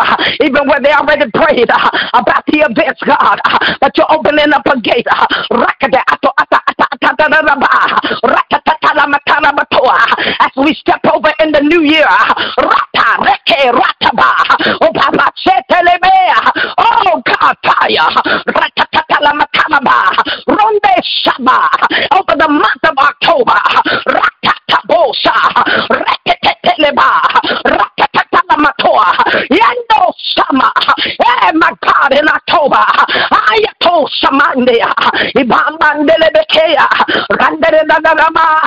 [0.45, 3.41] even when they already prayed about the events, God,
[3.81, 5.07] that you're opening up a gate.
[5.51, 7.25] Rakade ato ata ata ata
[9.55, 9.99] batoa.
[10.41, 12.07] As we step over in the new year,
[13.47, 14.33] Reke Rataba,
[14.81, 18.09] Obaba Chetelemea, Oh Kataya,
[18.47, 20.17] Ratatalamakaba,
[20.47, 21.69] Ronde Shaba,
[22.13, 23.61] over the month of October,
[24.07, 25.35] Ratatabosa,
[25.91, 27.21] Reketeleba,
[27.67, 29.15] Ratatalamatoa,
[29.51, 30.73] Yendo Shama,
[31.05, 32.85] Eh, my God, and October.
[33.31, 34.93] Ayato samandea.
[35.35, 36.89] Ibamandele bekea.
[37.31, 38.61] Randere dadadama.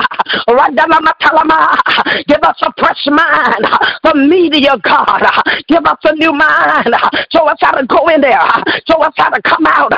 [0.48, 1.78] Randama matalama.
[2.26, 3.66] Give us a fresh mind
[4.02, 5.22] for media, God.
[5.68, 6.94] Give us a new mind.
[7.32, 8.40] Show us how to go in there.
[8.88, 9.92] Show us how to come out.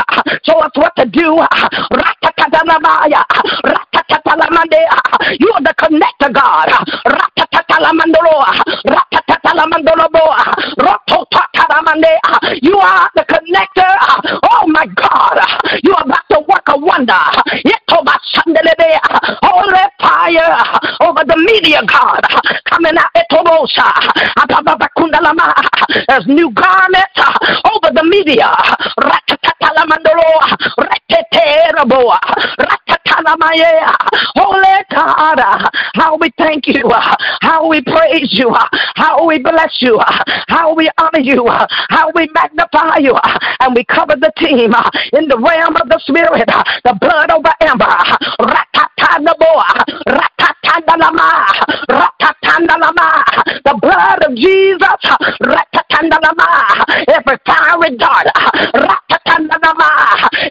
[0.45, 1.41] Show us what to do.
[1.93, 3.25] Ratatalamaya.
[3.65, 5.39] Ratatatalamandea.
[5.41, 6.69] You are the connector, God.
[7.07, 8.63] Ratatatalamandoloa.
[8.85, 10.55] Ratatatalamandoloboa.
[11.91, 12.21] Rototatalamandea.
[12.25, 13.97] Uh, you are the connector.
[14.01, 15.39] Uh, oh my God.
[15.39, 17.13] Uh, you are about to work a wonder.
[17.65, 19.01] Yetobasandelebea.
[19.43, 20.65] Holy fire
[21.03, 22.23] over the media, God.
[22.67, 23.11] Coming out.
[26.09, 27.21] There's new garments
[27.73, 28.55] over the media.
[34.37, 35.71] Holy God.
[35.95, 36.91] How we thank you.
[37.43, 38.55] How we praise you.
[38.97, 40.01] How we bless you.
[40.49, 41.47] How we honor you.
[41.89, 43.15] How we magnify you.
[43.15, 46.49] Uh, and we cover the team uh, in the realm of the spirit.
[46.49, 47.97] Uh, the blood over Amber.
[53.65, 55.01] The blood of Jesus.
[57.09, 58.27] Every fiery dart.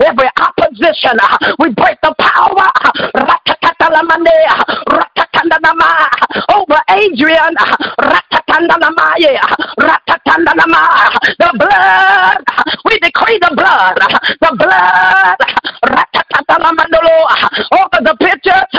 [0.02, 1.18] Every opposition.
[1.60, 2.70] We break the power
[11.52, 12.44] the blood.
[12.86, 13.98] We decree the blood.
[14.42, 15.38] The blood.
[16.50, 18.70] Over the pictures,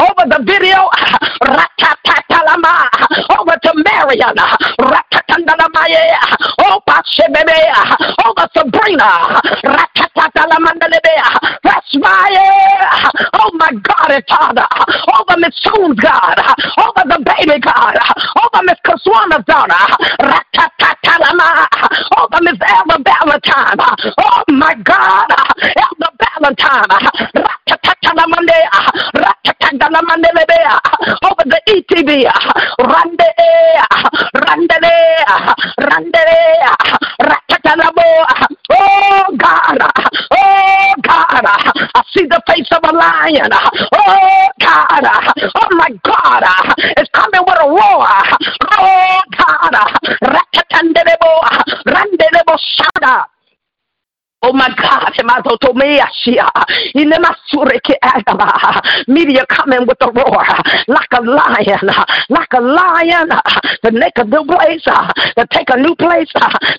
[0.00, 0.88] over the video,
[3.38, 4.38] over to Marion,
[6.66, 7.60] over oh, Shebebe,
[8.26, 9.10] over Sabrina,
[11.64, 12.26] that's my
[13.34, 14.66] oh my God and Father,
[15.18, 16.38] over Miss Sue's God,
[16.78, 17.96] over the baby God,
[18.42, 19.82] over Miss Kaswana's daughter,
[22.16, 23.78] Oh, over Miss Elder Valentine.
[24.18, 25.28] Oh my God,
[25.62, 26.90] Elder Valentine.
[31.24, 32.10] Over the ETV,
[32.78, 33.82] Rande, eh.
[34.46, 35.54] Rande, eh.
[35.78, 36.66] Rande, eh.
[37.20, 37.80] Oh God,
[38.70, 38.85] oh
[41.42, 43.50] God, I see the face of a lion.
[43.52, 45.04] Oh God,
[45.54, 46.42] oh my God,
[46.96, 48.08] it's coming with a roar.
[48.72, 49.74] Oh God,
[50.22, 51.32] Rakatandelebo,
[51.86, 53.35] Randelebo Shada.
[54.48, 55.10] Oh my God,
[59.08, 60.44] media coming with a roar
[60.86, 61.90] like a lion,
[62.28, 63.28] like a lion
[63.82, 66.30] to make a new place, to take a new place,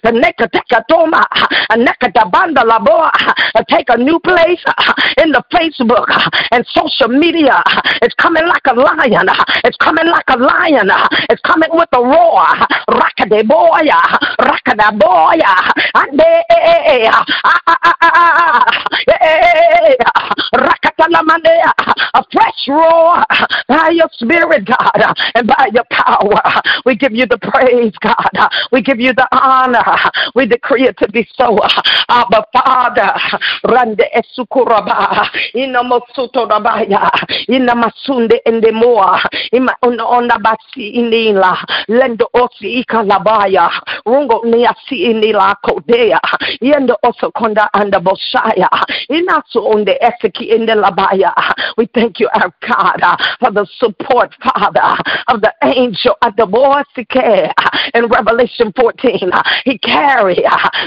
[0.06, 3.12] to make a take a banda laboa,
[3.58, 4.64] to take a new place
[5.22, 6.08] in the Facebook
[6.52, 7.62] and social media.
[8.02, 9.28] It's coming like a lion,
[9.66, 10.90] it's coming like a lion,
[11.30, 12.46] it's coming with a roar.
[12.88, 14.00] Raka de boya,
[14.40, 15.74] raka da boya,
[22.18, 23.24] a fresh roar
[23.68, 26.42] by your spirit, God, and by your power.
[26.86, 28.50] We give you the praise, God.
[28.72, 29.84] We give you the honor.
[30.36, 31.58] We decree it to be so.
[32.10, 33.14] Abba, Father,
[33.66, 37.10] Rande Esukuraba, Inamosuto Rabaya,
[37.50, 39.22] Inamasunde Endemoa,
[39.52, 41.58] Ima Onabasi Inila,
[41.90, 43.70] Lendo Osi Ikalabaya,
[44.06, 46.20] Rungo Niasi Inila Kodea,
[46.62, 48.68] Yendo Oso Konda and the Bosaya,
[49.10, 51.34] Inasu on the Eseki in the Labaya.
[51.78, 54.98] We thank you, our God, for the support, Father,
[55.28, 57.54] of the angel at the Boasike
[57.94, 59.32] in Revelation 14.
[59.66, 60.44] He carried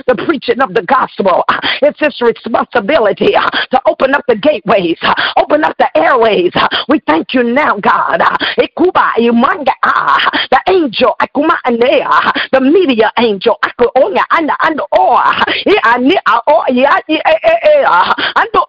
[0.06, 1.44] the preaching of the gospel.
[1.82, 3.32] It's his responsibility
[3.70, 4.98] to open up the gateways,
[5.36, 6.52] open up the airways.
[6.88, 8.20] We thank you now, God.
[8.58, 9.74] Ikuba imanga
[10.50, 15.44] the angel akuma anea, the media angel aku onya anda anda oa.
[16.48, 17.00] Ya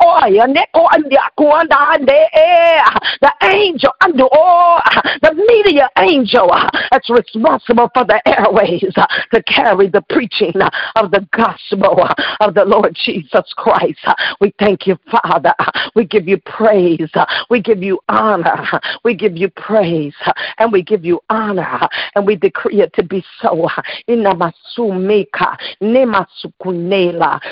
[0.01, 2.81] oa ya neko andi aku anda ande e.
[3.21, 4.81] The angel ando oa,
[5.21, 6.49] the media angel
[6.91, 8.93] that's responsible for the airways
[9.33, 10.53] to carry the preaching
[10.95, 12.07] of the gospel
[12.39, 14.05] of the Lord Jesus Christ.
[14.39, 15.53] We thank you, Father.
[15.95, 17.11] We give you praise.
[17.49, 18.79] We give you honor.
[19.03, 20.15] We give you praise.
[20.57, 21.87] And we give you honor.
[22.15, 23.67] And we decree it to be so.
[24.07, 27.39] Inamasumeka, nemasukunela,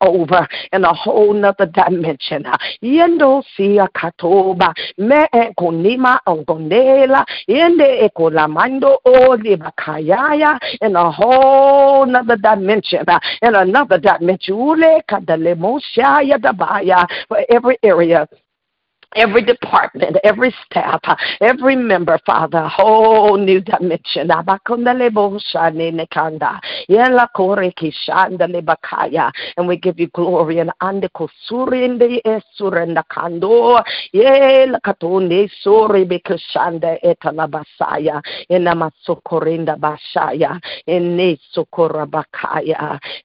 [0.00, 2.44] over in a whole nother dimension.
[2.82, 5.26] Yendo sia katoba, me
[5.58, 13.04] konima ongonela, yende ekolamando o libakayaya, in a whole nother dimension,
[13.42, 14.56] in another dimension.
[17.28, 18.28] For every area
[19.16, 21.00] every department, every staff,
[21.40, 24.30] every member, Father, whole new dimension.
[29.56, 30.70] And we give you glory and
[39.76, 40.60] basaya.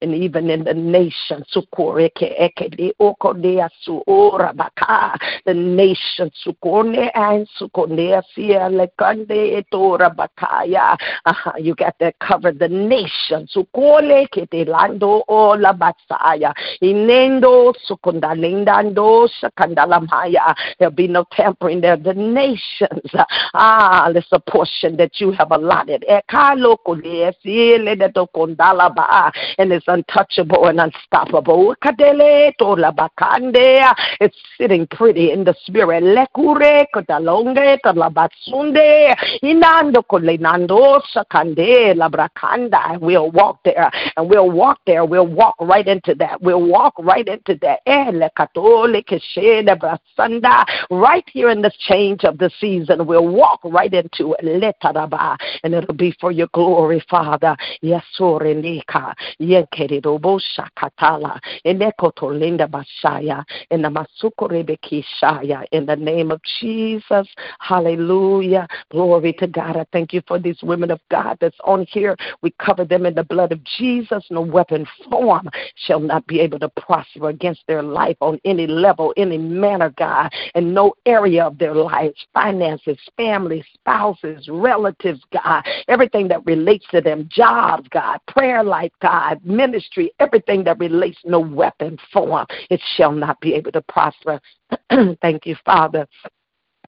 [0.02, 1.44] And even in the nation.
[5.46, 5.81] The nation.
[6.46, 10.98] Sukone and Sukone Lekande Etora Bakaya.
[11.60, 12.60] You got that covered.
[12.60, 13.48] The nation.
[13.54, 16.54] Sukole Ketelando Ola Basaya.
[16.82, 20.56] Inendo Sukundalindando Sakandalamaya.
[20.80, 21.98] There'll be no tampering there.
[21.98, 23.12] The nations.
[23.54, 26.06] Ah, a portion that you have allotted.
[29.58, 31.76] And it's untouchable and unstoppable.
[34.24, 36.04] It's sitting pretty in the spirit.
[36.04, 43.00] Lekure kotalonge talabatsunde inando kolenando sakande labrakanda.
[43.00, 45.06] We'll walk there and we'll walk there.
[45.06, 46.42] We'll walk right into that.
[46.42, 47.80] We'll walk right into that.
[47.86, 50.66] Eh, lekatole keshe lebrasanda.
[50.90, 54.46] Right here in this change of the season, we'll walk right into it.
[54.46, 55.38] Letaraba.
[55.64, 57.56] And it'll be for your glory, Father.
[57.82, 59.14] Yes, Sorenika.
[59.40, 61.40] Yenkeridobo Shakatala.
[61.66, 63.44] Enekotolinda Bashaya.
[63.70, 63.90] In the
[65.72, 67.28] In the name of Jesus.
[67.60, 68.68] Hallelujah.
[68.90, 69.78] Glory to God.
[69.78, 72.16] I thank you for these women of God that's on here.
[72.42, 74.24] We cover them in the blood of Jesus.
[74.30, 79.14] No weapon form shall not be able to prosper against their life on any level,
[79.18, 86.28] any manner, God, and no area of their lives, finances, family, spouses, relatives, God, everything
[86.30, 91.98] that relates to them, jobs, God, prayer life, God, ministry, everything that relates, no weapon
[92.12, 94.40] form, it shall not be able to prosper.
[95.22, 96.08] Thank you, Father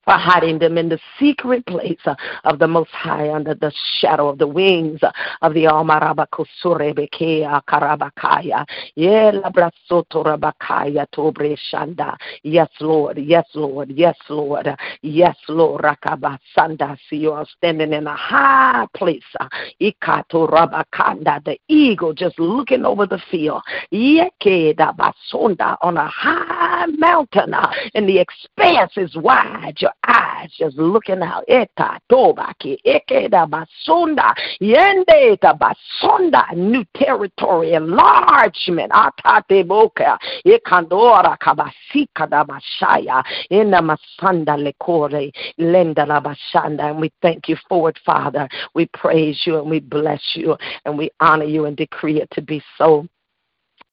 [0.03, 2.13] for hiding them in the secret place uh,
[2.43, 5.11] of the Most High under the shadow of the wings uh,
[5.41, 8.65] of the Almarabakusurebekea Karabakaya.
[8.97, 12.15] Yelabrasotorabakaya Tobreshanda.
[12.43, 13.17] Yes, Lord.
[13.17, 13.91] Yes, Lord.
[13.91, 14.67] Yes, Lord.
[15.01, 15.81] Yes, Lord.
[15.84, 16.97] Rakabasanda.
[17.09, 19.21] See you are standing in a high place.
[19.39, 19.47] uh,
[19.81, 21.43] Ikatorabakanda.
[21.45, 23.61] The eagle just looking over the field.
[23.91, 27.53] Yeke Yekedabasonda on a high mountain.
[27.93, 29.75] And the expanse is wide.
[29.80, 31.44] Your eyes just looking out.
[31.48, 38.91] Eta tobaki ekeda basunda yende basunda new territory enlargement.
[38.91, 46.90] Atate boka ekandora kabasika da bashaya ina masanda lekore lenda la bashanda.
[46.90, 48.48] And we thank you for it, Father.
[48.74, 52.41] We praise you and we bless you and we honor you and decree it to
[52.41, 53.07] be so.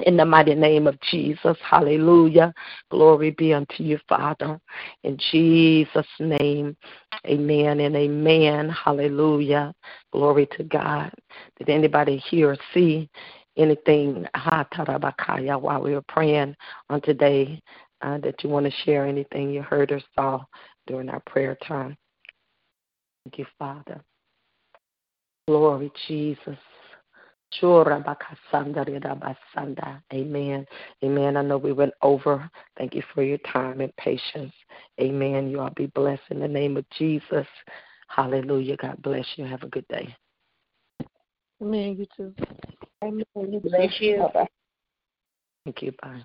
[0.07, 2.55] In the mighty name of Jesus, hallelujah.
[2.91, 4.61] Glory be unto you, Father.
[5.03, 6.77] In Jesus' name,
[7.27, 8.71] amen and amen.
[8.71, 9.75] Hallelujah.
[10.13, 11.13] Glory to God.
[11.59, 13.11] Did anybody hear or see
[13.57, 16.57] anything while we were praying
[16.89, 17.61] on today
[18.01, 20.43] uh, that you want to share anything you heard or saw
[20.87, 21.97] during our prayer time?
[23.25, 24.01] Thank you, Father.
[25.47, 26.59] Glory, Jesus.
[30.13, 30.67] Amen.
[31.05, 31.37] Amen.
[31.37, 32.51] I know we went over.
[32.79, 34.53] Thank you for your time and patience.
[35.01, 35.51] Amen.
[35.51, 37.47] You all be blessed in the name of Jesus.
[38.09, 38.77] Hallelujah.
[38.77, 39.45] God bless you.
[39.45, 40.15] Have a good day.
[41.63, 41.97] Amen.
[41.97, 42.35] You too.
[43.03, 43.25] Amen.
[43.63, 44.19] Bless you.
[44.19, 44.49] Bye-bye.
[45.65, 45.93] Thank you.
[46.03, 46.25] Bye.